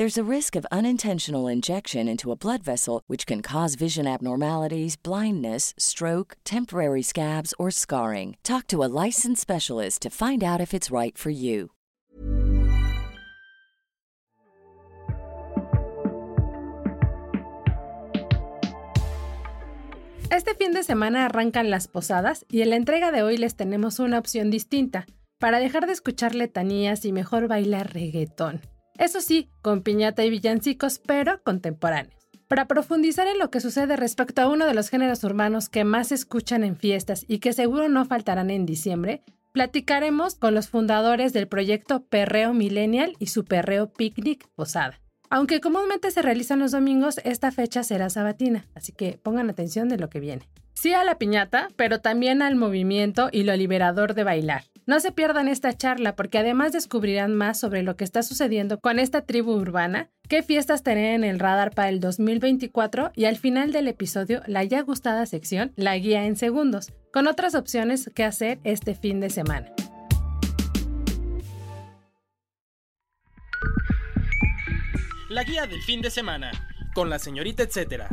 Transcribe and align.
There's 0.00 0.16
a 0.16 0.24
risk 0.36 0.56
of 0.56 0.64
unintentional 0.72 1.46
injection 1.46 2.08
into 2.08 2.32
a 2.32 2.34
blood 2.34 2.62
vessel, 2.62 3.02
which 3.06 3.26
can 3.26 3.42
cause 3.42 3.74
vision 3.74 4.06
abnormalities, 4.06 4.96
blindness, 4.96 5.74
stroke, 5.76 6.38
temporary 6.42 7.02
scabs, 7.02 7.52
or 7.58 7.70
scarring. 7.70 8.38
Talk 8.42 8.66
to 8.68 8.82
a 8.82 8.88
licensed 8.88 9.42
specialist 9.42 10.00
to 10.00 10.08
find 10.08 10.42
out 10.42 10.58
if 10.58 10.72
it's 10.72 10.90
right 10.90 11.18
for 11.18 11.28
you. 11.28 11.72
Este 20.30 20.54
fin 20.54 20.72
de 20.72 20.82
semana 20.82 21.26
arrancan 21.26 21.68
las 21.68 21.88
posadas 21.88 22.46
y 22.48 22.62
en 22.62 22.70
la 22.70 22.76
entrega 22.76 23.12
de 23.12 23.22
hoy 23.22 23.36
les 23.36 23.54
tenemos 23.54 23.98
una 23.98 24.18
opción 24.18 24.50
distinta 24.50 25.04
para 25.38 25.58
dejar 25.58 25.86
de 25.86 25.92
escuchar 25.92 26.34
letanías 26.34 27.04
y 27.04 27.12
mejor 27.12 27.48
bailar 27.48 27.92
reggaetón. 27.92 28.62
Eso 29.00 29.22
sí, 29.22 29.48
con 29.62 29.82
piñata 29.82 30.26
y 30.26 30.30
villancicos, 30.30 30.98
pero 30.98 31.42
contemporáneos. 31.42 32.28
Para 32.48 32.66
profundizar 32.66 33.26
en 33.28 33.38
lo 33.38 33.50
que 33.50 33.60
sucede 33.60 33.96
respecto 33.96 34.42
a 34.42 34.48
uno 34.48 34.66
de 34.66 34.74
los 34.74 34.90
géneros 34.90 35.24
urbanos 35.24 35.70
que 35.70 35.84
más 35.84 36.08
se 36.08 36.16
escuchan 36.16 36.64
en 36.64 36.76
fiestas 36.76 37.24
y 37.26 37.38
que 37.38 37.54
seguro 37.54 37.88
no 37.88 38.04
faltarán 38.04 38.50
en 38.50 38.66
diciembre, 38.66 39.22
platicaremos 39.52 40.34
con 40.34 40.54
los 40.54 40.68
fundadores 40.68 41.32
del 41.32 41.48
proyecto 41.48 42.04
Perreo 42.04 42.52
Millennial 42.52 43.14
y 43.18 43.28
su 43.28 43.46
Perreo 43.46 43.90
Picnic 43.90 44.46
Posada. 44.54 45.00
Aunque 45.30 45.62
comúnmente 45.62 46.10
se 46.10 46.20
realizan 46.20 46.58
los 46.58 46.72
domingos, 46.72 47.20
esta 47.24 47.52
fecha 47.52 47.82
será 47.84 48.10
sabatina, 48.10 48.66
así 48.74 48.92
que 48.92 49.18
pongan 49.22 49.48
atención 49.48 49.88
de 49.88 49.96
lo 49.96 50.10
que 50.10 50.20
viene. 50.20 50.46
Sí 50.80 50.94
a 50.94 51.04
la 51.04 51.18
piñata, 51.18 51.68
pero 51.76 52.00
también 52.00 52.40
al 52.40 52.56
movimiento 52.56 53.28
y 53.30 53.42
lo 53.42 53.54
liberador 53.54 54.14
de 54.14 54.24
bailar. 54.24 54.64
No 54.86 54.98
se 54.98 55.12
pierdan 55.12 55.46
esta 55.46 55.76
charla 55.76 56.16
porque 56.16 56.38
además 56.38 56.72
descubrirán 56.72 57.34
más 57.34 57.60
sobre 57.60 57.82
lo 57.82 57.96
que 57.96 58.04
está 58.04 58.22
sucediendo 58.22 58.80
con 58.80 58.98
esta 58.98 59.20
tribu 59.20 59.52
urbana, 59.52 60.08
qué 60.26 60.42
fiestas 60.42 60.82
tener 60.82 61.12
en 61.12 61.22
el 61.22 61.38
radar 61.38 61.74
para 61.74 61.90
el 61.90 62.00
2024 62.00 63.12
y 63.14 63.26
al 63.26 63.36
final 63.36 63.72
del 63.72 63.88
episodio 63.88 64.40
la 64.46 64.64
ya 64.64 64.80
gustada 64.80 65.26
sección 65.26 65.74
La 65.76 65.98
guía 65.98 66.24
en 66.24 66.36
segundos, 66.36 66.90
con 67.12 67.26
otras 67.26 67.54
opciones 67.54 68.10
que 68.14 68.24
hacer 68.24 68.58
este 68.64 68.94
fin 68.94 69.20
de 69.20 69.28
semana. 69.28 69.70
La 75.28 75.44
guía 75.44 75.66
del 75.66 75.82
fin 75.82 76.00
de 76.00 76.08
semana, 76.08 76.52
con 76.94 77.10
la 77.10 77.18
señorita 77.18 77.64
etcétera. 77.64 78.08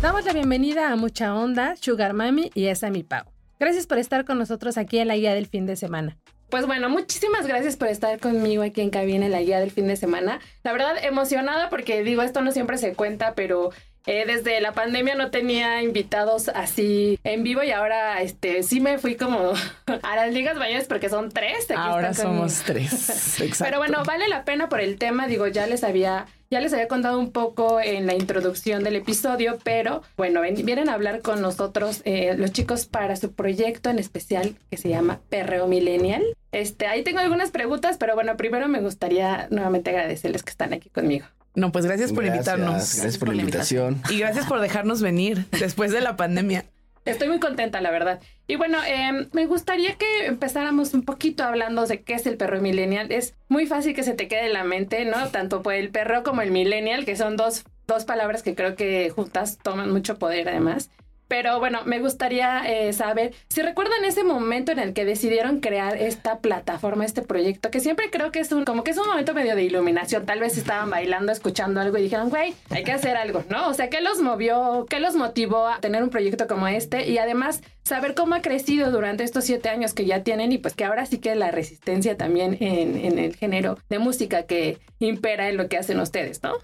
Damos 0.00 0.24
la 0.24 0.32
bienvenida 0.32 0.92
a 0.92 0.96
Mucha 0.96 1.34
Onda, 1.34 1.74
Sugar 1.74 2.12
Mami 2.12 2.52
y 2.54 2.66
Esa 2.66 2.88
Mi 2.88 3.02
Pau. 3.02 3.24
Gracias 3.58 3.88
por 3.88 3.98
estar 3.98 4.24
con 4.24 4.38
nosotros 4.38 4.78
aquí 4.78 4.98
en 5.00 5.08
la 5.08 5.16
guía 5.16 5.34
del 5.34 5.48
fin 5.48 5.66
de 5.66 5.74
semana. 5.74 6.16
Pues 6.50 6.66
bueno, 6.66 6.88
muchísimas 6.88 7.48
gracias 7.48 7.76
por 7.76 7.88
estar 7.88 8.20
conmigo 8.20 8.62
aquí 8.62 8.80
en 8.80 8.90
cabina 8.90 9.26
en 9.26 9.32
la 9.32 9.42
guía 9.42 9.58
del 9.58 9.72
fin 9.72 9.88
de 9.88 9.96
semana. 9.96 10.38
La 10.62 10.70
verdad, 10.70 10.92
emocionada 11.02 11.68
porque 11.68 12.04
digo, 12.04 12.22
esto 12.22 12.42
no 12.42 12.52
siempre 12.52 12.78
se 12.78 12.94
cuenta, 12.94 13.34
pero 13.34 13.70
eh, 14.06 14.24
desde 14.26 14.60
la 14.60 14.72
pandemia 14.72 15.14
no 15.14 15.30
tenía 15.30 15.82
invitados 15.82 16.48
así 16.48 17.18
en 17.24 17.42
vivo 17.42 17.62
y 17.62 17.70
ahora 17.70 18.22
este 18.22 18.62
sí 18.62 18.80
me 18.80 18.98
fui 18.98 19.16
como 19.16 19.52
a 20.02 20.16
las 20.16 20.32
ligas 20.32 20.56
mayores 20.56 20.86
porque 20.86 21.08
son 21.08 21.30
tres. 21.30 21.70
ahora 21.76 22.14
somos 22.14 22.62
tres. 22.64 23.40
Exacto. 23.40 23.64
Pero 23.64 23.78
bueno, 23.78 24.02
vale 24.04 24.28
la 24.28 24.44
pena 24.44 24.68
por 24.68 24.80
el 24.80 24.98
tema. 24.98 25.26
Digo, 25.26 25.46
ya 25.46 25.66
les 25.66 25.84
había 25.84 26.26
ya 26.50 26.60
les 26.60 26.72
había 26.72 26.88
contado 26.88 27.18
un 27.18 27.30
poco 27.30 27.78
en 27.80 28.06
la 28.06 28.14
introducción 28.14 28.82
del 28.82 28.96
episodio, 28.96 29.58
pero 29.64 30.02
bueno, 30.16 30.40
vienen 30.40 30.88
a 30.88 30.94
hablar 30.94 31.20
con 31.20 31.42
nosotros 31.42 32.00
eh, 32.06 32.34
los 32.38 32.52
chicos 32.52 32.86
para 32.86 33.16
su 33.16 33.32
proyecto 33.32 33.90
en 33.90 33.98
especial 33.98 34.56
que 34.70 34.78
se 34.78 34.88
llama 34.88 35.20
Perreo 35.28 35.66
Millennial. 35.66 36.24
Este, 36.50 36.86
ahí 36.86 37.04
tengo 37.04 37.18
algunas 37.18 37.50
preguntas, 37.50 37.98
pero 37.98 38.14
bueno, 38.14 38.38
primero 38.38 38.66
me 38.66 38.80
gustaría 38.80 39.48
nuevamente 39.50 39.90
agradecerles 39.90 40.42
que 40.42 40.50
están 40.50 40.72
aquí 40.72 40.88
conmigo. 40.88 41.26
No, 41.58 41.72
pues 41.72 41.84
gracias 41.86 42.12
por 42.12 42.24
invitarnos. 42.24 42.94
Gracias 42.94 43.18
por 43.18 43.34
la 43.34 43.40
invitación. 43.40 44.00
Y 44.08 44.18
gracias 44.18 44.46
por 44.46 44.60
dejarnos 44.60 45.02
venir 45.02 45.46
después 45.58 45.90
de 45.90 46.00
la 46.00 46.16
pandemia. 46.16 46.64
Estoy 47.04 47.28
muy 47.28 47.40
contenta, 47.40 47.80
la 47.80 47.90
verdad. 47.90 48.20
Y 48.46 48.56
bueno, 48.56 48.78
em, 48.86 49.28
me 49.32 49.46
gustaría 49.46 49.96
que 49.96 50.26
empezáramos 50.26 50.94
un 50.94 51.02
poquito 51.02 51.42
hablando 51.42 51.86
de 51.86 52.02
qué 52.02 52.14
es 52.14 52.26
el 52.26 52.36
perro 52.36 52.60
millennial. 52.60 53.10
Es 53.10 53.34
muy 53.48 53.66
fácil 53.66 53.94
que 53.94 54.02
se 54.04 54.14
te 54.14 54.28
quede 54.28 54.46
en 54.46 54.52
la 54.52 54.62
mente, 54.62 55.04
¿no? 55.04 55.28
Tanto 55.30 55.62
por 55.62 55.74
el 55.74 55.90
perro 55.90 56.22
como 56.22 56.42
el 56.42 56.50
millennial, 56.50 57.04
que 57.04 57.16
son 57.16 57.36
dos, 57.36 57.64
dos 57.86 58.04
palabras 58.04 58.42
que 58.42 58.54
creo 58.54 58.76
que 58.76 59.10
juntas 59.10 59.58
toman 59.60 59.90
mucho 59.90 60.18
poder 60.18 60.48
además. 60.48 60.90
Pero 61.28 61.58
bueno, 61.58 61.80
me 61.84 62.00
gustaría 62.00 62.62
eh, 62.66 62.92
saber 62.94 63.34
si 63.48 63.60
recuerdan 63.62 64.04
ese 64.04 64.24
momento 64.24 64.72
en 64.72 64.78
el 64.78 64.94
que 64.94 65.04
decidieron 65.04 65.60
crear 65.60 65.96
esta 65.96 66.38
plataforma, 66.38 67.04
este 67.04 67.22
proyecto, 67.22 67.70
que 67.70 67.80
siempre 67.80 68.10
creo 68.10 68.32
que 68.32 68.40
es 68.40 68.50
un, 68.50 68.64
como 68.64 68.82
que 68.82 68.92
es 68.92 68.98
un 68.98 69.06
momento 69.06 69.34
medio 69.34 69.54
de 69.54 69.62
iluminación. 69.62 70.24
Tal 70.24 70.40
vez 70.40 70.56
estaban 70.56 70.88
bailando, 70.88 71.30
escuchando 71.30 71.80
algo 71.80 71.98
y 71.98 72.02
dijeron, 72.02 72.30
güey, 72.30 72.54
hay 72.70 72.82
que 72.82 72.92
hacer 72.92 73.16
algo, 73.16 73.44
¿no? 73.50 73.68
O 73.68 73.74
sea, 73.74 73.90
¿qué 73.90 74.00
los 74.00 74.20
movió, 74.20 74.86
qué 74.88 75.00
los 75.00 75.14
motivó 75.14 75.68
a 75.68 75.80
tener 75.80 76.02
un 76.02 76.10
proyecto 76.10 76.46
como 76.46 76.66
este? 76.66 77.08
Y 77.08 77.18
además, 77.18 77.62
saber 77.84 78.14
cómo 78.14 78.34
ha 78.34 78.42
crecido 78.42 78.90
durante 78.90 79.24
estos 79.24 79.44
siete 79.44 79.68
años 79.68 79.92
que 79.92 80.06
ya 80.06 80.22
tienen 80.22 80.52
y 80.52 80.58
pues 80.58 80.74
que 80.74 80.84
ahora 80.84 81.04
sí 81.04 81.18
que 81.18 81.34
la 81.34 81.50
resistencia 81.50 82.16
también 82.16 82.56
en, 82.60 82.96
en 82.96 83.18
el 83.18 83.36
género 83.36 83.78
de 83.90 83.98
música 83.98 84.44
que 84.44 84.78
impera 84.98 85.48
en 85.48 85.58
lo 85.58 85.68
que 85.68 85.76
hacen 85.76 86.00
ustedes, 86.00 86.42
¿no? 86.42 86.54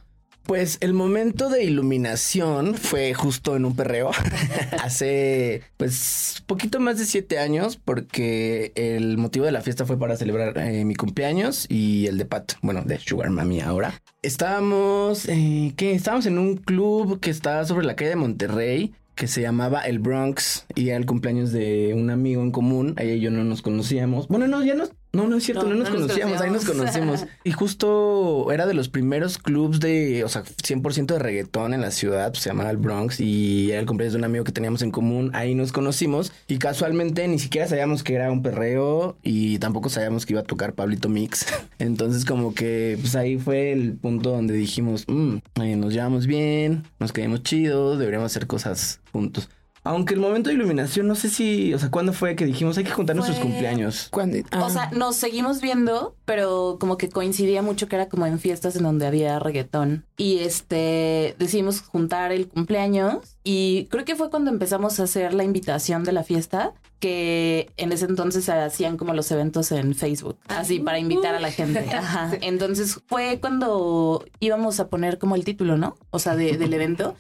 Pues 0.47 0.77
el 0.81 0.93
momento 0.93 1.49
de 1.49 1.65
iluminación 1.65 2.75
fue 2.75 3.15
justo 3.15 3.57
en 3.57 3.65
un 3.65 3.75
perreo 3.75 4.11
hace 4.83 5.63
pues 5.79 6.43
poquito 6.47 6.81
más 6.81 6.99
de 6.99 7.07
siete 7.07 7.39
años 7.39 7.81
porque 7.83 8.73
el 8.75 9.17
motivo 9.17 9.47
de 9.47 9.53
la 9.53 9.63
fiesta 9.63 9.87
fue 9.87 9.99
para 9.99 10.17
celebrar 10.17 10.59
eh, 10.59 10.85
mi 10.85 10.97
cumpleaños 10.97 11.65
y 11.71 12.07
el 12.09 12.19
de 12.19 12.27
Pat, 12.27 12.53
bueno, 12.61 12.83
de 12.83 12.99
Sugar 12.99 13.31
Mami 13.31 13.63
ahora. 13.63 13.95
Estábamos, 14.21 15.27
eh, 15.31 15.73
¿qué? 15.77 15.93
Estábamos 15.93 16.27
en 16.27 16.39
un 16.39 16.57
club 16.57 17.21
que 17.21 17.31
está 17.31 17.65
sobre 17.65 17.87
la 17.87 17.97
calle 17.97 18.11
de 18.11 18.17
Monterrey 18.17 18.93
que 19.15 19.29
se 19.29 19.41
llamaba 19.41 19.81
El 19.81 19.99
Bronx 19.99 20.67
y 20.75 20.89
era 20.89 20.99
el 20.99 21.07
cumpleaños 21.07 21.53
de 21.53 21.95
un 21.95 22.11
amigo 22.11 22.43
en 22.43 22.51
común. 22.51 22.95
Ahí 22.97 23.13
y 23.13 23.21
yo 23.21 23.31
no 23.31 23.45
nos 23.45 23.63
conocíamos. 23.63 24.29
Bueno, 24.29 24.47
no, 24.47 24.63
ya 24.65 24.75
nos 24.75 24.93
no, 25.15 25.29
no 25.29 25.37
es 25.37 25.45
cierto, 25.45 25.65
no, 25.65 25.75
nos, 25.75 25.89
conocíamos, 25.89 26.41
ahí 26.41 26.51
nos 26.51 26.65
conocimos. 26.65 27.25
y 27.45 27.53
justo 27.53 28.51
era 28.53 28.67
de 28.67 28.75
los 28.75 28.89
primeros 28.89 29.39
clubs 29.39 29.81
de, 29.81 30.25
o 30.25 30.29
sea, 30.29 30.45
100% 30.45 31.07
de 31.07 31.19
reggaetón 31.19 31.75
en 31.75 31.81
la 31.81 31.91
ciudad, 31.91 32.31
pues, 32.31 32.43
se 32.43 32.51
llamaba 32.51 32.71
el 32.71 32.77
Bronx 32.77 33.21
y 33.21 33.71
era 33.71 33.81
el 33.81 33.87
cumpleaños 33.87 34.15
de 34.15 34.19
un 34.19 34.25
amigo 34.25 34.45
que 34.45 34.53
teníamos 34.53 34.83
en 34.83 34.91
común, 34.91 35.31
ahí 35.35 35.55
nos 35.55 35.73
conocimos 35.73 36.33
y 36.49 36.59
casualmente 36.59 37.27
ni 37.29 37.39
siquiera 37.39 37.69
sabíamos 37.69 38.03
que 38.03 38.15
era 38.15 38.31
un 38.31 38.43
perreo 38.43 39.17
y 39.23 39.59
tampoco 39.59 39.89
sabíamos 39.89 40.27
que 40.27 40.35
iba 40.35 40.41
a 40.41 40.45
tocar 40.45 40.75
Pablito 40.75 41.09
Mix. 41.09 41.47
Entonces 41.79 42.25
como 42.25 42.55
que 42.55 42.99
pues 43.01 43.17
ahí 43.17 43.39
fue 43.39 43.73
el 43.73 43.95
punto 43.95 44.31
donde 44.31 44.55
dijimos, 44.55 45.05
mmm, 45.07 45.37
nos 45.77 45.93
llevamos 45.93 46.27
bien, 46.27 46.85
nos 46.99 47.13
quedamos 47.13 47.43
chidos, 47.43 47.99
deberíamos 47.99 48.33
hacer 48.33 48.47
cosas 48.47 49.01
juntos. 49.13 49.49
Aunque 49.85 50.15
el 50.15 50.21
momento 50.21 50.49
de 50.49 50.55
iluminación, 50.55 51.07
no 51.07 51.15
sé 51.15 51.29
si, 51.29 51.75
o 51.75 51.79
sea, 51.79 51.91
¿cuándo 51.91 52.15
fue 52.15 52.37
que 52.37 52.47
dijimos 52.47 52.79
hay 52.79 52.85
que 52.85 52.91
juntar 52.91 53.15
nuestros 53.15 53.39
cumpleaños? 53.39 54.09
¿Cuándo? 54.11 54.39
O 54.61 54.71
sea, 54.71 54.91
nos 54.91 55.15
seguimos 55.17 55.61
viendo, 55.61 56.17
pero 56.25 56.79
como 56.81 56.97
que 56.97 57.11
coincidía 57.11 57.61
mucho 57.61 57.87
que 57.87 57.97
era 57.97 58.09
como 58.09 58.27
en 58.27 58.39
fiestas 58.39 58.77
en 58.77 58.85
donde 58.85 59.07
había 59.07 59.39
reggaetón. 59.39 60.07
Y 60.17 60.39
este, 60.39 61.37
decidimos 61.39 61.83
juntar 61.83 62.33
el 62.33 62.49
cumpleaños 62.49 63.37
y 63.45 63.87
creo 63.91 64.07
que 64.07 64.17
fue 64.17 64.31
cuando 64.31 64.51
empezamos 64.51 64.99
a 64.99 65.03
hacer 65.03 65.35
la 65.35 65.45
invitación 65.45 66.03
de 66.03 66.13
la 66.13 66.25
fiesta 66.25 66.73
que 66.99 67.71
en 67.77 67.93
ese 67.93 68.07
entonces 68.07 68.47
se 68.47 68.53
hacían 68.53 68.97
como 68.97 69.13
los 69.13 69.31
eventos 69.31 69.71
en 69.73 69.95
Facebook, 69.95 70.39
así 70.49 70.79
para 70.79 70.99
invitar 70.99 71.35
a 71.35 71.41
la 71.41 71.51
gente. 71.51 71.81
Ajá. 71.93 72.31
Entonces 72.41 72.99
fue 73.07 73.41
cuando 73.43 74.25
íbamos 74.41 74.81
a 74.81 74.89
poner 74.89 75.19
como 75.19 75.35
el 75.35 75.45
título, 75.45 75.77
¿no? 75.77 75.99
O 76.09 76.19
sea, 76.19 76.35
del 76.35 76.73
evento 76.73 77.15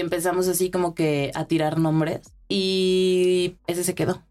que 0.00 0.04
empezamos 0.04 0.48
así 0.48 0.70
como 0.70 0.94
que 0.94 1.30
a 1.34 1.44
tirar 1.44 1.78
nombres 1.78 2.20
y 2.48 3.56
ese 3.66 3.84
se 3.84 3.94
quedó. 3.94 4.22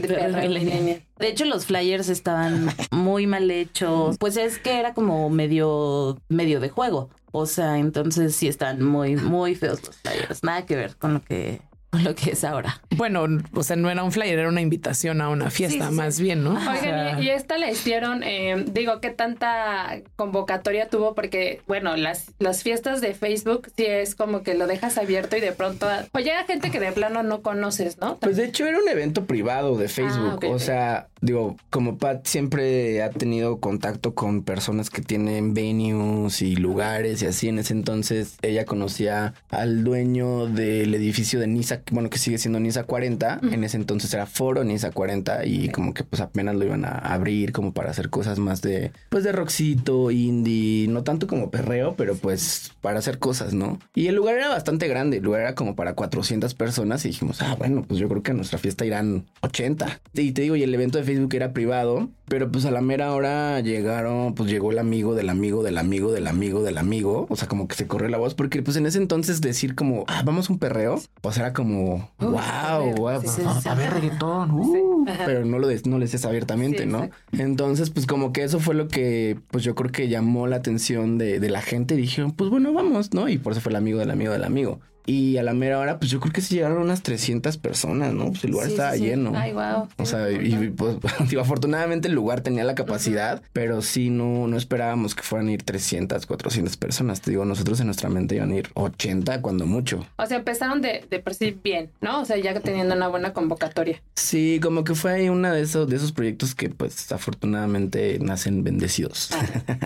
De. 0.00 1.02
De 1.18 1.28
hecho, 1.28 1.44
los 1.44 1.66
flyers 1.66 2.08
estaban 2.08 2.70
muy 2.92 3.26
mal 3.26 3.50
hechos. 3.50 4.16
Pues 4.18 4.36
es 4.36 4.58
que 4.58 4.78
era 4.78 4.94
como 4.94 5.28
medio, 5.28 6.18
medio 6.28 6.60
de 6.60 6.68
juego. 6.68 7.10
O 7.32 7.46
sea, 7.46 7.78
entonces 7.78 8.34
sí 8.36 8.46
están 8.46 8.82
muy, 8.82 9.16
muy 9.16 9.54
feos 9.54 9.82
los 9.84 9.96
flyers. 9.96 10.42
Nada 10.42 10.64
que 10.66 10.76
ver 10.76 10.96
con 10.96 11.14
lo 11.14 11.22
que, 11.22 11.60
con 11.92 12.04
lo 12.04 12.14
que 12.14 12.30
es 12.30 12.42
ahora. 12.42 12.80
Bueno, 12.96 13.26
o 13.54 13.62
sea, 13.62 13.76
no 13.76 13.90
era 13.90 14.02
un 14.02 14.12
flyer, 14.12 14.38
era 14.38 14.48
una 14.48 14.62
invitación 14.62 15.20
a 15.20 15.28
una 15.28 15.50
fiesta, 15.50 15.84
Sí, 15.84 15.90
sí, 15.90 15.94
más 15.94 16.18
bien, 16.18 16.42
¿no? 16.42 16.54
O 16.54 16.60
sea, 16.60 16.72
Oigan, 16.72 17.22
y, 17.22 17.26
y 17.26 17.30
esta 17.30 17.58
la 17.58 17.70
hicieron, 17.70 18.22
eh, 18.22 18.64
digo, 18.72 18.98
¿qué 19.00 19.10
tanta 19.10 20.00
convocatoria 20.16 20.88
tuvo? 20.88 21.14
Porque, 21.14 21.60
bueno, 21.66 21.96
las, 21.96 22.32
las 22.38 22.62
fiestas 22.62 23.02
de 23.02 23.12
Facebook 23.12 23.70
sí 23.76 23.84
es 23.84 24.14
como 24.14 24.42
que 24.42 24.54
lo 24.54 24.66
dejas 24.66 24.96
abierto 24.96 25.36
y 25.36 25.40
de 25.40 25.52
pronto, 25.52 25.86
o 26.12 26.18
llega 26.18 26.44
gente 26.44 26.70
que 26.70 26.80
de 26.80 26.92
plano 26.92 27.22
no 27.22 27.42
conoces, 27.42 27.98
¿no? 27.98 28.18
Pues 28.18 28.38
de 28.38 28.46
hecho 28.46 28.66
era 28.66 28.78
un 28.78 28.88
evento 28.88 29.26
privado 29.26 29.76
de 29.76 29.88
Facebook. 29.88 30.30
Ah, 30.32 30.34
ok, 30.36 30.44
o 30.48 30.58
sea, 30.58 31.08
digo, 31.20 31.56
como 31.68 31.98
Pat 31.98 32.26
siempre 32.26 33.02
ha 33.02 33.10
tenido 33.10 33.58
contacto 33.60 34.14
con 34.14 34.44
personas 34.44 34.88
que 34.88 35.02
tienen 35.02 35.52
venues 35.52 36.40
y 36.40 36.56
lugares 36.56 37.22
y 37.22 37.26
así. 37.26 37.48
En 37.48 37.58
ese 37.58 37.74
entonces 37.74 38.36
ella 38.42 38.64
conocía 38.64 39.34
al 39.50 39.84
dueño 39.84 40.46
del 40.46 40.94
edificio 40.94 41.38
de 41.38 41.48
Nisa, 41.48 41.81
bueno, 41.90 42.10
que 42.10 42.18
sigue 42.18 42.38
siendo 42.38 42.60
Nisa 42.60 42.84
40. 42.84 43.40
En 43.50 43.64
ese 43.64 43.76
entonces 43.76 44.12
era 44.14 44.26
Foro 44.26 44.64
Nisa 44.64 44.90
40 44.90 45.46
y 45.46 45.68
como 45.70 45.94
que 45.94 46.04
pues 46.04 46.20
apenas 46.20 46.54
lo 46.54 46.64
iban 46.64 46.84
a 46.84 46.90
abrir 46.98 47.52
como 47.52 47.72
para 47.72 47.90
hacer 47.90 48.10
cosas 48.10 48.38
más 48.38 48.62
de, 48.62 48.92
pues 49.08 49.24
de 49.24 49.32
rockcito, 49.32 50.10
indie, 50.10 50.88
no 50.88 51.02
tanto 51.02 51.26
como 51.26 51.50
perreo, 51.50 51.94
pero 51.96 52.16
pues 52.16 52.72
para 52.80 52.98
hacer 52.98 53.18
cosas, 53.18 53.54
¿no? 53.54 53.78
Y 53.94 54.06
el 54.06 54.14
lugar 54.14 54.36
era 54.36 54.48
bastante 54.48 54.88
grande, 54.88 55.18
el 55.18 55.22
lugar 55.22 55.42
era 55.42 55.54
como 55.54 55.76
para 55.76 55.94
400 55.94 56.54
personas 56.54 57.04
y 57.04 57.08
dijimos, 57.08 57.42
ah, 57.42 57.54
bueno, 57.58 57.84
pues 57.86 57.98
yo 58.00 58.08
creo 58.08 58.22
que 58.22 58.32
a 58.32 58.34
nuestra 58.34 58.58
fiesta 58.58 58.84
irán 58.84 59.24
80. 59.42 60.00
Y 60.14 60.32
te 60.32 60.42
digo, 60.42 60.56
y 60.56 60.62
el 60.62 60.74
evento 60.74 60.98
de 60.98 61.04
Facebook 61.04 61.34
era 61.34 61.52
privado, 61.52 62.10
pero 62.26 62.50
pues 62.50 62.64
a 62.64 62.70
la 62.70 62.80
mera 62.80 63.12
hora 63.12 63.60
llegaron, 63.60 64.34
pues 64.34 64.50
llegó 64.50 64.72
el 64.72 64.78
amigo 64.78 65.14
del 65.14 65.28
amigo 65.28 65.62
del 65.62 65.78
amigo 65.78 66.12
del 66.12 66.26
amigo 66.26 66.62
del 66.62 66.78
amigo, 66.78 67.26
o 67.28 67.36
sea, 67.36 67.48
como 67.48 67.68
que 67.68 67.74
se 67.74 67.86
corrió 67.86 68.08
la 68.08 68.18
voz, 68.18 68.34
porque 68.34 68.62
pues 68.62 68.76
en 68.76 68.86
ese 68.86 68.98
entonces 68.98 69.40
decir 69.40 69.74
como, 69.74 70.04
ah, 70.08 70.22
vamos 70.24 70.48
a 70.48 70.52
un 70.52 70.58
perreo, 70.58 71.00
pues 71.20 71.36
era 71.36 71.52
como, 71.52 71.71
wow, 72.18 72.94
wow, 72.96 73.20
sí, 73.20 73.28
sí, 73.28 73.42
vamos 73.44 73.62
sí. 73.62 73.68
a 73.68 73.74
ver 73.74 73.92
reggaetón, 73.92 74.50
uh", 74.52 75.04
pero 75.26 75.44
no 75.44 75.58
lo, 75.58 75.66
de- 75.68 75.82
no 75.86 75.98
decías 75.98 76.24
abiertamente, 76.24 76.86
¿no? 76.86 77.08
Entonces, 77.32 77.90
pues 77.90 78.06
como 78.06 78.32
que 78.32 78.44
eso 78.44 78.60
fue 78.60 78.74
lo 78.74 78.88
que, 78.88 79.38
pues 79.50 79.64
yo 79.64 79.74
creo 79.74 79.90
que 79.90 80.08
llamó 80.08 80.46
la 80.46 80.56
atención 80.56 81.18
de, 81.18 81.40
de 81.40 81.50
la 81.50 81.62
gente 81.62 81.94
y 81.94 81.98
dijeron, 81.98 82.32
pues 82.32 82.50
bueno, 82.50 82.72
vamos, 82.72 83.12
¿no? 83.14 83.28
Y 83.28 83.38
por 83.38 83.52
eso 83.52 83.60
fue 83.60 83.70
el 83.70 83.76
amigo 83.76 83.98
del 83.98 84.10
amigo 84.10 84.32
del 84.32 84.44
amigo. 84.44 84.80
Y 85.06 85.36
a 85.36 85.42
la 85.42 85.52
mera 85.52 85.78
hora, 85.78 85.98
pues 85.98 86.10
yo 86.10 86.20
creo 86.20 86.32
que 86.32 86.40
sí 86.40 86.54
llegaron 86.56 86.78
unas 86.78 87.02
300 87.02 87.56
personas, 87.58 88.12
¿no? 88.12 88.30
Pues 88.30 88.44
el 88.44 88.52
lugar 88.52 88.66
Sí, 88.66 88.72
estaba 88.74 88.92
sí, 88.92 88.98
sí. 88.98 89.04
lleno. 89.06 89.32
Ay, 89.34 89.52
wow. 89.52 89.88
O 89.98 90.06
sea, 90.06 90.30
y 90.30 90.70
pues, 90.70 90.96
digo, 91.28 91.42
afortunadamente 91.42 92.08
el 92.08 92.14
lugar 92.14 92.40
tenía 92.42 92.64
la 92.64 92.74
capacidad, 92.74 93.42
pero 93.52 93.82
sí 93.82 94.10
no, 94.10 94.46
no 94.46 94.56
esperábamos 94.56 95.14
que 95.14 95.22
fueran 95.22 95.48
a 95.48 95.52
ir 95.52 95.62
300, 95.62 96.26
400 96.26 96.76
personas. 96.76 97.20
Te 97.20 97.30
digo, 97.30 97.44
nosotros 97.44 97.80
en 97.80 97.86
nuestra 97.86 98.08
mente 98.08 98.36
iban 98.36 98.52
a 98.52 98.56
ir 98.56 98.68
80 98.74 99.40
cuando 99.42 99.66
mucho. 99.66 100.06
O 100.16 100.26
sea, 100.26 100.38
empezaron 100.38 100.80
de, 100.82 101.04
de 101.10 101.18
por 101.18 101.34
sí 101.34 101.56
bien, 101.62 101.90
¿no? 102.00 102.20
O 102.20 102.24
sea, 102.24 102.36
ya 102.36 102.58
teniendo 102.60 102.94
una 102.94 103.08
buena 103.08 103.32
convocatoria. 103.32 104.00
Sí, 104.14 104.60
como 104.62 104.84
que 104.84 104.94
fue 104.94 105.12
ahí 105.12 105.28
uno 105.28 105.52
de 105.52 105.62
esos, 105.62 105.88
de 105.88 105.96
esos 105.96 106.12
proyectos 106.12 106.54
que 106.54 106.68
pues 106.68 107.10
afortunadamente 107.12 108.18
nacen 108.20 108.62
bendecidos. 108.64 109.30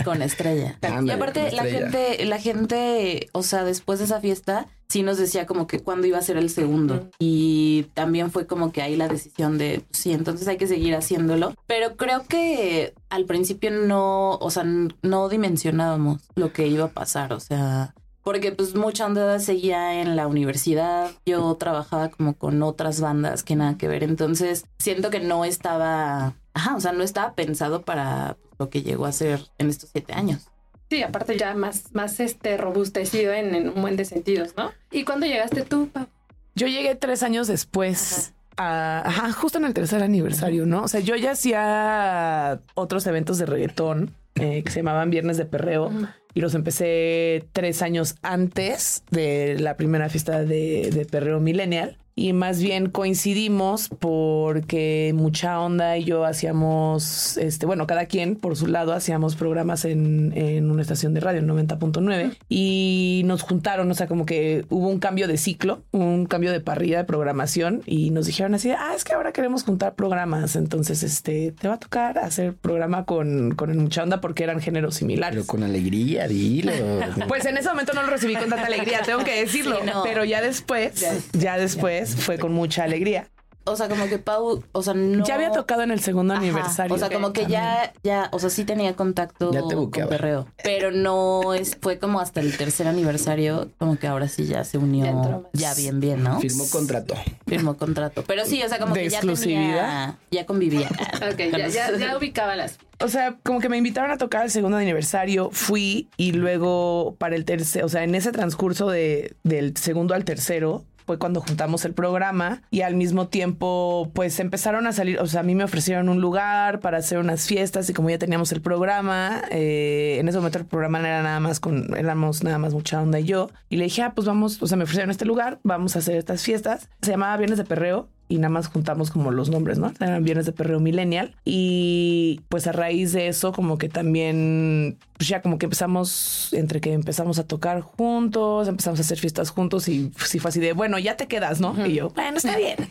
Con 0.05 0.23
estrella. 0.23 0.79
y 1.05 1.11
aparte, 1.11 1.51
la 1.53 1.65
estrella. 1.67 1.91
gente, 1.91 2.25
la 2.27 2.39
gente, 2.39 3.29
o 3.33 3.43
sea, 3.43 3.65
después 3.65 3.99
de 3.99 4.05
esa 4.07 4.21
fiesta, 4.21 4.67
sí 4.89 5.03
nos 5.03 5.19
decía 5.19 5.47
como 5.47 5.67
que 5.67 5.81
cuándo 5.81 6.07
iba 6.07 6.19
a 6.19 6.23
ser 6.23 6.37
el 6.37 6.51
segundo. 6.51 7.11
Y 7.19 7.87
también 7.95 8.31
fue 8.31 8.47
como 8.47 8.73
que 8.73 8.83
ahí 8.83 8.97
la 8.97 9.09
decisión 9.09 9.59
de, 9.59 9.85
sí, 9.91 10.13
entonces 10.13 10.49
hay 10.49 10.57
que 10.57 10.67
seguir 10.67 10.95
haciéndolo. 10.95 11.55
Pero 11.67 11.97
creo 11.97 12.25
que 12.25 12.95
al 13.09 13.25
principio 13.25 13.71
no, 13.71 14.33
o 14.37 14.51
sea, 14.51 14.65
no 14.65 15.29
dimensionábamos 15.29 16.23
lo 16.35 16.53
que 16.53 16.67
iba 16.67 16.87
a 16.87 16.91
pasar, 16.91 17.33
o 17.33 17.41
sea... 17.41 17.95
Porque 18.23 18.51
pues 18.51 18.75
mucha 18.75 19.07
onda 19.07 19.39
seguía 19.39 20.01
en 20.01 20.17
la 20.17 20.27
universidad, 20.27 21.13
yo 21.25 21.55
trabajaba 21.55 22.09
como 22.09 22.35
con 22.35 22.61
otras 22.65 23.01
bandas 23.01 23.45
que 23.45 23.55
nada 23.55 23.79
que 23.79 23.87
ver, 23.87 24.03
entonces 24.03 24.67
siento 24.81 25.11
que 25.11 25.21
no 25.21 25.45
estaba, 25.45 26.35
ajá, 26.53 26.75
o 26.75 26.81
sea, 26.81 26.91
no 26.91 27.05
estaba 27.05 27.35
pensado 27.35 27.83
para 27.83 28.37
lo 28.59 28.69
que 28.69 28.83
llegó 28.83 29.07
a 29.07 29.13
ser 29.13 29.47
en 29.59 29.69
estos 29.69 29.91
siete 29.93 30.13
años. 30.13 30.49
Sí, 30.91 31.03
aparte 31.03 31.37
ya 31.37 31.55
más, 31.55 31.93
más 31.95 32.21
este 32.21 32.57
robustecido 32.57 33.33
en, 33.33 33.55
en 33.55 33.69
un 33.71 33.83
buen 33.83 33.97
de 33.97 34.05
sentidos, 34.05 34.55
¿no? 34.57 34.73
¿Y 34.91 35.05
cuándo 35.05 35.27
llegaste 35.27 35.63
tú, 35.63 35.89
Pau? 35.89 36.07
Yo 36.55 36.69
llegué 36.69 36.95
tres 36.95 37.23
años 37.23 37.49
después. 37.49 38.33
a- 38.57 39.03
ajá, 39.05 39.33
justo 39.33 39.59
en 39.59 39.65
el 39.67 39.75
tercer 39.75 40.03
aniversario, 40.03 40.65
¿no? 40.65 40.83
O 40.85 40.89
sea, 40.89 41.01
yo 41.01 41.15
ya 41.17 41.33
hacía 41.33 42.61
otros 42.75 43.07
eventos 43.07 43.39
de 43.39 43.47
reggaetón 43.47 44.15
eh, 44.37 44.63
que 44.63 44.71
se 44.71 44.81
llamaban 44.81 45.11
Viernes 45.11 45.37
de 45.37 45.45
Perreo 45.45 45.91
y 46.35 46.41
los 46.41 46.55
empecé 46.55 47.45
tres 47.53 47.83
años 47.83 48.17
antes 48.23 49.03
de 49.11 49.57
la 49.59 49.77
primera 49.77 50.09
fiesta 50.09 50.43
de, 50.45 50.91
de 50.93 51.05
Perreo 51.05 51.41
Millennial. 51.41 51.99
Y 52.19 52.33
más 52.33 52.63
bien 52.63 52.89
coincidimos 52.89 53.91
porque 53.91 55.13
Mucha 55.15 55.61
Onda 55.61 55.99
y 55.99 56.05
yo 56.05 56.25
hacíamos, 56.25 57.37
este, 57.37 57.67
bueno, 57.67 57.87
cada 57.87 58.07
quien 58.07 58.37
por 58.37 58.57
su 58.57 58.69
lado 58.69 58.95
hacíamos 58.95 59.37
programas 59.37 59.85
en, 59.85 60.33
en 60.35 60.71
una 60.71 60.81
estación 60.81 61.13
de 61.13 61.21
radio, 61.21 61.41
en 61.41 61.49
90.9, 61.49 62.39
y 62.49 63.21
nos 63.27 63.43
juntaron, 63.43 63.91
o 63.91 63.95
sea, 63.95 64.07
como 64.07 64.25
que 64.25 64.65
hubo 64.71 64.89
un 64.89 64.99
cambio 64.99 65.29
de 65.29 65.37
ciclo, 65.37 65.83
un 65.91 66.25
cambio 66.25 66.53
de 66.53 66.61
parrilla 66.61 66.97
de 66.97 67.05
programación, 67.05 67.83
y 67.85 68.09
nos 68.13 68.25
dijeron 68.25 68.55
así, 68.55 68.71
ah, 68.71 68.95
es 68.97 69.05
que 69.05 69.13
ahora 69.13 69.33
queremos 69.33 69.65
juntar 69.65 69.95
programas, 69.95 70.57
entonces, 70.57 71.03
este, 71.03 71.53
te 71.53 71.69
va 71.69 71.75
a 71.75 71.79
tocar 71.79 72.17
hacer 72.17 72.55
programa 72.55 73.05
con, 73.05 73.55
con 73.55 73.69
el 73.69 73.77
Mucha 73.77 74.03
Onda 74.03 74.23
porque 74.23 74.43
eran 74.43 74.63
géneros 74.63 74.95
similares. 74.95 75.35
Pero 75.35 75.47
con 75.47 75.63
alegría, 75.63 76.27
dilo. 76.29 76.73
Pues 77.29 77.45
en 77.45 77.59
ese 77.59 77.69
momento 77.69 77.93
no 77.93 78.03
lo 78.03 78.09
recibí 78.09 78.37
con 78.37 78.49
tanta 78.49 78.67
alegría, 78.67 79.01
tengo 79.05 79.23
que 79.23 79.41
decirlo. 79.41 79.81
Sí, 79.81 79.91
no. 79.93 80.03
Pero 80.03 80.25
ya 80.25 80.41
después, 80.41 81.05
ya, 81.33 81.59
después 81.59 82.06
fue 82.07 82.39
con 82.39 82.53
mucha 82.53 82.85
alegría. 82.85 83.29
O 83.69 83.75
sea, 83.75 83.89
como 83.89 84.07
que 84.07 84.19
Pau, 84.19 84.63
o 84.71 84.83
sea, 84.83 84.95
no. 84.95 85.25
Ya 85.25 85.35
había 85.35 85.51
tocado 85.51 85.83
en 85.83 85.91
el 85.91 85.99
segundo 85.99 86.35
Ajá, 86.35 86.43
aniversario. 86.43 86.95
O 86.95 86.99
sea, 86.99 87.11
como 87.11 87.33
que 87.33 87.47
ya, 87.47 87.93
ya, 88.05 88.29
o 88.31 88.39
sea, 88.39 88.49
sí 88.49 88.65
tenía 88.65 88.95
contacto 88.95 89.53
Ya 89.53 89.67
te 89.67 89.75
con 89.75 89.91
perreo. 89.91 90.47
Pero 90.63 90.93
no 90.93 91.53
es, 91.53 91.77
fue 91.81 91.99
como 91.99 92.21
hasta 92.21 92.41
el 92.41 92.57
tercer 92.57 92.87
aniversario, 92.87 93.73
como 93.79 93.99
que 93.99 94.07
ahora 94.07 94.29
sí 94.29 94.47
ya 94.47 94.63
se 94.63 94.79
unió 94.79 95.49
Ya 95.53 95.75
bien, 95.75 95.99
bien, 95.99 96.23
¿no? 96.23 96.39
Firmó 96.41 96.65
contrato. 96.71 97.15
Firmó 97.49 97.77
contrato. 97.77 98.23
Pero 98.25 98.45
sí, 98.45 98.63
o 98.63 98.69
sea, 98.69 98.79
como 98.79 98.95
¿De 98.95 99.03
que 99.03 99.11
ya 99.11 99.19
exclusividad? 99.19 99.65
tenía, 99.65 100.19
ya 100.31 100.47
convivía. 100.47 100.89
Ok, 101.33 101.39
ya, 101.51 101.67
ya, 101.67 101.97
ya 101.97 102.17
ubicaba 102.17 102.55
las. 102.55 102.79
O 103.01 103.09
sea, 103.09 103.37
como 103.43 103.59
que 103.59 103.69
me 103.69 103.79
invitaron 103.79 104.13
a 104.13 104.17
tocar 104.17 104.45
el 104.45 104.51
segundo 104.53 104.77
aniversario, 104.77 105.51
fui 105.51 106.09
y 106.17 106.33
luego 106.33 107.17
para 107.19 107.35
el 107.35 107.45
tercer, 107.45 107.83
o 107.85 107.89
sea, 107.89 108.05
en 108.05 108.15
ese 108.15 108.31
transcurso 108.31 108.89
de, 108.89 109.35
del 109.43 109.77
segundo 109.77 110.15
al 110.15 110.25
tercero 110.25 110.85
fue 111.07 111.19
cuando 111.19 111.41
juntamos 111.41 111.85
el 111.85 111.95
programa 111.95 112.63
y 112.71 112.83
al 112.83 112.97
mismo 112.97 113.29
tiempo 113.29 114.11
pues 114.13 114.41
empezaron 114.41 114.87
a 114.87 114.93
salir, 114.93 115.21
o 115.21 115.27
sea, 115.27 115.41
a 115.41 115.43
mí 115.45 115.55
me 115.55 115.65
ofrecieron 115.65 116.09
un 116.09 116.21
lugar 116.21 116.81
para 116.81 116.99
hacer 116.99 117.19
unas 117.19 117.47
fiestas 117.47 117.89
y 117.89 117.95
como 117.95 118.11
ya 118.11 118.19
teníamos 118.19 118.53
el 118.53 118.61
programa, 118.61 119.43
eh, 119.51 120.17
en 120.19 120.29
ese 120.29 120.39
momento 120.39 120.59
el 120.59 120.67
programa 120.67 120.99
era 120.99 121.23
nada 121.23 121.41
más 121.41 121.61
con, 121.61 121.97
éramos 121.97 122.43
nada 122.43 122.59
más 122.59 122.75
mucha 122.75 123.01
onda 123.01 123.21
y 123.21 123.25
yo 123.25 123.51
y 123.69 123.77
le 123.77 123.85
dije, 123.85 124.03
ah, 124.03 124.13
pues 124.15 124.27
vamos, 124.27 124.61
o 124.63 124.67
sea, 124.67 124.77
me 124.77 124.85
ofrecieron 124.85 125.11
este 125.11 125.25
lugar, 125.25 125.61
vamos 125.63 125.97
a 125.97 126.01
hacer 126.01 126.17
estas 126.17 126.43
fiestas, 126.43 126.91
se 127.01 127.13
llamaba 127.13 127.37
Viernes 127.37 127.59
de 127.59 127.65
Perreo 127.65 128.09
y 128.29 128.39
nada 128.39 128.49
más 128.49 128.69
juntamos 128.69 129.11
como 129.11 129.31
los 129.31 129.51
nombres, 129.51 129.79
¿no? 129.79 129.93
Eran 130.01 130.25
viernes 130.25 130.47
de 130.47 130.53
perreo 130.53 130.81
millennial. 130.81 131.35
Y 131.45 132.41
pues 132.49 132.67
a 132.67 132.73
raíz 132.73 133.13
de 133.13 133.29
eso, 133.29 133.53
como 133.53 133.79
que 133.79 133.89
también, 133.89 134.99
pues 135.17 135.29
ya 135.29 135.43
como 135.43 135.59
que 135.59 135.67
empezamos, 135.67 136.53
entre 136.53 136.81
que 136.81 136.93
empezamos 136.93 137.39
a 137.39 137.47
tocar 137.47 137.81
juntos, 137.81 138.69
empezamos 138.69 138.99
a 138.99 139.03
hacer 139.03 139.19
fiestas 139.19 139.51
juntos 139.51 139.89
y 139.89 140.11
sí 140.25 140.39
fue 140.39 140.49
así 140.49 140.61
de, 140.61 140.73
bueno, 140.73 140.99
ya 140.99 141.17
te 141.17 141.29
quedas, 141.29 141.61
¿no? 141.61 141.75
Y 141.87 141.95
yo, 141.95 142.11
bueno, 142.11 142.39
está 142.39 142.57
bien. 142.57 142.77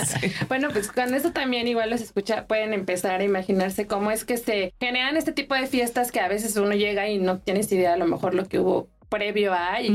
Sí. 0.00 0.32
Bueno, 0.48 0.68
pues 0.72 0.90
con 0.90 1.14
esto 1.14 1.32
también 1.32 1.68
igual 1.68 1.90
los 1.90 2.00
escucha, 2.00 2.46
pueden 2.46 2.72
empezar 2.72 3.20
a 3.20 3.24
imaginarse 3.24 3.86
cómo 3.86 4.10
es 4.10 4.24
que 4.24 4.36
se 4.36 4.72
generan 4.80 5.16
este 5.16 5.32
tipo 5.32 5.54
de 5.54 5.66
fiestas 5.66 6.10
que 6.10 6.20
a 6.20 6.28
veces 6.28 6.56
uno 6.56 6.72
llega 6.72 7.08
y 7.08 7.18
no 7.18 7.38
tienes 7.38 7.70
idea 7.72 7.94
a 7.94 7.96
lo 7.96 8.06
mejor 8.06 8.34
lo 8.34 8.46
que 8.46 8.58
hubo 8.58 8.88
previo 9.08 9.52
a 9.52 9.82
y, 9.82 9.88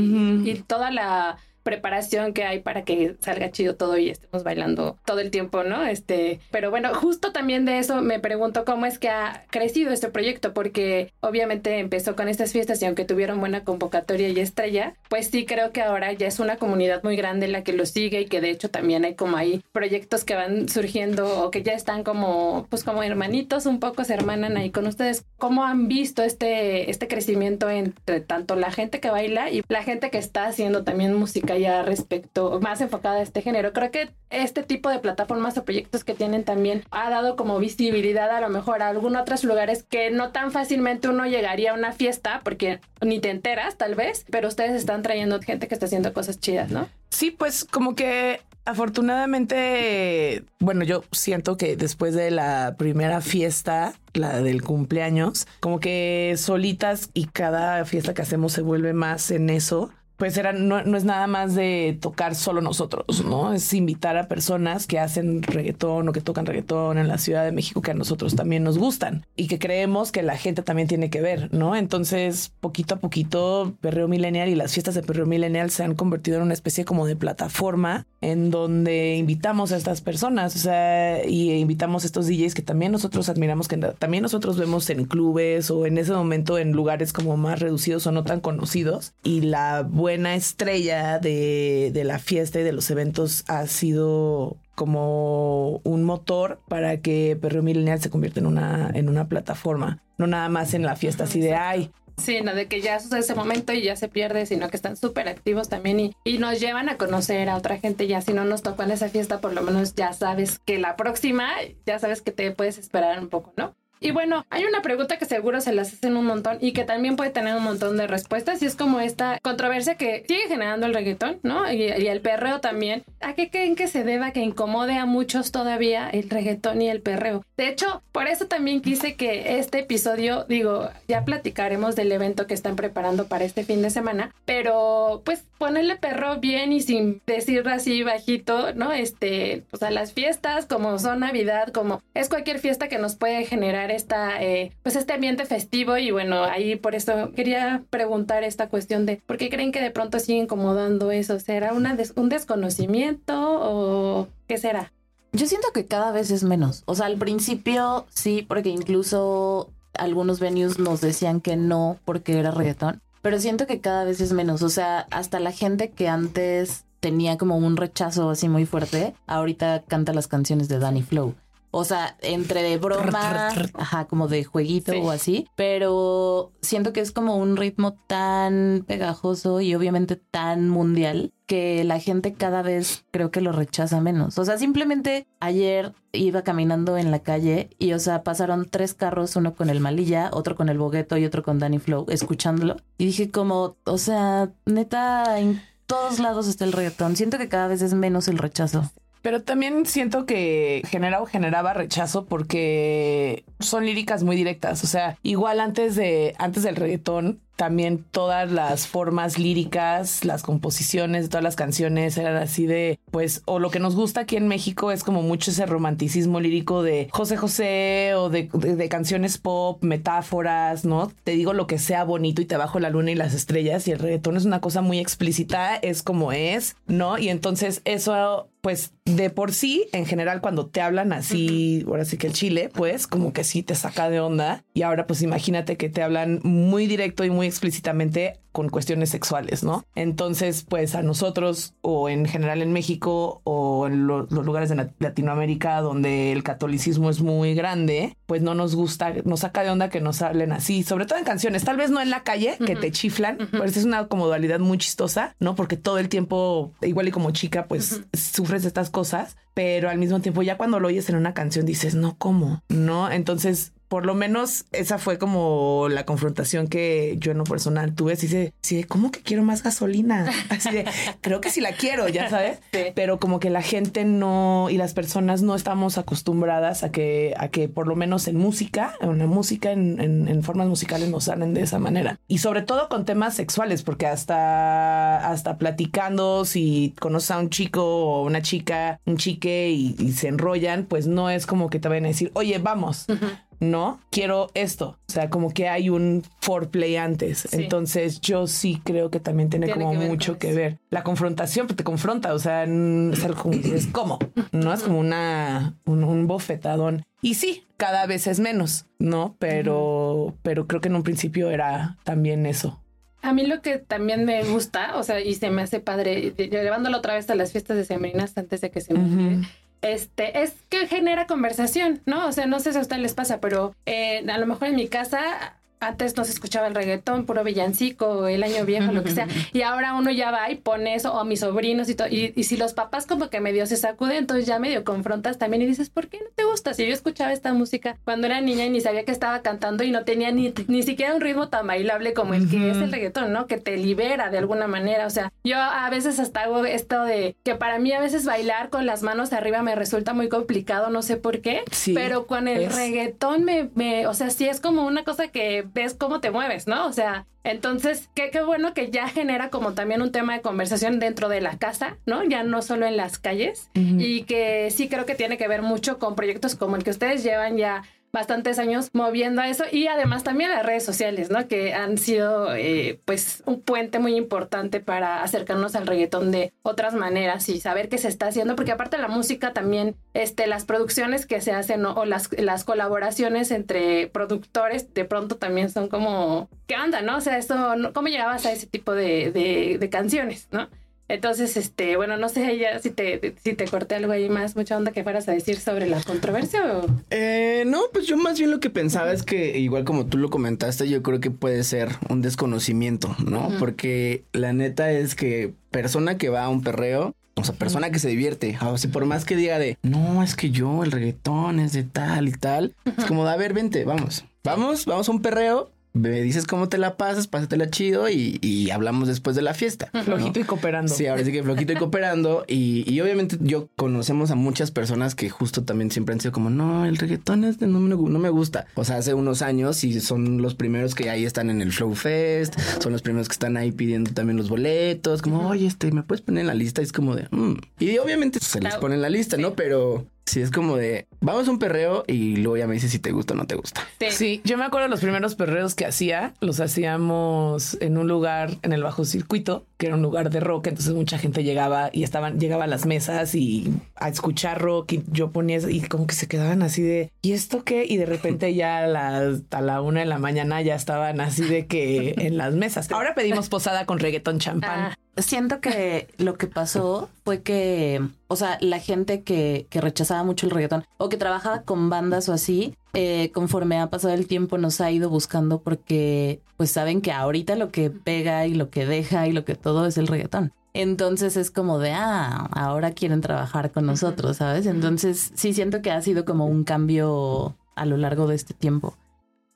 y 0.44 0.62
toda 0.66 0.90
la 0.90 1.38
preparación 1.66 2.32
que 2.32 2.44
hay 2.44 2.60
para 2.60 2.84
que 2.84 3.16
salga 3.18 3.50
chido 3.50 3.74
todo 3.74 3.98
y 3.98 4.08
estemos 4.08 4.44
bailando 4.44 4.98
todo 5.04 5.18
el 5.18 5.32
tiempo, 5.32 5.64
¿no? 5.64 5.84
Este, 5.84 6.38
pero 6.52 6.70
bueno, 6.70 6.94
justo 6.94 7.32
también 7.32 7.64
de 7.64 7.80
eso 7.80 8.02
me 8.02 8.20
pregunto 8.20 8.64
cómo 8.64 8.86
es 8.86 9.00
que 9.00 9.08
ha 9.08 9.44
crecido 9.50 9.90
este 9.90 10.08
proyecto, 10.08 10.54
porque 10.54 11.12
obviamente 11.18 11.80
empezó 11.80 12.14
con 12.14 12.28
estas 12.28 12.52
fiestas 12.52 12.80
y 12.80 12.86
aunque 12.86 13.04
tuvieron 13.04 13.40
buena 13.40 13.64
convocatoria 13.64 14.28
y 14.28 14.38
estrella, 14.38 14.94
pues 15.08 15.26
sí 15.26 15.44
creo 15.44 15.72
que 15.72 15.82
ahora 15.82 16.12
ya 16.12 16.28
es 16.28 16.38
una 16.38 16.56
comunidad 16.56 17.02
muy 17.02 17.16
grande 17.16 17.48
la 17.48 17.64
que 17.64 17.72
lo 17.72 17.84
sigue 17.84 18.20
y 18.20 18.26
que 18.26 18.40
de 18.40 18.50
hecho 18.50 18.70
también 18.70 19.04
hay 19.04 19.16
como 19.16 19.36
ahí 19.36 19.60
proyectos 19.72 20.22
que 20.22 20.36
van 20.36 20.68
surgiendo 20.68 21.42
o 21.42 21.50
que 21.50 21.64
ya 21.64 21.72
están 21.72 22.04
como, 22.04 22.68
pues 22.70 22.84
como 22.84 23.02
hermanitos, 23.02 23.66
un 23.66 23.80
poco 23.80 24.04
se 24.04 24.14
hermanan 24.14 24.56
ahí 24.56 24.70
con 24.70 24.86
ustedes. 24.86 25.24
¿Cómo 25.36 25.64
han 25.64 25.88
visto 25.88 26.22
este, 26.22 26.92
este 26.92 27.08
crecimiento 27.08 27.68
entre 27.68 28.20
tanto 28.20 28.54
la 28.54 28.70
gente 28.70 29.00
que 29.00 29.10
baila 29.10 29.50
y 29.50 29.62
la 29.68 29.82
gente 29.82 30.10
que 30.10 30.18
está 30.18 30.46
haciendo 30.46 30.84
también 30.84 31.12
música 31.12 31.55
respecto, 31.84 32.60
más 32.60 32.80
enfocada 32.80 33.16
a 33.16 33.22
este 33.22 33.42
género. 33.42 33.72
Creo 33.72 33.90
que 33.90 34.10
este 34.30 34.62
tipo 34.62 34.88
de 34.90 34.98
plataformas 34.98 35.56
o 35.58 35.64
proyectos 35.64 36.04
que 36.04 36.14
tienen 36.14 36.44
también 36.44 36.84
ha 36.90 37.10
dado 37.10 37.36
como 37.36 37.58
visibilidad 37.58 38.30
a 38.30 38.40
lo 38.40 38.48
mejor 38.48 38.82
a 38.82 38.88
algunos 38.88 39.22
otros 39.22 39.44
lugares 39.44 39.82
que 39.82 40.10
no 40.10 40.32
tan 40.32 40.52
fácilmente 40.52 41.08
uno 41.08 41.26
llegaría 41.26 41.72
a 41.72 41.74
una 41.74 41.92
fiesta 41.92 42.40
porque 42.44 42.80
ni 43.00 43.20
te 43.20 43.30
enteras 43.30 43.76
tal 43.76 43.94
vez, 43.94 44.24
pero 44.30 44.48
ustedes 44.48 44.72
están 44.72 45.02
trayendo 45.02 45.40
gente 45.40 45.68
que 45.68 45.74
está 45.74 45.86
haciendo 45.86 46.12
cosas 46.12 46.40
chidas, 46.40 46.70
¿no? 46.70 46.88
Sí, 47.10 47.30
pues 47.30 47.64
como 47.64 47.94
que 47.94 48.40
afortunadamente, 48.66 50.44
bueno, 50.58 50.84
yo 50.84 51.04
siento 51.12 51.56
que 51.56 51.76
después 51.76 52.14
de 52.14 52.30
la 52.30 52.74
primera 52.76 53.20
fiesta, 53.20 53.94
la 54.12 54.42
del 54.42 54.62
cumpleaños, 54.62 55.46
como 55.60 55.80
que 55.80 56.34
solitas 56.36 57.10
y 57.14 57.26
cada 57.26 57.84
fiesta 57.84 58.12
que 58.12 58.22
hacemos 58.22 58.52
se 58.52 58.62
vuelve 58.62 58.92
más 58.92 59.30
en 59.30 59.50
eso 59.50 59.90
pues 60.16 60.36
era, 60.38 60.52
no, 60.52 60.82
no, 60.82 60.96
es 60.96 61.04
nada 61.04 61.26
más 61.26 61.54
de 61.54 61.98
tocar 62.00 62.34
solo 62.34 62.60
nosotros, 62.60 63.24
¿no? 63.24 63.52
Es 63.52 63.72
invitar 63.74 64.16
a 64.16 64.28
personas 64.28 64.86
que 64.86 64.98
hacen 64.98 65.42
reggaetón 65.42 66.08
o 66.08 66.12
que 66.12 66.20
tocan 66.20 66.46
reggaetón 66.46 66.98
en 66.98 67.08
la 67.08 67.18
Ciudad 67.18 67.44
de 67.44 67.52
México 67.52 67.82
que 67.82 67.90
a 67.90 67.94
nosotros 67.94 68.34
también 68.34 68.64
nos 68.64 68.78
gustan 68.78 69.26
y 69.36 69.46
que 69.46 69.58
creemos 69.58 70.12
que 70.12 70.22
la 70.22 70.36
gente 70.36 70.62
también 70.62 70.88
tiene 70.88 71.10
que 71.10 71.20
ver, 71.20 71.52
¿no? 71.52 71.76
Entonces, 71.76 72.52
poquito 72.60 72.94
a 72.94 72.98
poquito, 72.98 73.74
Perreo 73.80 74.08
Millennial 74.08 74.48
y 74.48 74.54
las 74.54 74.72
fiestas 74.72 74.94
de 74.94 75.02
Perreo 75.02 75.26
Millennial 75.26 75.70
se 75.70 75.84
han 75.84 75.94
convertido 75.94 76.38
en 76.38 76.44
una 76.44 76.54
especie 76.54 76.84
como 76.84 77.06
de 77.06 77.16
plataforma 77.16 78.06
en 78.20 78.50
donde 78.50 79.16
invitamos 79.16 79.72
a 79.72 79.76
estas 79.76 80.00
personas, 80.00 80.56
o 80.56 80.58
sea, 80.58 81.24
y 81.26 81.52
invitamos 81.52 82.04
a 82.04 82.06
estos 82.06 82.26
DJs 82.26 82.54
que 82.54 82.62
también 82.62 82.92
nosotros 82.92 83.28
admiramos, 83.28 83.68
que 83.68 83.76
también 83.76 84.22
nosotros 84.22 84.58
vemos 84.58 84.88
en 84.90 85.04
clubes 85.04 85.70
o 85.70 85.86
en 85.86 85.98
ese 85.98 86.12
momento 86.12 86.58
en 86.58 86.72
lugares 86.72 87.12
como 87.12 87.36
más 87.36 87.60
reducidos 87.60 88.06
o 88.06 88.12
no 88.12 88.24
tan 88.24 88.40
conocidos 88.40 89.12
y 89.22 89.42
la 89.42 89.82
buena 90.06 90.36
estrella 90.36 91.18
de, 91.18 91.90
de, 91.92 92.04
la 92.04 92.20
fiesta 92.20 92.60
y 92.60 92.62
de 92.62 92.70
los 92.70 92.88
eventos 92.92 93.42
ha 93.48 93.66
sido 93.66 94.56
como 94.76 95.78
un 95.82 96.04
motor 96.04 96.60
para 96.68 97.00
que 97.00 97.36
Perro 97.42 97.60
Millennial 97.60 98.00
se 98.00 98.08
convierta 98.08 98.38
en 98.38 98.46
una, 98.46 98.92
en 98.94 99.08
una 99.08 99.28
plataforma, 99.28 100.04
no 100.16 100.28
nada 100.28 100.48
más 100.48 100.74
en 100.74 100.82
la 100.82 100.94
fiesta 100.94 101.24
así 101.24 101.40
de 101.40 101.56
ay. 101.56 101.90
Sí, 102.18 102.40
no 102.40 102.54
de 102.54 102.68
que 102.68 102.80
ya 102.80 103.00
sucede 103.00 103.18
ese 103.18 103.34
momento 103.34 103.72
y 103.72 103.82
ya 103.82 103.96
se 103.96 104.06
pierde, 104.06 104.46
sino 104.46 104.68
que 104.68 104.76
están 104.76 104.96
súper 104.96 105.28
activos 105.28 105.68
también 105.68 105.98
y, 105.98 106.12
y, 106.22 106.38
nos 106.38 106.60
llevan 106.60 106.88
a 106.88 106.98
conocer 106.98 107.48
a 107.48 107.56
otra 107.56 107.78
gente. 107.78 108.06
Ya 108.06 108.20
si 108.20 108.32
no 108.32 108.44
nos 108.44 108.62
tocó 108.62 108.84
en 108.84 108.92
esa 108.92 109.08
fiesta, 109.08 109.40
por 109.40 109.54
lo 109.54 109.62
menos 109.62 109.96
ya 109.96 110.12
sabes 110.12 110.60
que 110.60 110.78
la 110.78 110.94
próxima, 110.94 111.50
ya 111.84 111.98
sabes 111.98 112.22
que 112.22 112.30
te 112.30 112.52
puedes 112.52 112.78
esperar 112.78 113.18
un 113.20 113.28
poco, 113.28 113.52
¿no? 113.56 113.74
Y 113.98 114.10
bueno, 114.10 114.44
hay 114.50 114.64
una 114.64 114.82
pregunta 114.82 115.16
que 115.18 115.24
seguro 115.24 115.60
se 115.60 115.72
las 115.72 115.92
hacen 115.92 116.16
un 116.16 116.26
montón 116.26 116.58
y 116.60 116.72
que 116.72 116.84
también 116.84 117.16
puede 117.16 117.30
tener 117.30 117.56
un 117.56 117.62
montón 117.62 117.96
de 117.96 118.06
respuestas 118.06 118.62
y 118.62 118.66
es 118.66 118.76
como 118.76 119.00
esta 119.00 119.38
controversia 119.40 119.96
que 119.96 120.24
sigue 120.28 120.48
generando 120.48 120.86
el 120.86 120.94
reggaetón, 120.94 121.38
¿no? 121.42 121.70
Y, 121.72 121.84
y, 121.84 122.08
el 122.08 122.20
perreo 122.20 122.60
también. 122.60 123.04
¿A 123.26 123.34
qué 123.34 123.50
creen 123.50 123.74
que 123.74 123.88
se 123.88 124.04
deba 124.04 124.30
que 124.30 124.38
incomode 124.38 124.96
a 124.96 125.04
muchos 125.04 125.50
todavía 125.50 126.08
el 126.08 126.30
reggaetón 126.30 126.80
y 126.80 126.88
el 126.88 127.02
perreo? 127.02 127.44
De 127.56 127.66
hecho, 127.66 128.00
por 128.12 128.28
eso 128.28 128.46
también 128.46 128.80
quise 128.80 129.16
que 129.16 129.58
este 129.58 129.80
episodio, 129.80 130.44
digo, 130.44 130.90
ya 131.08 131.24
platicaremos 131.24 131.96
del 131.96 132.12
evento 132.12 132.46
que 132.46 132.54
están 132.54 132.76
preparando 132.76 133.26
para 133.26 133.44
este 133.44 133.64
fin 133.64 133.82
de 133.82 133.90
semana, 133.90 134.32
pero 134.44 135.22
pues 135.24 135.44
ponerle 135.58 135.96
perro 135.96 136.38
bien 136.38 136.72
y 136.72 136.80
sin 136.80 137.20
decir 137.26 137.66
así 137.68 138.04
bajito, 138.04 138.72
¿no? 138.74 138.92
Este, 138.92 139.64
pues 139.70 139.82
a 139.82 139.90
las 139.90 140.12
fiestas, 140.12 140.66
como 140.66 140.96
son 141.00 141.18
Navidad, 141.18 141.72
como 141.72 142.02
es 142.14 142.28
cualquier 142.28 142.60
fiesta 142.60 142.86
que 142.86 142.98
nos 142.98 143.16
puede 143.16 143.44
generar 143.44 143.90
esta, 143.90 144.40
eh, 144.40 144.70
pues 144.84 144.94
este 144.94 145.14
ambiente 145.14 145.46
festivo 145.46 145.96
y 145.98 146.12
bueno, 146.12 146.44
ahí 146.44 146.76
por 146.76 146.94
eso 146.94 147.32
quería 147.34 147.82
preguntar 147.90 148.44
esta 148.44 148.68
cuestión 148.68 149.04
de 149.04 149.20
por 149.26 149.36
qué 149.36 149.50
creen 149.50 149.72
que 149.72 149.80
de 149.80 149.90
pronto 149.90 150.20
sigue 150.20 150.38
incomodando 150.38 151.10
eso, 151.10 151.40
¿será 151.40 151.72
una 151.72 151.96
des 151.96 152.12
un 152.14 152.28
desconocimiento 152.28 153.15
o 153.28 154.28
qué 154.46 154.58
será? 154.58 154.92
Yo 155.32 155.46
siento 155.46 155.68
que 155.72 155.86
cada 155.86 156.12
vez 156.12 156.30
es 156.30 156.44
menos, 156.44 156.82
o 156.86 156.94
sea, 156.94 157.06
al 157.06 157.18
principio 157.18 158.06
sí, 158.08 158.44
porque 158.46 158.70
incluso 158.70 159.70
algunos 159.94 160.40
venues 160.40 160.78
nos 160.78 161.00
decían 161.00 161.40
que 161.40 161.56
no 161.56 161.98
porque 162.04 162.38
era 162.38 162.50
reggaetón, 162.50 163.02
pero 163.22 163.38
siento 163.40 163.66
que 163.66 163.80
cada 163.80 164.04
vez 164.04 164.20
es 164.20 164.32
menos, 164.32 164.62
o 164.62 164.68
sea, 164.68 165.06
hasta 165.10 165.40
la 165.40 165.52
gente 165.52 165.90
que 165.90 166.08
antes 166.08 166.84
tenía 167.00 167.36
como 167.36 167.56
un 167.56 167.76
rechazo 167.76 168.30
así 168.30 168.48
muy 168.48 168.66
fuerte, 168.66 169.14
ahorita 169.26 169.84
canta 169.86 170.12
las 170.12 170.28
canciones 170.28 170.68
de 170.68 170.78
Danny 170.78 171.02
Flow. 171.02 171.34
O 171.70 171.84
sea, 171.84 172.16
entre 172.22 172.62
de 172.62 172.78
broma, 172.78 173.50
ajá, 173.74 174.06
como 174.06 174.28
de 174.28 174.44
jueguito 174.44 174.92
sí. 174.92 174.98
o 175.02 175.10
así, 175.10 175.48
pero 175.56 176.52
siento 176.62 176.92
que 176.92 177.00
es 177.00 177.12
como 177.12 177.36
un 177.36 177.56
ritmo 177.56 177.92
tan 178.06 178.84
pegajoso 178.86 179.60
y 179.60 179.74
obviamente 179.74 180.16
tan 180.16 180.70
mundial 180.70 181.34
que 181.46 181.84
la 181.84 182.00
gente 182.00 182.34
cada 182.34 182.62
vez 182.62 183.04
creo 183.10 183.30
que 183.30 183.40
lo 183.40 183.52
rechaza 183.52 184.00
menos. 184.00 184.38
O 184.38 184.44
sea, 184.44 184.58
simplemente 184.58 185.26
ayer 185.40 185.92
iba 186.12 186.42
caminando 186.42 186.98
en 186.98 187.10
la 187.10 187.20
calle 187.20 187.70
y, 187.78 187.92
o 187.92 187.98
sea, 187.98 188.22
pasaron 188.22 188.66
tres 188.68 188.94
carros, 188.94 189.36
uno 189.36 189.54
con 189.54 189.70
el 189.70 189.80
Malilla, 189.80 190.30
otro 190.32 190.56
con 190.56 190.68
el 190.68 190.78
Bogueto 190.78 191.16
y 191.16 191.24
otro 191.24 191.42
con 191.42 191.58
Danny 191.58 191.78
Flow, 191.78 192.06
escuchándolo. 192.08 192.76
Y 192.98 193.06
dije 193.06 193.30
como, 193.30 193.76
o 193.84 193.98
sea, 193.98 194.50
neta, 194.66 195.38
en 195.38 195.62
todos 195.86 196.18
lados 196.18 196.48
está 196.48 196.64
el 196.64 196.72
reggaetón. 196.72 197.16
Siento 197.16 197.38
que 197.38 197.48
cada 197.48 197.68
vez 197.68 197.82
es 197.82 197.94
menos 197.94 198.28
el 198.28 198.38
rechazo. 198.38 198.90
Pero 199.22 199.42
también 199.42 199.86
siento 199.86 200.24
que 200.24 200.82
genera 200.88 201.20
o 201.20 201.26
generaba 201.26 201.72
rechazo 201.74 202.26
porque 202.26 203.44
son 203.58 203.84
líricas 203.84 204.22
muy 204.22 204.36
directas. 204.36 204.84
O 204.84 204.86
sea, 204.86 205.18
igual 205.22 205.58
antes 205.58 205.96
de 205.96 206.34
antes 206.38 206.62
del 206.62 206.76
reggaetón, 206.76 207.40
también 207.56 208.04
todas 208.10 208.52
las 208.52 208.86
formas 208.86 209.38
líricas, 209.38 210.24
las 210.24 210.42
composiciones 210.42 211.24
de 211.24 211.28
todas 211.28 211.44
las 211.44 211.56
canciones 211.56 212.16
eran 212.18 212.36
así 212.36 212.66
de, 212.66 212.98
pues, 213.10 213.42
o 213.46 213.58
lo 213.58 213.70
que 213.70 213.80
nos 213.80 213.96
gusta 213.96 214.20
aquí 214.20 214.36
en 214.36 214.46
México 214.46 214.92
es 214.92 215.02
como 215.02 215.22
mucho 215.22 215.50
ese 215.50 215.66
romanticismo 215.66 216.38
lírico 216.38 216.82
de 216.82 217.08
José 217.10 217.36
José 217.36 218.12
o 218.14 218.28
de, 218.28 218.48
de, 218.52 218.76
de, 218.76 218.88
canciones 218.88 219.38
pop, 219.38 219.82
metáforas, 219.82 220.84
¿no? 220.84 221.10
Te 221.24 221.32
digo 221.32 221.52
lo 221.52 221.66
que 221.66 221.78
sea 221.78 222.04
bonito 222.04 222.42
y 222.42 222.46
te 222.46 222.56
bajo 222.56 222.78
la 222.78 222.90
luna 222.90 223.10
y 223.10 223.14
las 223.14 223.34
estrellas 223.34 223.88
y 223.88 223.92
el 223.92 223.98
reggaetón 223.98 224.36
es 224.36 224.44
una 224.44 224.60
cosa 224.60 224.82
muy 224.82 224.98
explícita, 224.98 225.76
es 225.76 226.02
como 226.02 226.32
es, 226.32 226.76
¿no? 226.86 227.18
Y 227.18 227.30
entonces 227.30 227.80
eso 227.84 228.48
pues 228.66 228.94
de 229.04 229.30
por 229.30 229.52
sí, 229.52 229.86
en 229.92 230.06
general, 230.06 230.40
cuando 230.40 230.66
te 230.66 230.80
hablan 230.80 231.12
así, 231.12 231.84
ahora 231.86 232.04
sí 232.04 232.16
que 232.18 232.26
el 232.26 232.32
chile, 232.32 232.68
pues 232.74 233.06
como 233.06 233.32
que 233.32 233.44
sí 233.44 233.62
te 233.62 233.76
saca 233.76 234.10
de 234.10 234.18
onda. 234.18 234.64
Y 234.74 234.82
ahora, 234.82 235.06
pues 235.06 235.22
imagínate 235.22 235.76
que 235.76 235.88
te 235.88 236.02
hablan 236.02 236.40
muy 236.42 236.88
directo 236.88 237.24
y 237.24 237.30
muy 237.30 237.45
explícitamente 237.46 238.40
con 238.56 238.70
cuestiones 238.70 239.10
sexuales, 239.10 239.62
¿no? 239.64 239.84
Entonces, 239.94 240.64
pues 240.66 240.94
a 240.94 241.02
nosotros 241.02 241.74
o 241.82 242.08
en 242.08 242.24
general 242.24 242.62
en 242.62 242.72
México 242.72 243.42
o 243.44 243.86
en 243.86 244.06
lo, 244.06 244.22
los 244.30 244.46
lugares 244.46 244.70
de 244.70 244.88
Latinoamérica 244.98 245.82
donde 245.82 246.32
el 246.32 246.42
catolicismo 246.42 247.10
es 247.10 247.20
muy 247.20 247.54
grande, 247.54 248.16
pues 248.24 248.40
no 248.40 248.54
nos 248.54 248.74
gusta, 248.74 249.12
nos 249.24 249.40
saca 249.40 249.62
de 249.62 249.68
onda 249.68 249.90
que 249.90 250.00
nos 250.00 250.22
hablen 250.22 250.52
así, 250.52 250.82
sobre 250.84 251.04
todo 251.04 251.18
en 251.18 251.26
canciones, 251.26 251.64
tal 251.64 251.76
vez 251.76 251.90
no 251.90 252.00
en 252.00 252.08
la 252.08 252.22
calle, 252.22 252.56
que 252.64 252.72
uh 252.72 252.76
-huh. 252.76 252.80
te 252.80 252.92
chiflan, 252.92 253.36
uh 253.36 253.44
-huh. 253.44 253.50
pero 253.50 253.64
es 253.64 253.84
una 253.84 254.08
como 254.08 254.26
dualidad 254.26 254.58
muy 254.58 254.78
chistosa, 254.78 255.36
¿no? 255.38 255.54
Porque 255.54 255.76
todo 255.76 255.98
el 255.98 256.08
tiempo, 256.08 256.72
igual 256.80 257.08
y 257.08 257.10
como 257.10 257.30
chica, 257.32 257.66
pues 257.66 257.92
uh 257.92 257.96
-huh. 257.96 258.16
sufres 258.16 258.64
estas 258.64 258.88
cosas, 258.88 259.36
pero 259.52 259.90
al 259.90 259.98
mismo 259.98 260.20
tiempo 260.20 260.42
ya 260.42 260.56
cuando 260.56 260.80
lo 260.80 260.88
oyes 260.88 261.08
en 261.10 261.16
una 261.16 261.34
canción 261.34 261.66
dices, 261.66 261.94
no, 261.94 262.16
¿cómo? 262.18 262.62
¿No? 262.68 263.10
Entonces 263.10 263.72
por 263.88 264.04
lo 264.04 264.14
menos 264.14 264.66
esa 264.72 264.98
fue 264.98 265.18
como 265.18 265.88
la 265.90 266.04
confrontación 266.04 266.66
que 266.68 267.16
yo 267.18 267.32
en 267.32 267.38
lo 267.38 267.44
personal 267.44 267.94
tuve. 267.94 268.14
Así 268.14 268.26
de, 268.26 268.52
así 268.62 268.76
de 268.76 268.84
¿cómo 268.84 269.10
que 269.10 269.20
quiero 269.20 269.42
más 269.42 269.62
gasolina? 269.62 270.26
Así 270.50 270.70
de, 270.70 270.84
creo 271.20 271.40
que 271.40 271.50
sí 271.50 271.60
la 271.60 271.72
quiero, 271.72 272.08
ya 272.08 272.28
sabes. 272.30 272.58
Sí. 272.72 272.86
Pero 272.94 273.18
como 273.18 273.40
que 273.40 273.50
la 273.50 273.62
gente 273.62 274.04
no 274.04 274.68
y 274.70 274.76
las 274.76 274.94
personas 274.94 275.42
no 275.42 275.54
estamos 275.54 275.98
acostumbradas 275.98 276.82
a 276.82 276.90
que, 276.90 277.34
a 277.38 277.48
que 277.48 277.68
por 277.68 277.86
lo 277.86 277.96
menos 277.96 278.26
en 278.28 278.36
música, 278.36 278.94
en 279.00 279.18
la 279.18 279.26
música, 279.26 279.70
en, 279.70 280.00
en, 280.00 280.28
en 280.28 280.42
formas 280.42 280.68
musicales 280.68 281.08
nos 281.08 281.24
salen 281.24 281.54
de 281.54 281.62
esa 281.62 281.78
manera. 281.78 282.18
Y 282.28 282.38
sobre 282.38 282.62
todo 282.62 282.88
con 282.88 283.04
temas 283.04 283.34
sexuales, 283.34 283.82
porque 283.82 284.06
hasta, 284.06 285.28
hasta 285.28 285.58
platicando, 285.58 286.44
si 286.44 286.94
conoces 286.98 287.30
a 287.30 287.38
un 287.38 287.50
chico 287.50 287.84
o 287.84 288.24
una 288.24 288.42
chica, 288.42 289.00
un 289.06 289.16
chique 289.16 289.70
y, 289.70 289.94
y 289.98 290.12
se 290.12 290.28
enrollan, 290.28 290.86
pues 290.86 291.06
no 291.06 291.30
es 291.30 291.46
como 291.46 291.70
que 291.70 291.78
te 291.78 291.88
vayan 291.88 292.06
a 292.06 292.08
decir, 292.08 292.30
oye, 292.34 292.58
vamos. 292.58 293.06
Uh 293.08 293.12
-huh 293.14 293.46
no 293.60 294.00
quiero 294.10 294.50
esto. 294.54 294.98
O 295.08 295.12
sea, 295.12 295.30
como 295.30 295.52
que 295.52 295.68
hay 295.68 295.88
un 295.88 296.22
foreplay 296.40 296.96
antes. 296.96 297.46
Sí. 297.50 297.62
Entonces, 297.62 298.20
yo 298.20 298.46
sí 298.46 298.80
creo 298.84 299.10
que 299.10 299.20
también 299.20 299.50
tiene, 299.50 299.66
tiene 299.66 299.84
como 299.84 299.98
que 299.98 300.06
mucho 300.06 300.38
que 300.38 300.52
ver. 300.52 300.78
La 300.90 301.02
confrontación 301.02 301.66
te 301.66 301.84
confronta, 301.84 302.34
o 302.34 302.38
sea, 302.38 302.64
es 302.64 303.86
como 303.92 304.18
no 304.52 304.72
es 304.72 304.82
como 304.82 304.98
una 304.98 305.74
un, 305.84 306.04
un, 306.04 306.26
bofetadón. 306.26 307.04
Y 307.22 307.34
sí, 307.34 307.64
cada 307.76 308.06
vez 308.06 308.26
es 308.26 308.40
menos, 308.40 308.86
¿no? 308.98 309.36
Pero, 309.38 310.34
pero 310.42 310.66
creo 310.66 310.80
que 310.80 310.88
en 310.88 310.96
un 310.96 311.02
principio 311.02 311.50
era 311.50 311.98
también 312.04 312.46
eso. 312.46 312.80
A 313.22 313.32
mí 313.32 313.44
lo 313.44 313.60
que 313.60 313.78
también 313.78 314.24
me 314.24 314.44
gusta, 314.44 314.96
o 314.96 315.02
sea, 315.02 315.20
y 315.20 315.34
se 315.34 315.50
me 315.50 315.62
hace 315.62 315.80
padre, 315.80 316.32
llevándolo 316.36 316.98
otra 316.98 317.14
vez 317.14 317.28
a 317.28 317.34
las 317.34 317.50
fiestas 317.50 317.76
de 317.76 317.84
sembrinas 317.84 318.36
antes 318.38 318.60
de 318.60 318.70
que 318.70 318.80
se 318.80 318.94
me 318.94 319.00
uh 319.00 319.02
-huh 319.02 319.46
este, 319.92 320.42
es 320.42 320.54
que 320.68 320.86
genera 320.86 321.26
conversación, 321.26 322.00
¿no? 322.06 322.26
O 322.26 322.32
sea, 322.32 322.46
no 322.46 322.60
sé 322.60 322.72
si 322.72 322.78
a 322.78 322.82
ustedes 322.82 323.02
les 323.02 323.14
pasa, 323.14 323.40
pero 323.40 323.74
eh, 323.86 324.24
a 324.28 324.38
lo 324.38 324.46
mejor 324.46 324.68
en 324.68 324.76
mi 324.76 324.88
casa 324.88 325.55
antes 325.80 326.16
no 326.16 326.24
se 326.24 326.32
escuchaba 326.32 326.66
el 326.66 326.74
reggaetón, 326.74 327.26
puro 327.26 327.44
villancico, 327.44 328.26
el 328.28 328.42
año 328.42 328.64
viejo, 328.64 328.92
lo 328.92 329.02
que 329.04 329.10
sea, 329.10 329.26
y 329.52 329.62
ahora 329.62 329.94
uno 329.94 330.10
ya 330.10 330.30
va 330.30 330.50
y 330.50 330.56
pone 330.56 330.94
eso, 330.94 331.12
o 331.14 331.18
a 331.20 331.24
mis 331.24 331.40
sobrinos 331.40 331.88
y 331.88 331.94
todo, 331.94 332.08
y, 332.08 332.32
y 332.36 332.44
si 332.44 332.56
los 332.56 332.72
papás 332.74 333.06
como 333.06 333.30
que 333.30 333.40
medio 333.40 333.66
se 333.66 333.76
sacuden, 333.76 334.16
entonces 334.18 334.46
ya 334.46 334.58
medio 334.58 334.84
confrontas 334.84 335.38
también 335.38 335.62
y 335.62 335.66
dices, 335.66 335.90
¿por 335.90 336.08
qué 336.08 336.18
no 336.18 336.26
te 336.34 336.44
gusta? 336.44 336.74
Si 336.74 336.86
yo 336.86 336.92
escuchaba 336.92 337.32
esta 337.32 337.52
música 337.52 337.96
cuando 338.04 338.26
era 338.26 338.40
niña 338.40 338.64
y 338.64 338.70
ni 338.70 338.80
sabía 338.80 339.04
que 339.04 339.12
estaba 339.12 339.42
cantando 339.42 339.84
y 339.84 339.90
no 339.90 340.04
tenía 340.04 340.30
ni, 340.32 340.52
ni 340.68 340.82
siquiera 340.82 341.14
un 341.14 341.20
ritmo 341.20 341.48
tan 341.48 341.66
bailable 341.66 342.14
como 342.14 342.34
el 342.34 342.48
que 342.48 342.70
es 342.70 342.76
el 342.78 342.90
reggaetón, 342.92 343.32
¿no? 343.32 343.46
Que 343.46 343.58
te 343.58 343.76
libera 343.76 344.30
de 344.30 344.38
alguna 344.38 344.66
manera, 344.66 345.06
o 345.06 345.10
sea, 345.10 345.32
yo 345.44 345.56
a 345.58 345.88
veces 345.90 346.18
hasta 346.18 346.42
hago 346.42 346.64
esto 346.64 347.02
de 347.04 347.36
que 347.44 347.54
para 347.54 347.78
mí 347.78 347.92
a 347.92 348.00
veces 348.00 348.24
bailar 348.24 348.70
con 348.70 348.86
las 348.86 349.02
manos 349.02 349.32
arriba 349.32 349.62
me 349.62 349.74
resulta 349.74 350.12
muy 350.14 350.28
complicado, 350.28 350.90
no 350.90 351.02
sé 351.02 351.16
por 351.16 351.40
qué, 351.40 351.62
Sí, 351.70 351.92
pero 351.94 352.26
con 352.26 352.48
el 352.48 352.62
es. 352.62 352.74
reggaetón 352.76 353.44
me, 353.44 353.68
me, 353.74 354.06
o 354.06 354.14
sea, 354.14 354.30
sí 354.30 354.48
es 354.48 354.60
como 354.60 354.86
una 354.86 355.04
cosa 355.04 355.28
que 355.28 355.65
ves 355.72 355.94
cómo 355.94 356.20
te 356.20 356.30
mueves, 356.30 356.66
¿no? 356.66 356.86
O 356.86 356.92
sea, 356.92 357.26
entonces, 357.44 358.08
qué, 358.14 358.30
qué 358.30 358.42
bueno 358.42 358.74
que 358.74 358.90
ya 358.90 359.08
genera 359.08 359.50
como 359.50 359.72
también 359.72 360.02
un 360.02 360.10
tema 360.10 360.34
de 360.34 360.40
conversación 360.40 360.98
dentro 360.98 361.28
de 361.28 361.40
la 361.40 361.58
casa, 361.58 361.96
¿no? 362.04 362.24
Ya 362.24 362.42
no 362.42 362.60
solo 362.62 362.86
en 362.86 362.96
las 362.96 363.18
calles. 363.18 363.70
Y 363.74 364.22
que 364.24 364.70
sí 364.70 364.88
creo 364.88 365.06
que 365.06 365.14
tiene 365.14 365.38
que 365.38 365.46
ver 365.46 365.62
mucho 365.62 365.98
con 365.98 366.16
proyectos 366.16 366.56
como 366.56 366.76
el 366.76 366.82
que 366.82 366.90
ustedes 366.90 367.22
llevan 367.22 367.56
ya 367.56 367.82
bastantes 368.12 368.58
años 368.58 368.90
moviendo 368.92 369.42
a 369.42 369.48
eso 369.48 369.64
y 369.70 369.88
además 369.88 370.24
también 370.24 370.50
las 370.50 370.64
redes 370.64 370.84
sociales, 370.84 371.30
¿no? 371.30 371.48
Que 371.48 371.74
han 371.74 371.98
sido 371.98 372.54
eh, 372.54 373.00
pues 373.04 373.42
un 373.46 373.60
puente 373.60 373.98
muy 373.98 374.16
importante 374.16 374.80
para 374.80 375.22
acercarnos 375.22 375.74
al 375.74 375.86
reggaetón 375.86 376.30
de 376.30 376.52
otras 376.62 376.94
maneras 376.94 377.48
y 377.48 377.60
saber 377.60 377.88
qué 377.88 377.98
se 377.98 378.08
está 378.08 378.28
haciendo, 378.28 378.56
porque 378.56 378.72
aparte 378.72 378.98
la 378.98 379.08
música 379.08 379.52
también, 379.52 379.96
este, 380.14 380.46
las 380.46 380.64
producciones 380.64 381.26
que 381.26 381.40
se 381.40 381.52
hacen 381.52 381.84
o 381.84 382.04
las, 382.04 382.30
las 382.38 382.64
colaboraciones 382.64 383.50
entre 383.50 384.08
productores 384.08 384.92
de 384.94 385.04
pronto 385.04 385.36
también 385.36 385.70
son 385.70 385.88
como, 385.88 386.48
¿qué 386.66 386.76
onda, 386.76 387.02
no? 387.02 387.18
O 387.18 387.20
sea, 387.20 387.38
esto, 387.38 387.54
¿cómo 387.92 388.08
llegabas 388.08 388.46
a 388.46 388.52
ese 388.52 388.66
tipo 388.66 388.92
de, 388.92 389.76
de 389.78 389.90
canciones, 389.90 390.48
no? 390.50 390.68
Entonces, 391.08 391.56
este, 391.56 391.96
bueno, 391.96 392.16
no 392.16 392.28
sé 392.28 392.58
ya 392.58 392.78
si 392.80 392.90
te, 392.90 393.34
si 393.42 393.54
te 393.54 393.66
corté 393.66 393.94
algo 393.94 394.12
ahí 394.12 394.28
más, 394.28 394.56
mucha 394.56 394.76
onda 394.76 394.90
que 394.90 395.04
fueras 395.04 395.28
a 395.28 395.32
decir 395.32 395.58
sobre 395.58 395.86
la 395.86 396.02
controversia 396.02 396.78
o... 396.78 396.86
Eh, 397.10 397.64
no, 397.66 397.82
pues 397.92 398.06
yo 398.06 398.16
más 398.16 398.38
bien 398.38 398.50
lo 398.50 398.58
que 398.58 398.70
pensaba 398.70 399.12
es 399.12 399.22
que, 399.22 399.58
igual 399.58 399.84
como 399.84 400.06
tú 400.06 400.18
lo 400.18 400.30
comentaste, 400.30 400.88
yo 400.88 401.02
creo 401.02 401.20
que 401.20 401.30
puede 401.30 401.62
ser 401.62 401.90
un 402.08 402.22
desconocimiento, 402.22 403.14
¿no? 403.24 403.50
Porque 403.58 404.24
la 404.32 404.52
neta 404.52 404.90
es 404.90 405.14
que 405.14 405.52
persona 405.70 406.18
que 406.18 406.28
va 406.28 406.44
a 406.44 406.48
un 406.48 406.62
perreo, 406.62 407.14
o 407.34 407.44
sea, 407.44 407.54
persona 407.54 407.90
que 407.90 407.98
se 407.98 408.08
divierte, 408.08 408.58
o 408.62 408.78
sea, 408.78 408.90
por 408.90 409.04
más 409.04 409.24
que 409.24 409.36
diga 409.36 409.58
de, 409.58 409.78
no, 409.82 410.22
es 410.22 410.34
que 410.34 410.50
yo, 410.50 410.82
el 410.82 410.90
reggaetón 410.90 411.60
es 411.60 411.72
de 411.72 411.84
tal 411.84 412.28
y 412.28 412.32
tal, 412.32 412.74
es 412.84 413.04
como, 413.04 413.24
de, 413.24 413.30
a 413.30 413.36
ver, 413.36 413.52
vente, 413.52 413.84
vamos, 413.84 414.24
vamos, 414.42 414.86
vamos 414.86 415.08
a 415.08 415.12
un 415.12 415.22
perreo, 415.22 415.70
me 415.96 416.20
dices 416.22 416.46
cómo 416.46 416.68
te 416.68 416.78
la 416.78 416.96
pasas, 416.96 417.26
pásatela 417.26 417.70
chido 417.70 418.08
y, 418.08 418.38
y 418.42 418.70
hablamos 418.70 419.08
después 419.08 419.34
de 419.36 419.42
la 419.42 419.54
fiesta. 419.54 419.88
¿no? 419.92 420.02
Flojito 420.04 420.40
y 420.40 420.44
cooperando. 420.44 420.92
Sí, 420.94 421.06
ahora 421.06 421.24
sí 421.24 421.32
que 421.32 421.42
flojito 421.42 421.72
y 421.72 421.76
cooperando. 421.76 422.44
Y, 422.46 422.84
y 422.92 423.00
obviamente 423.00 423.36
yo 423.40 423.68
conocemos 423.76 424.30
a 424.30 424.34
muchas 424.34 424.70
personas 424.70 425.14
que 425.14 425.30
justo 425.30 425.64
también 425.64 425.90
siempre 425.90 426.12
han 426.12 426.20
sido 426.20 426.32
como, 426.32 426.50
no, 426.50 426.86
el 426.86 426.96
reggaetón 426.96 427.44
es 427.44 427.58
de- 427.58 427.66
no, 427.66 427.80
me, 427.80 427.88
no 427.96 428.18
me 428.18 428.28
gusta. 428.28 428.66
O 428.74 428.84
sea, 428.84 428.96
hace 428.96 429.14
unos 429.14 429.42
años 429.42 429.82
y 429.84 430.00
son 430.00 430.42
los 430.42 430.54
primeros 430.54 430.94
que 430.94 431.10
ahí 431.10 431.24
están 431.24 431.50
en 431.50 431.60
el 431.62 431.72
Flow 431.72 431.94
Fest, 431.94 432.58
son 432.82 432.92
los 432.92 433.02
primeros 433.02 433.28
que 433.28 433.32
están 433.32 433.56
ahí 433.56 433.72
pidiendo 433.72 434.10
también 434.12 434.36
los 434.36 434.48
boletos, 434.48 435.22
como, 435.22 435.48
oye, 435.48 435.66
este, 435.66 435.90
¿me 435.92 436.02
puedes 436.02 436.22
poner 436.22 436.42
en 436.42 436.46
la 436.48 436.54
lista? 436.54 436.80
Y 436.80 436.84
es 436.84 436.92
como 436.92 437.14
de, 437.16 437.26
"Mm". 437.30 437.54
y 437.78 437.98
obviamente 437.98 438.38
se 438.40 438.60
les 438.60 438.74
pone 438.76 438.94
en 438.96 439.02
la 439.02 439.08
lista, 439.10 439.36
¿no? 439.36 439.54
Pero 439.54 440.06
sí 440.26 440.40
es 440.40 440.50
como 440.50 440.76
de, 440.76 441.06
vamos 441.20 441.46
a 441.48 441.50
un 441.50 441.58
perreo 441.58 442.04
y 442.06 442.36
luego 442.36 442.56
ya 442.56 442.66
me 442.66 442.74
dices 442.74 442.90
si 442.90 442.98
te 442.98 443.12
gusta 443.12 443.34
o 443.34 443.36
no 443.36 443.46
te 443.46 443.54
gusta. 443.54 443.80
Sí, 444.10 444.40
yo 444.44 444.58
me 444.58 444.64
acuerdo 444.64 444.88
los 444.88 445.00
primeros 445.00 445.34
perreos 445.36 445.74
que 445.74 445.86
hacía, 445.86 446.34
los 446.40 446.58
hacíamos 446.60 447.76
en 447.80 447.96
un 447.98 448.08
lugar 448.08 448.50
en 448.62 448.72
el 448.72 448.82
bajo 448.82 449.04
circuito, 449.04 449.66
que 449.78 449.86
era 449.86 449.96
un 449.96 450.02
lugar 450.02 450.30
de 450.30 450.40
rock, 450.40 450.66
entonces 450.68 450.92
mucha 450.94 451.18
gente 451.18 451.44
llegaba 451.44 451.90
y 451.92 452.02
estaban, 452.02 452.38
llegaba 452.40 452.64
a 452.64 452.66
las 452.66 452.86
mesas 452.86 453.34
y 453.34 453.72
a 453.94 454.08
escuchar 454.08 454.60
rock 454.60 454.92
y 454.94 455.02
yo 455.12 455.30
ponía 455.30 455.56
eso 455.58 455.68
y 455.70 455.80
como 455.82 456.06
que 456.06 456.14
se 456.14 456.26
quedaban 456.26 456.62
así 456.62 456.82
de, 456.82 457.10
¿y 457.22 457.32
esto 457.32 457.62
qué? 457.64 457.84
Y 457.88 457.96
de 457.96 458.06
repente 458.06 458.54
ya 458.54 458.78
a, 458.78 458.86
las- 458.86 459.42
a 459.50 459.60
la 459.60 459.80
una 459.80 460.00
de 460.00 460.06
la 460.06 460.18
mañana 460.18 460.60
ya 460.62 460.74
estaban 460.74 461.20
así 461.20 461.42
de 461.44 461.66
que 461.66 462.14
en 462.18 462.36
las 462.36 462.54
mesas. 462.54 462.90
Ahora 462.90 463.14
pedimos 463.14 463.48
posada 463.48 463.86
con 463.86 463.98
reggaetón 463.98 464.38
champán. 464.38 464.80
Ah, 464.92 464.98
Siento 465.16 465.60
que 465.60 466.08
lo 466.18 466.36
que 466.36 466.46
pasó 466.46 467.08
fue 467.24 467.40
que, 467.40 468.06
o 468.28 468.36
sea, 468.36 468.58
la 468.60 468.78
gente 468.78 469.22
que, 469.22 469.66
que 469.70 469.80
rechazaba 469.80 470.24
mucho 470.24 470.46
el 470.46 470.52
reggaetón 470.52 470.84
o 470.98 471.08
que 471.08 471.16
trabajaba 471.16 471.62
con 471.62 471.88
bandas 471.88 472.28
o 472.28 472.34
así, 472.34 472.74
eh, 472.92 473.30
conforme 473.32 473.78
ha 473.78 473.88
pasado 473.88 474.12
el 474.12 474.26
tiempo 474.26 474.58
nos 474.58 474.80
ha 474.80 474.90
ido 474.90 475.08
buscando 475.08 475.60
porque 475.60 476.40
pues 476.56 476.70
saben 476.70 477.00
que 477.00 477.12
ahorita 477.12 477.56
lo 477.56 477.70
que 477.70 477.90
pega 477.90 478.46
y 478.46 478.54
lo 478.54 478.68
que 478.70 478.84
deja 478.86 479.26
y 479.26 479.32
lo 479.32 479.44
que 479.44 479.54
todo 479.54 479.86
es 479.86 479.96
el 479.96 480.06
reggaetón. 480.06 480.52
Entonces 480.74 481.38
es 481.38 481.50
como 481.50 481.78
de, 481.78 481.92
ah, 481.92 482.48
ahora 482.52 482.90
quieren 482.90 483.22
trabajar 483.22 483.70
con 483.72 483.86
nosotros, 483.86 484.36
¿sabes? 484.36 484.66
Entonces 484.66 485.32
sí 485.34 485.54
siento 485.54 485.80
que 485.80 485.90
ha 485.90 486.02
sido 486.02 486.26
como 486.26 486.44
un 486.44 486.64
cambio 486.64 487.56
a 487.74 487.86
lo 487.86 487.96
largo 487.96 488.26
de 488.26 488.34
este 488.34 488.52
tiempo. 488.52 488.94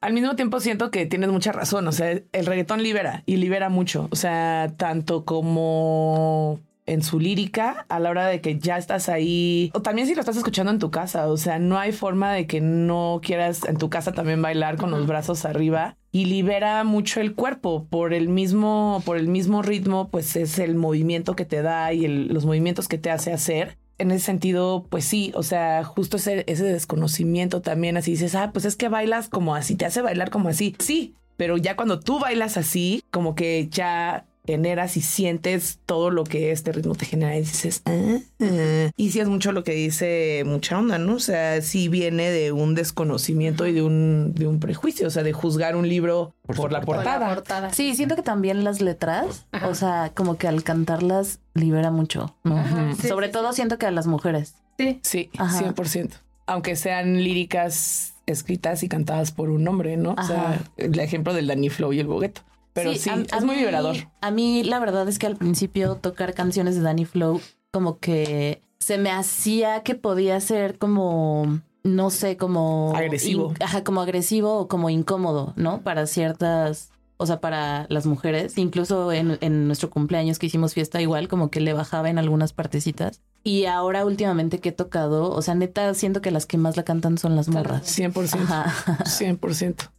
Al 0.01 0.15
mismo 0.15 0.35
tiempo 0.35 0.61
siento 0.61 0.91
que 0.91 1.05
tienes 1.05 1.29
mucha 1.31 1.53
razón, 1.53 1.87
o 1.87 1.93
sea, 1.93 2.11
el 2.11 2.47
reggaetón 2.47 2.83
libera 2.83 3.23
y 3.27 3.37
libera 3.37 3.69
mucho, 3.69 4.09
o 4.11 4.17
sea, 4.17 4.73
tanto 4.79 5.27
como 5.27 6.59
en 6.87 7.03
su 7.03 7.21
lírica 7.21 7.85
a 7.91 8.01
la 8.01 8.09
hora 8.11 8.27
de 8.27 8.41
que 8.41 8.59
ya 8.59 8.79
estás 8.79 9.11
ahí, 9.11 9.71
o 9.75 9.83
también 9.83 10.09
si 10.09 10.15
lo 10.15 10.21
estás 10.21 10.39
escuchando 10.39 10.73
en 10.73 10.79
tu 10.79 10.91
casa, 10.91 11.29
o 11.29 11.37
sea, 11.37 11.59
no 11.59 11.79
hay 11.79 11.93
forma 11.93 12.33
de 12.33 12.47
que 12.47 12.63
no 12.63 13.21
quieras 13.23 13.63
en 13.69 13.77
tu 13.77 13.91
casa 13.91 14.13
también 14.13 14.41
bailar 14.41 14.77
con 14.79 14.91
los 14.91 15.07
brazos 15.07 15.45
arriba 15.45 15.97
y 16.11 16.25
libera 16.25 16.83
mucho 16.83 17.21
el 17.21 17.35
cuerpo 17.35 17.87
por 17.89 18.15
el 18.15 18.29
mismo 18.29 19.03
por 19.05 19.19
el 19.19 19.29
mismo 19.29 19.61
ritmo, 19.63 20.09
pues 20.11 20.35
es 20.35 20.59
el 20.59 20.75
movimiento 20.77 21.37
que 21.37 21.45
te 21.45 21.61
da 21.63 21.93
y 21.93 22.07
el- 22.07 22.29
los 22.29 22.47
movimientos 22.47 22.89
que 22.89 22.99
te 22.99 23.11
hace 23.11 23.33
hacer 23.35 23.77
en 24.01 24.11
ese 24.11 24.27
sentido, 24.27 24.87
pues 24.89 25.05
sí, 25.05 25.33
o 25.35 25.43
sea, 25.43 25.85
justo 25.85 26.17
ese, 26.17 26.45
ese 26.47 26.65
desconocimiento 26.65 27.61
también, 27.61 27.97
así 27.97 28.13
dices, 28.13 28.35
ah, 28.35 28.51
pues 28.53 28.65
es 28.65 28.77
que 28.77 28.89
bailas 28.89 29.29
como 29.29 29.55
así, 29.55 29.77
te 29.77 29.87
hace 29.87 30.03
bailar 30.03 30.31
como 30.31 30.49
así. 30.49 30.75
Sí, 30.79 31.15
pero 31.37 31.57
ya 31.57 31.77
cuando 31.77 32.01
tú 32.01 32.19
bailas 32.19 32.57
así, 32.57 33.03
como 33.11 33.35
que 33.35 33.69
ya 33.71 34.27
generas 34.47 34.97
y 34.97 35.03
sientes 35.03 35.79
todo 35.87 36.11
lo 36.11 36.25
que 36.25 36.51
este 36.51 36.73
ritmo 36.73 36.95
te 36.95 37.05
genera 37.05 37.37
y 37.37 37.41
dices, 37.41 37.83
ah, 37.85 38.19
ah". 38.41 38.91
y 38.97 39.11
sí 39.11 39.21
es 39.21 39.29
mucho 39.29 39.53
lo 39.53 39.65
que 39.65 39.73
dice 39.73 40.43
mucha 40.47 40.79
onda, 40.79 40.99
¿no? 40.99 41.15
O 41.15 41.21
sea, 41.21 41.61
sí 41.63 41.89
viene 41.89 42.31
de 42.31 42.53
un 42.53 42.75
desconocimiento 42.75 43.67
y 43.67 43.73
de 43.73 43.83
un, 43.83 44.33
de 44.35 44.47
un 44.47 44.59
prejuicio, 44.59 45.07
o 45.07 45.11
sea, 45.11 45.23
de 45.23 45.33
juzgar 45.33 45.77
un 45.77 45.89
libro 45.89 46.35
por, 46.47 46.57
su 46.57 46.69
la 46.69 46.81
portada. 46.81 46.85
portada. 46.85 47.29
la 47.29 47.35
portada. 47.35 47.73
Sí, 47.73 47.95
siento 47.95 48.17
que 48.17 48.23
también 48.23 48.65
las 48.65 48.81
letras, 48.81 49.47
o 49.65 49.75
sea, 49.75 50.13
como 50.15 50.37
que 50.37 50.49
al 50.49 50.63
cantarlas 50.63 51.41
libera 51.55 51.91
mucho, 51.91 52.37
¿no? 52.45 52.59
Ajá, 52.59 52.95
sí, 53.01 53.09
Sobre 53.09 53.27
sí, 53.27 53.33
todo 53.33 53.53
siento 53.53 53.79
que 53.79 53.87
a 53.87 53.91
las 53.91 54.07
mujeres. 54.07 54.55
Sí. 54.79 55.01
Sí, 55.03 55.31
Ajá. 55.37 55.75
100%. 55.75 56.13
Aunque 56.47 56.75
sean 56.75 57.23
líricas 57.23 58.15
escritas 58.27 58.83
y 58.83 58.89
cantadas 58.89 59.33
por 59.33 59.51
un 59.51 59.67
hombre, 59.69 59.97
¿no? 59.97 60.15
O 60.19 60.23
sea, 60.23 60.61
el 60.77 60.99
ejemplo 60.99 61.35
del 61.35 61.47
Danny 61.47 61.69
Flow 61.69 61.93
y 61.93 62.01
el 62.01 62.07
Bogueto. 62.07 62.43
Pero 62.73 62.95
sí, 62.95 63.11
a- 63.11 63.15
a 63.15 63.39
es 63.39 63.45
muy 63.45 63.55
mí- 63.57 63.61
liberador. 63.61 63.97
A 64.21 64.31
mí 64.31 64.63
la 64.65 64.79
verdad 64.79 65.09
es 65.09 65.19
que 65.19 65.27
al 65.27 65.37
principio 65.37 65.97
tocar 65.97 66.35
canciones 66.35 66.75
de 66.77 66.83
Danny 66.83 67.05
Flow 67.05 67.41
como 67.73 67.99
que 67.99 68.63
se 68.79 68.97
me 68.99 69.11
hacía 69.11 69.83
que 69.83 69.95
podía 69.95 70.41
ser 70.41 70.79
como 70.79 71.61
no 71.83 72.11
sé, 72.11 72.37
como 72.37 72.93
Agresivo. 72.95 73.51
in- 73.59 73.63
ajá, 73.63 73.83
como 73.85 74.03
agresivo 74.03 74.59
o 74.59 74.69
como 74.69 74.91
incómodo, 74.91 75.55
¿no? 75.57 75.81
Para 75.81 76.07
ciertas, 76.07 76.91
o 77.17 77.25
sea, 77.25 77.41
para 77.41 77.87
las 77.89 78.05
mujeres, 78.05 78.59
incluso 78.59 79.11
en, 79.13 79.39
en 79.41 79.67
nuestro 79.67 79.89
cumpleaños 79.89 80.39
que 80.39 80.45
hicimos 80.47 80.75
fiesta 80.75 81.01
igual, 81.01 81.27
como 81.29 81.51
que 81.51 81.61
le 81.61 81.73
bajaba 81.73 82.11
en 82.11 82.19
algunas 82.19 82.53
partecitas. 82.53 83.23
Y 83.45 83.65
ahora 83.65 84.05
últimamente 84.05 84.59
que 84.59 84.69
he 84.69 84.73
tocado, 84.73 85.31
o 85.31 85.41
sea, 85.41 85.55
neta, 85.55 85.95
siento 85.95 86.21
que 86.21 86.31
las 86.31 86.45
que 86.45 86.59
más 86.59 86.77
la 86.77 86.83
cantan 86.83 87.17
son 87.17 87.35
las 87.35 87.49
morras. 87.49 87.87
100%. 87.87 88.43
Ajá. 88.43 89.05
100%. 89.07 89.91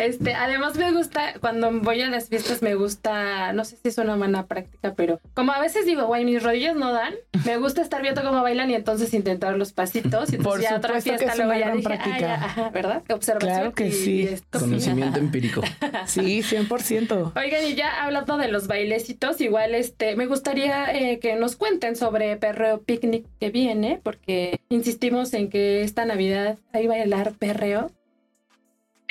Este, 0.00 0.34
además 0.34 0.76
me 0.76 0.92
gusta, 0.92 1.34
cuando 1.40 1.70
voy 1.80 2.00
a 2.02 2.08
las 2.08 2.28
fiestas 2.28 2.62
me 2.62 2.74
gusta, 2.74 3.52
no 3.52 3.64
sé 3.64 3.76
si 3.76 3.88
es 3.88 3.98
una 3.98 4.16
buena 4.16 4.46
práctica, 4.46 4.94
pero 4.96 5.20
como 5.34 5.52
a 5.52 5.60
veces 5.60 5.84
digo, 5.86 6.06
güey, 6.06 6.24
mis 6.24 6.42
rodillas 6.42 6.74
no 6.76 6.92
dan, 6.92 7.14
me 7.44 7.56
gusta 7.58 7.82
estar 7.82 8.02
viendo 8.02 8.22
cómo 8.22 8.42
bailan 8.42 8.70
y 8.70 8.74
entonces 8.74 9.12
intentar 9.14 9.56
los 9.56 9.72
pasitos 9.72 10.32
y 10.32 10.36
entonces 10.36 10.44
Por 10.44 10.60
ya 10.62 10.76
otra 10.76 11.00
supuesto 11.00 11.10
que 11.12 11.18
fiesta 11.18 11.32
es 11.32 11.38
luego 11.38 11.50
una 11.52 11.58
ya 11.58 11.64
gran 11.66 11.76
dije, 11.76 11.88
práctica. 11.88 12.16
ah, 12.16 12.20
ya, 12.20 12.34
ajá, 12.44 12.70
¿verdad? 12.70 13.02
Observación 13.10 13.54
Claro 13.56 13.72
que 13.74 13.86
y- 13.88 13.92
sí. 13.92 14.12
y 14.22 14.26
esto. 14.28 14.58
Conocimiento 14.60 15.18
empírico. 15.18 15.62
Sí, 16.06 16.42
100%. 16.42 17.32
Oigan, 17.36 17.66
y 17.66 17.74
ya 17.74 18.02
hablando 18.02 18.36
de 18.38 18.48
los 18.48 18.66
bailecitos, 18.66 19.40
igual 19.40 19.74
este, 19.74 20.16
me 20.16 20.26
gustaría 20.26 20.92
eh, 20.94 21.18
que 21.18 21.36
nos 21.36 21.56
cuenten 21.56 21.94
sobre 21.96 22.36
Perreo 22.36 22.80
Picnic 22.82 23.26
que 23.38 23.50
viene, 23.50 24.00
porque 24.02 24.60
insistimos 24.70 25.32
en 25.34 25.50
que 25.50 25.82
esta 25.82 26.04
Navidad 26.04 26.58
hay 26.72 26.86
bailar 26.86 27.32
perreo. 27.38 27.90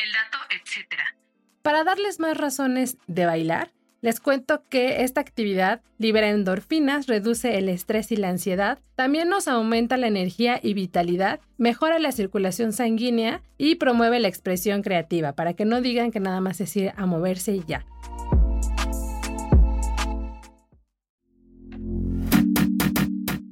El 0.04 0.12
dato, 0.12 0.38
etcétera. 0.50 1.16
Para 1.62 1.84
darles 1.84 2.20
más 2.20 2.38
razones 2.38 2.98
de 3.08 3.26
bailar, 3.26 3.72
Les 4.02 4.22
cuento 4.22 4.64
que 4.70 5.04
esta 5.04 5.20
actividad 5.20 5.82
libera 5.98 6.30
endorfinas, 6.30 7.08
reduce 7.08 7.58
el 7.58 7.68
estrés 7.68 8.14
y 8.14 8.16
la 8.16 8.30
ansiedad, 8.30 8.80
también 8.96 9.28
nos 9.28 9.50
aumenta 9.50 9.98
la 9.98 10.08
energía 10.08 10.58
y 10.64 10.74
vitalidad, 10.74 11.42
mejora 11.58 12.00
la 12.00 12.14
circulación 12.14 12.72
sanguínea 12.72 13.44
y 13.58 13.76
promueve 13.76 14.22
la 14.22 14.30
expresión 14.30 14.84
creativa, 14.84 15.34
para 15.34 15.54
que 15.54 15.66
no 15.66 15.82
digan 15.82 16.12
que 16.12 16.22
nada 16.22 16.40
más 16.40 16.62
es 16.62 16.74
ir 16.78 16.94
a 16.96 17.06
moverse 17.06 17.52
y 17.52 17.64
ya. 17.68 17.86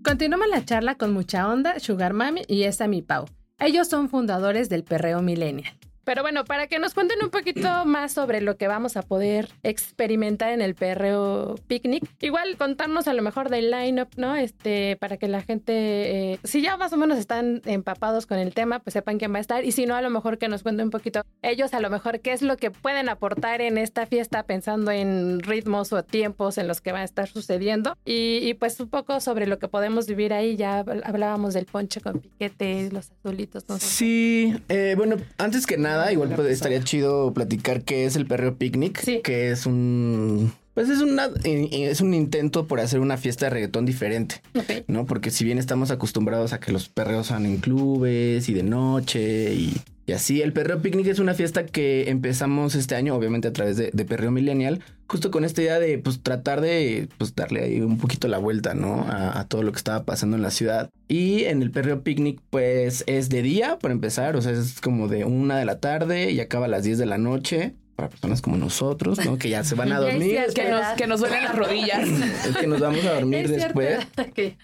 Continuamos 0.02 0.48
la 0.48 0.64
charla 0.64 0.96
con 0.96 1.12
mucha 1.12 1.50
onda, 1.50 1.78
Sugar 1.82 2.14
Mami 2.14 2.44
y 2.48 2.64
esta 2.64 2.88
mi 2.88 3.02
Pau. 3.02 3.26
Ellos 3.60 3.90
son 3.90 4.08
fundadores 4.08 4.70
del 4.70 4.86
Perreo 4.86 5.22
Millennial. 5.22 5.77
Pero 6.08 6.22
bueno, 6.22 6.46
para 6.46 6.68
que 6.68 6.80
nos 6.80 6.94
cuenten 6.94 7.22
un 7.22 7.30
poquito 7.30 7.84
más 7.84 8.14
sobre 8.14 8.40
lo 8.40 8.56
que 8.56 8.70
vamos 8.70 8.96
a 8.96 9.02
poder 9.02 9.50
experimentar 9.64 10.54
en 10.54 10.62
el 10.62 10.74
perreo 10.74 11.56
picnic, 11.68 12.02
igual 12.22 12.56
contarnos 12.56 13.10
a 13.10 13.14
lo 13.14 13.22
mejor 13.22 13.50
del 13.50 13.72
line-up, 13.72 14.08
¿no? 14.16 14.38
Este, 14.38 14.96
para 15.02 15.18
que 15.18 15.28
la 15.28 15.42
gente, 15.42 15.74
eh, 15.74 16.40
si 16.46 16.62
ya 16.62 16.78
más 16.78 16.94
o 16.94 16.98
menos 16.98 17.18
están 17.18 17.62
empapados 17.66 18.26
con 18.26 18.38
el 18.38 18.54
tema, 18.54 18.80
pues 18.80 18.94
sepan 18.94 19.18
quién 19.18 19.34
va 19.34 19.40
a 19.40 19.42
estar. 19.42 19.66
Y 19.66 19.74
si 19.74 19.86
no, 19.86 19.96
a 19.96 20.02
lo 20.02 20.10
mejor 20.10 20.38
que 20.38 20.48
nos 20.48 20.64
cuenten 20.64 20.86
un 20.86 20.92
poquito 20.92 21.24
ellos, 21.42 21.74
a 21.74 21.82
lo 21.82 21.90
mejor 21.90 22.22
qué 22.22 22.32
es 22.32 22.42
lo 22.42 22.56
que 22.56 22.72
pueden 22.72 23.10
aportar 23.10 23.60
en 23.60 23.78
esta 23.78 24.06
fiesta 24.06 24.44
pensando 24.44 24.92
en 24.92 25.42
ritmos 25.42 25.92
o 25.92 26.06
tiempos 26.06 26.58
en 26.58 26.70
los 26.70 26.80
que 26.80 26.94
va 26.94 27.00
a 27.00 27.04
estar 27.04 27.28
sucediendo. 27.28 27.98
Y, 28.06 28.54
pues 28.54 28.80
un 28.80 28.88
poco 28.88 29.20
sobre 29.20 29.46
lo 29.46 29.60
que 29.60 29.68
podemos 29.68 30.08
vivir 30.08 30.32
ahí. 30.32 30.56
Ya 30.56 30.86
hablábamos 31.04 31.54
del 31.54 31.66
ponche 31.66 32.00
con 32.00 32.22
piquete, 32.22 32.92
los 32.94 33.12
azulitos, 33.12 33.68
¿no? 33.68 33.78
Sí, 33.78 34.56
eh, 34.70 34.94
bueno, 34.96 35.18
antes 35.38 35.68
que 35.68 35.76
nada, 35.76 35.97
igual 36.12 36.34
pues, 36.36 36.50
estaría 36.50 36.84
chido 36.84 37.34
platicar 37.34 37.84
qué 37.84 38.06
es 38.06 38.16
el 38.16 38.26
perreo 38.28 38.58
picnic, 38.58 39.22
que 39.22 39.52
es 39.52 39.66
un 39.66 40.54
pues 40.78 40.90
es, 40.90 41.02
una, 41.02 41.32
es 41.44 42.02
un 42.02 42.14
intento 42.14 42.68
por 42.68 42.80
hacer 42.80 43.00
una 43.00 43.18
fiesta 43.18 43.48
de 43.48 43.50
reggaetón 43.50 43.88
diferente, 43.88 44.44
¿no? 44.86 45.08
Porque 45.08 45.32
si 45.32 45.44
bien 45.44 45.58
estamos 45.58 45.90
acostumbrados 45.90 46.54
a 46.54 46.60
que 46.60 46.72
los 46.72 46.88
perreos 46.88 47.26
sean 47.26 47.48
en 47.48 47.58
clubes 47.58 48.48
y 48.48 48.54
de 48.54 48.62
noche 48.62 49.56
y, 49.56 50.12
así, 50.14 50.44
el 50.44 50.54
perreo 50.54 50.80
picnic 50.80 51.08
es 51.08 51.18
una 51.18 51.34
fiesta 51.34 51.66
que 51.66 52.12
empezamos 52.12 52.76
este 52.76 52.94
año, 52.94 53.16
obviamente 53.16 53.48
a 53.48 53.54
través 53.54 53.76
de, 53.76 53.90
de 53.92 54.06
Perreo 54.06 54.30
Millennial, 54.30 54.84
justo 55.08 55.32
con 55.32 55.46
esta 55.46 55.64
idea 55.64 55.80
de 55.80 55.98
pues 55.98 56.22
tratar 56.22 56.62
de 56.62 57.10
pues 57.18 57.34
darle 57.34 57.64
ahí 57.64 57.82
un 57.82 57.98
poquito 57.98 58.28
la 58.28 58.38
vuelta, 58.38 58.76
¿no? 58.76 59.04
A, 59.10 59.48
todo 59.48 59.64
lo 59.64 59.72
que 59.72 59.80
estaba 59.80 60.06
pasando 60.06 60.36
en 60.36 60.44
la 60.44 60.52
ciudad. 60.52 60.92
Y 61.08 61.46
en 61.46 61.64
el 61.64 61.72
perreo 61.72 62.04
picnic 62.04 62.40
pues 62.52 63.04
es 63.08 63.30
de 63.30 63.42
día, 63.42 63.80
para 63.80 63.96
empezar, 63.96 64.36
o 64.36 64.44
sea, 64.44 64.52
es 64.52 64.80
como 64.80 65.08
de 65.08 65.26
una 65.26 65.58
de 65.58 65.66
la 65.66 65.80
tarde 65.80 66.30
y 66.30 66.40
acaba 66.40 66.68
a 66.68 66.70
las 66.70 66.84
10 66.84 67.00
de 67.00 67.06
la 67.08 67.18
noche 67.18 67.74
para 67.98 68.10
personas 68.10 68.44
como 68.44 68.58
nosotros, 68.58 69.18
¿no? 69.26 69.40
Que 69.40 69.50
ya 69.50 69.64
se 69.64 69.74
van 69.74 69.92
a 69.92 70.00
dormir. 70.00 70.40
que, 70.54 70.70
nos, 70.70 70.86
que 70.96 71.08
nos 71.08 71.20
duelen 71.20 71.44
las 71.44 71.56
rodillas. 71.56 72.08
Es 72.48 72.56
que 72.56 72.68
nos 72.68 72.80
vamos 72.80 73.04
a 73.04 73.14
dormir 73.16 73.50
después. 73.50 74.08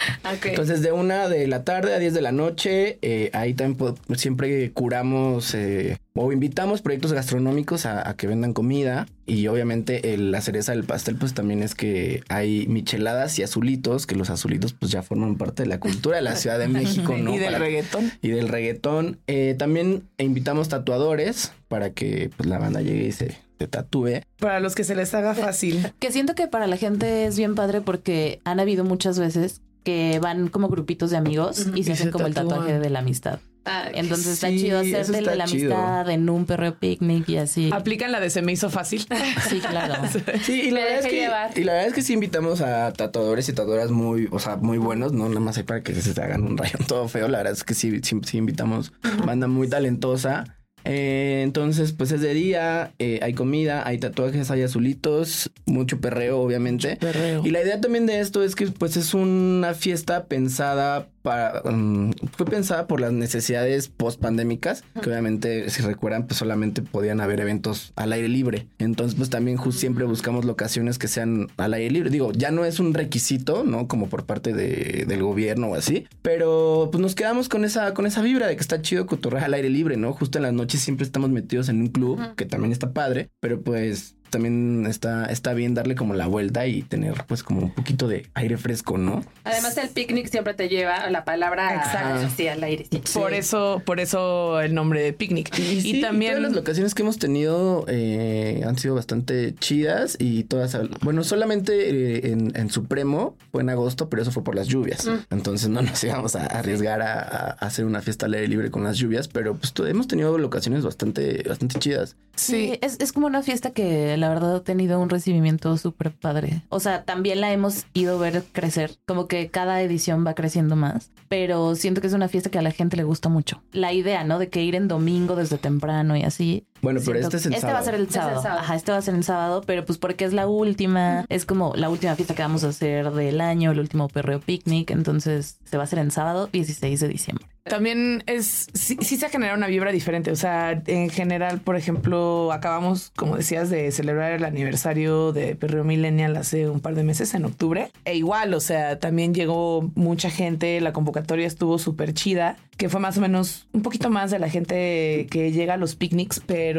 Entonces, 0.43 0.83
de 0.83 0.91
una 0.91 1.27
de 1.27 1.47
la 1.47 1.63
tarde 1.63 1.95
a 1.95 1.99
10 1.99 2.13
de 2.13 2.21
la 2.21 2.31
noche, 2.31 2.99
eh, 3.01 3.31
ahí 3.33 3.55
también 3.55 3.95
siempre 4.15 4.71
curamos 4.71 5.55
eh, 5.55 5.97
o 6.15 6.31
invitamos 6.31 6.81
proyectos 6.81 7.11
gastronómicos 7.11 7.85
a, 7.85 8.13
que 8.15 8.27
vendan 8.27 8.53
comida. 8.53 9.07
Y 9.25 9.47
obviamente 9.47 10.17
la 10.17 10.41
cereza 10.41 10.73
del 10.73 10.83
pastel, 10.83 11.15
pues 11.15 11.33
también 11.33 11.63
es 11.63 11.75
que 11.75 12.23
hay 12.29 12.67
micheladas 12.67 13.39
y 13.39 13.43
azulitos, 13.43 14.05
que 14.05 14.15
los 14.15 14.29
azulitos 14.29 14.73
pues 14.73 14.91
ya 14.91 15.01
forman 15.01 15.37
parte 15.37 15.63
de 15.63 15.69
la 15.69 15.79
cultura 15.79 16.17
de 16.17 16.21
la 16.21 16.35
Ciudad 16.35 16.59
de 16.59 16.67
México, 16.67 17.15
¿no? 17.17 17.33
y 17.33 17.39
del 17.39 17.55
reggaetón. 17.55 18.11
Y 18.21 18.29
del 18.29 18.47
reggaetón. 18.47 19.19
Eh, 19.27 19.55
también 19.57 20.03
invitamos 20.17 20.69
tatuadores 20.69 21.51
para 21.67 21.91
que 21.91 22.29
pues, 22.35 22.47
la 22.47 22.59
banda 22.59 22.81
llegue 22.81 23.07
y 23.07 23.11
se, 23.11 23.37
tatúe. 23.69 24.21
Para 24.39 24.59
los 24.59 24.75
que 24.75 24.83
se 24.83 24.93
les 24.93 25.13
haga 25.13 25.33
fácil. 25.33 25.93
Que 25.99 26.11
siento 26.11 26.35
que 26.35 26.47
para 26.47 26.67
la 26.67 26.75
gente 26.75 27.25
es 27.25 27.37
bien 27.37 27.55
padre 27.55 27.79
porque 27.79 28.41
han 28.43 28.59
habido 28.59 28.83
muchas 28.83 29.17
veces 29.17 29.61
que 29.85 30.19
van 30.19 30.49
como 30.49 30.67
grupitos 30.67 31.11
de 31.11 31.17
amigos 31.17 31.67
y 31.73 31.83
se 31.83 31.93
hacen 31.93 32.11
como 32.11 32.27
el 32.27 32.33
tatuaje 32.33 32.77
de 32.79 32.89
la 32.89 32.99
amistad. 32.99 33.39
Ah, 33.65 33.89
Entonces 33.93 34.33
está 34.33 34.49
chido 34.49 34.79
hacerle 34.79 35.21
la 35.21 35.45
amistad 35.45 36.09
en 36.09 36.29
un 36.29 36.45
perro 36.45 36.75
picnic 36.75 37.29
y 37.29 37.37
así. 37.37 37.69
Aplican 37.71 38.11
la 38.11 38.19
de 38.19 38.29
se 38.29 38.41
me 38.41 38.51
hizo 38.51 38.69
fácil. 38.69 39.05
Sí, 39.49 39.59
claro. 39.59 39.95
Sí, 40.43 40.63
y 40.63 40.71
la, 40.71 40.81
verdad 40.81 40.99
es 40.99 41.07
que, 41.07 41.61
y 41.61 41.63
la 41.63 41.73
verdad 41.73 41.87
es 41.87 41.93
que 41.93 42.01
sí 42.01 42.13
invitamos 42.13 42.61
a 42.61 42.91
tatuadores 42.93 43.47
y 43.49 43.53
tatuadoras 43.53 43.91
muy, 43.91 44.27
o 44.31 44.39
sea, 44.39 44.57
muy 44.57 44.77
buenos, 44.77 45.13
no 45.13 45.27
nada 45.27 45.39
más 45.39 45.57
hay 45.57 45.63
para 45.63 45.81
que 45.81 45.93
se 45.95 46.13
te 46.13 46.21
hagan 46.21 46.43
un 46.43 46.57
rayón 46.57 46.83
todo 46.87 47.07
feo. 47.07 47.27
La 47.27 47.39
verdad 47.39 47.53
es 47.53 47.63
que 47.63 47.73
sí, 47.73 47.99
sí, 48.03 48.19
sí 48.25 48.37
invitamos 48.37 48.91
banda 49.25 49.47
muy 49.47 49.67
talentosa. 49.67 50.45
Eh, 50.85 51.41
entonces, 51.43 51.93
pues 51.93 52.11
es 52.11 52.21
de 52.21 52.33
día, 52.33 52.93
eh, 52.99 53.19
hay 53.21 53.33
comida, 53.33 53.87
hay 53.87 53.99
tatuajes, 53.99 54.51
hay 54.51 54.63
azulitos, 54.63 55.51
mucho 55.65 56.01
perreo, 56.01 56.39
obviamente. 56.39 56.97
Perreo. 56.97 57.45
Y 57.45 57.51
la 57.51 57.61
idea 57.61 57.79
también 57.79 58.05
de 58.05 58.19
esto 58.19 58.43
es 58.43 58.55
que, 58.55 58.67
pues, 58.67 58.97
es 58.97 59.13
una 59.13 59.73
fiesta 59.73 60.25
pensada 60.25 61.07
para, 61.23 61.61
um, 61.63 62.11
fue 62.37 62.45
pensada 62.45 62.85
por 62.85 63.01
las 63.01 63.11
necesidades 63.11 63.87
post 63.87 64.19
pandémicas, 64.19 64.83
que 65.01 65.09
obviamente, 65.09 65.69
si 65.69 65.81
recuerdan, 65.81 66.27
pues 66.27 66.37
solamente 66.37 66.81
podían 66.81 67.21
haber 67.21 67.39
eventos 67.39 67.93
al 67.95 68.13
aire 68.13 68.27
libre. 68.27 68.67
Entonces, 68.77 69.15
pues 69.15 69.29
también 69.29 69.57
siempre 69.71 70.03
buscamos 70.05 70.45
locaciones 70.45 70.99
que 70.99 71.07
sean 71.07 71.47
al 71.57 71.73
aire 71.73 71.89
libre. 71.89 72.09
Digo, 72.09 72.31
ya 72.33 72.51
no 72.51 72.65
es 72.65 72.79
un 72.79 72.93
requisito, 72.93 73.63
¿no? 73.63 73.87
Como 73.87 74.09
por 74.09 74.25
parte 74.25 74.53
de, 74.53 75.05
del 75.07 75.23
gobierno 75.23 75.69
o 75.69 75.75
así, 75.75 76.05
pero 76.21 76.89
pues 76.91 77.01
nos 77.01 77.15
quedamos 77.15 77.49
con 77.49 77.65
esa, 77.65 77.93
con 77.93 78.05
esa 78.05 78.21
vibra 78.21 78.47
de 78.47 78.55
que 78.55 78.61
está 78.61 78.81
chido 78.81 79.07
cotorrear 79.07 79.45
al 79.45 79.53
aire 79.53 79.69
libre, 79.69 79.97
¿no? 79.97 80.13
Justo 80.13 80.37
en 80.37 80.43
las 80.43 80.53
noches 80.53 80.81
siempre 80.81 81.05
estamos 81.05 81.29
metidos 81.29 81.69
en 81.69 81.79
un 81.81 81.87
club, 81.87 82.19
que 82.35 82.45
también 82.45 82.71
está 82.71 82.91
padre, 82.91 83.29
pero 83.39 83.61
pues 83.61 84.15
también 84.33 84.87
está, 84.87 85.27
está 85.27 85.53
bien 85.53 85.75
darle 85.75 85.93
como 85.93 86.15
la 86.15 86.25
vuelta 86.25 86.65
y 86.65 86.81
tener 86.81 87.23
pues 87.27 87.43
como 87.43 87.61
un 87.61 87.71
poquito 87.71 88.07
de 88.07 88.27
aire 88.33 88.57
fresco, 88.57 88.97
¿no? 88.97 89.23
Además 89.43 89.77
el 89.77 89.89
picnic 89.89 90.27
siempre 90.27 90.55
te 90.55 90.69
lleva 90.69 91.07
la 91.11 91.23
palabra 91.23 91.75
exacto 91.75 92.33
al 92.51 92.63
aire. 92.63 92.87
Por 93.13 93.33
eso, 93.33 93.81
por 93.85 93.99
eso 93.99 94.59
el 94.59 94.73
nombre 94.73 95.01
de 95.03 95.13
picnic. 95.13 95.57
Y, 95.59 96.01
también 96.01 96.41
las 96.41 96.53
locaciones 96.53 96.95
que 96.95 97.03
hemos 97.03 97.19
tenido 97.19 97.85
eh, 97.87 98.63
han 98.65 98.77
sido 98.77 98.95
bastante 98.95 99.53
chidas 99.55 100.17
y 100.19 100.45
todas, 100.45 100.75
bueno, 101.01 101.23
solamente 101.23 101.89
eh, 101.89 102.31
en, 102.31 102.69
Supremo 102.71 103.37
fue 103.51 103.61
en 103.61 103.69
agosto, 103.69 104.09
pero 104.09 104.23
eso 104.23 104.31
fue 104.31 104.43
por 104.43 104.55
las 104.55 104.67
lluvias. 104.67 105.05
Mm. 105.05 105.17
Entonces 105.29 105.69
no 105.69 105.83
nos 105.83 106.03
íbamos 106.03 106.35
a 106.35 106.47
arriesgar 106.47 107.03
a, 107.03 107.51
hacer 107.59 107.85
una 107.85 108.01
fiesta 108.01 108.25
al 108.25 108.33
aire 108.33 108.47
libre 108.47 108.71
con 108.71 108.83
las 108.83 108.97
lluvias, 108.97 109.27
pero 109.27 109.55
pues 109.55 109.73
hemos 109.87 110.07
tenido 110.07 110.35
locaciones 110.39 110.83
bastante, 110.83 111.43
bastante 111.47 111.77
chidas. 111.77 112.15
Sí, 112.35 112.79
es, 112.81 112.99
es 112.99 113.11
como 113.11 113.27
una 113.27 113.43
fiesta 113.43 113.71
que 113.71 114.17
la 114.23 114.29
verdad 114.29 114.55
ha 114.55 114.63
tenido 114.63 115.01
un 115.01 115.09
recibimiento 115.09 115.75
súper 115.75 116.13
padre. 116.13 116.61
O 116.69 116.79
sea, 116.79 117.03
también 117.03 117.41
la 117.41 117.51
hemos 117.51 117.85
ido 117.93 118.15
a 118.15 118.21
ver 118.21 118.45
crecer, 118.53 118.95
como 119.05 119.27
que 119.27 119.49
cada 119.49 119.81
edición 119.81 120.25
va 120.25 120.33
creciendo 120.33 120.77
más, 120.77 121.11
pero 121.27 121.75
siento 121.75 121.99
que 121.99 122.07
es 122.07 122.13
una 122.13 122.29
fiesta 122.29 122.49
que 122.49 122.57
a 122.57 122.61
la 122.61 122.71
gente 122.71 122.95
le 122.95 123.03
gusta 123.03 123.27
mucho. 123.27 123.61
La 123.73 123.91
idea, 123.91 124.23
¿no? 124.23 124.39
De 124.39 124.47
que 124.47 124.63
ir 124.63 124.75
en 124.75 124.87
domingo 124.87 125.35
desde 125.35 125.57
temprano 125.57 126.15
y 126.15 126.23
así. 126.23 126.65
Bueno, 126.83 126.99
pero 127.03 127.17
este 127.17 127.37
es 127.37 127.45
el 127.45 127.53
este 127.53 127.61
sábado. 127.61 127.77
va 127.77 127.81
a 127.81 127.85
ser 127.85 127.95
el 127.95 128.09
sábado. 128.09 128.41
Ajá, 128.45 128.75
este 128.75 128.91
va 128.91 128.97
a 128.97 129.01
ser 129.01 129.15
el 129.15 129.23
sábado, 129.23 129.63
pero 129.65 129.85
pues 129.85 129.97
porque 129.97 130.25
es 130.25 130.33
la 130.33 130.47
última, 130.47 131.25
es 131.29 131.45
como 131.45 131.73
la 131.75 131.89
última 131.89 132.13
fiesta 132.15 132.35
que 132.35 132.41
vamos 132.41 132.63
a 132.65 132.67
hacer 132.67 133.09
del 133.11 133.41
año, 133.41 133.71
el 133.71 133.79
último 133.79 134.09
perreo 134.09 134.41
picnic, 134.41 134.91
entonces 134.91 135.57
se 135.63 135.77
va 135.77 135.83
a 135.83 135.85
hacer 135.85 135.99
en 135.99 136.11
sábado 136.11 136.49
16 136.51 136.99
de 136.99 137.07
diciembre. 137.07 137.47
También 137.63 138.23
es, 138.27 138.67
sí, 138.73 138.97
se 138.97 139.25
ha 139.25 139.29
generado 139.29 139.57
una 139.57 139.67
vibra 139.67 139.91
diferente. 139.91 140.31
O 140.31 140.35
sea, 140.35 140.83
en 140.85 141.09
general, 141.09 141.61
por 141.61 141.77
ejemplo, 141.77 142.51
acabamos, 142.51 143.11
como 143.15 143.37
decías, 143.37 143.69
de 143.69 143.89
celebrar 143.91 144.33
el 144.33 144.43
aniversario 144.43 145.31
de 145.31 145.55
Perreo 145.55 145.85
Millennial 145.85 146.35
hace 146.35 146.69
un 146.69 146.81
par 146.81 146.95
de 146.95 147.03
meses, 147.03 147.33
en 147.33 147.45
octubre. 147.45 147.89
E 148.03 148.15
igual, 148.15 148.53
o 148.53 148.59
sea, 148.59 148.99
también 148.99 149.33
llegó 149.33 149.89
mucha 149.95 150.29
gente, 150.29 150.81
la 150.81 150.91
convocatoria 150.91 151.47
estuvo 151.47 151.79
súper 151.79 152.13
chida, 152.13 152.57
que 152.75 152.89
fue 152.89 152.99
más 152.99 153.17
o 153.17 153.21
menos 153.21 153.67
un 153.71 153.81
poquito 153.81 154.09
más 154.09 154.29
de 154.29 154.39
la 154.39 154.49
gente 154.49 155.27
que 155.29 155.51
llega 155.53 155.75
a 155.75 155.77
los 155.77 155.95
picnics, 155.95 156.41
pero 156.45 156.72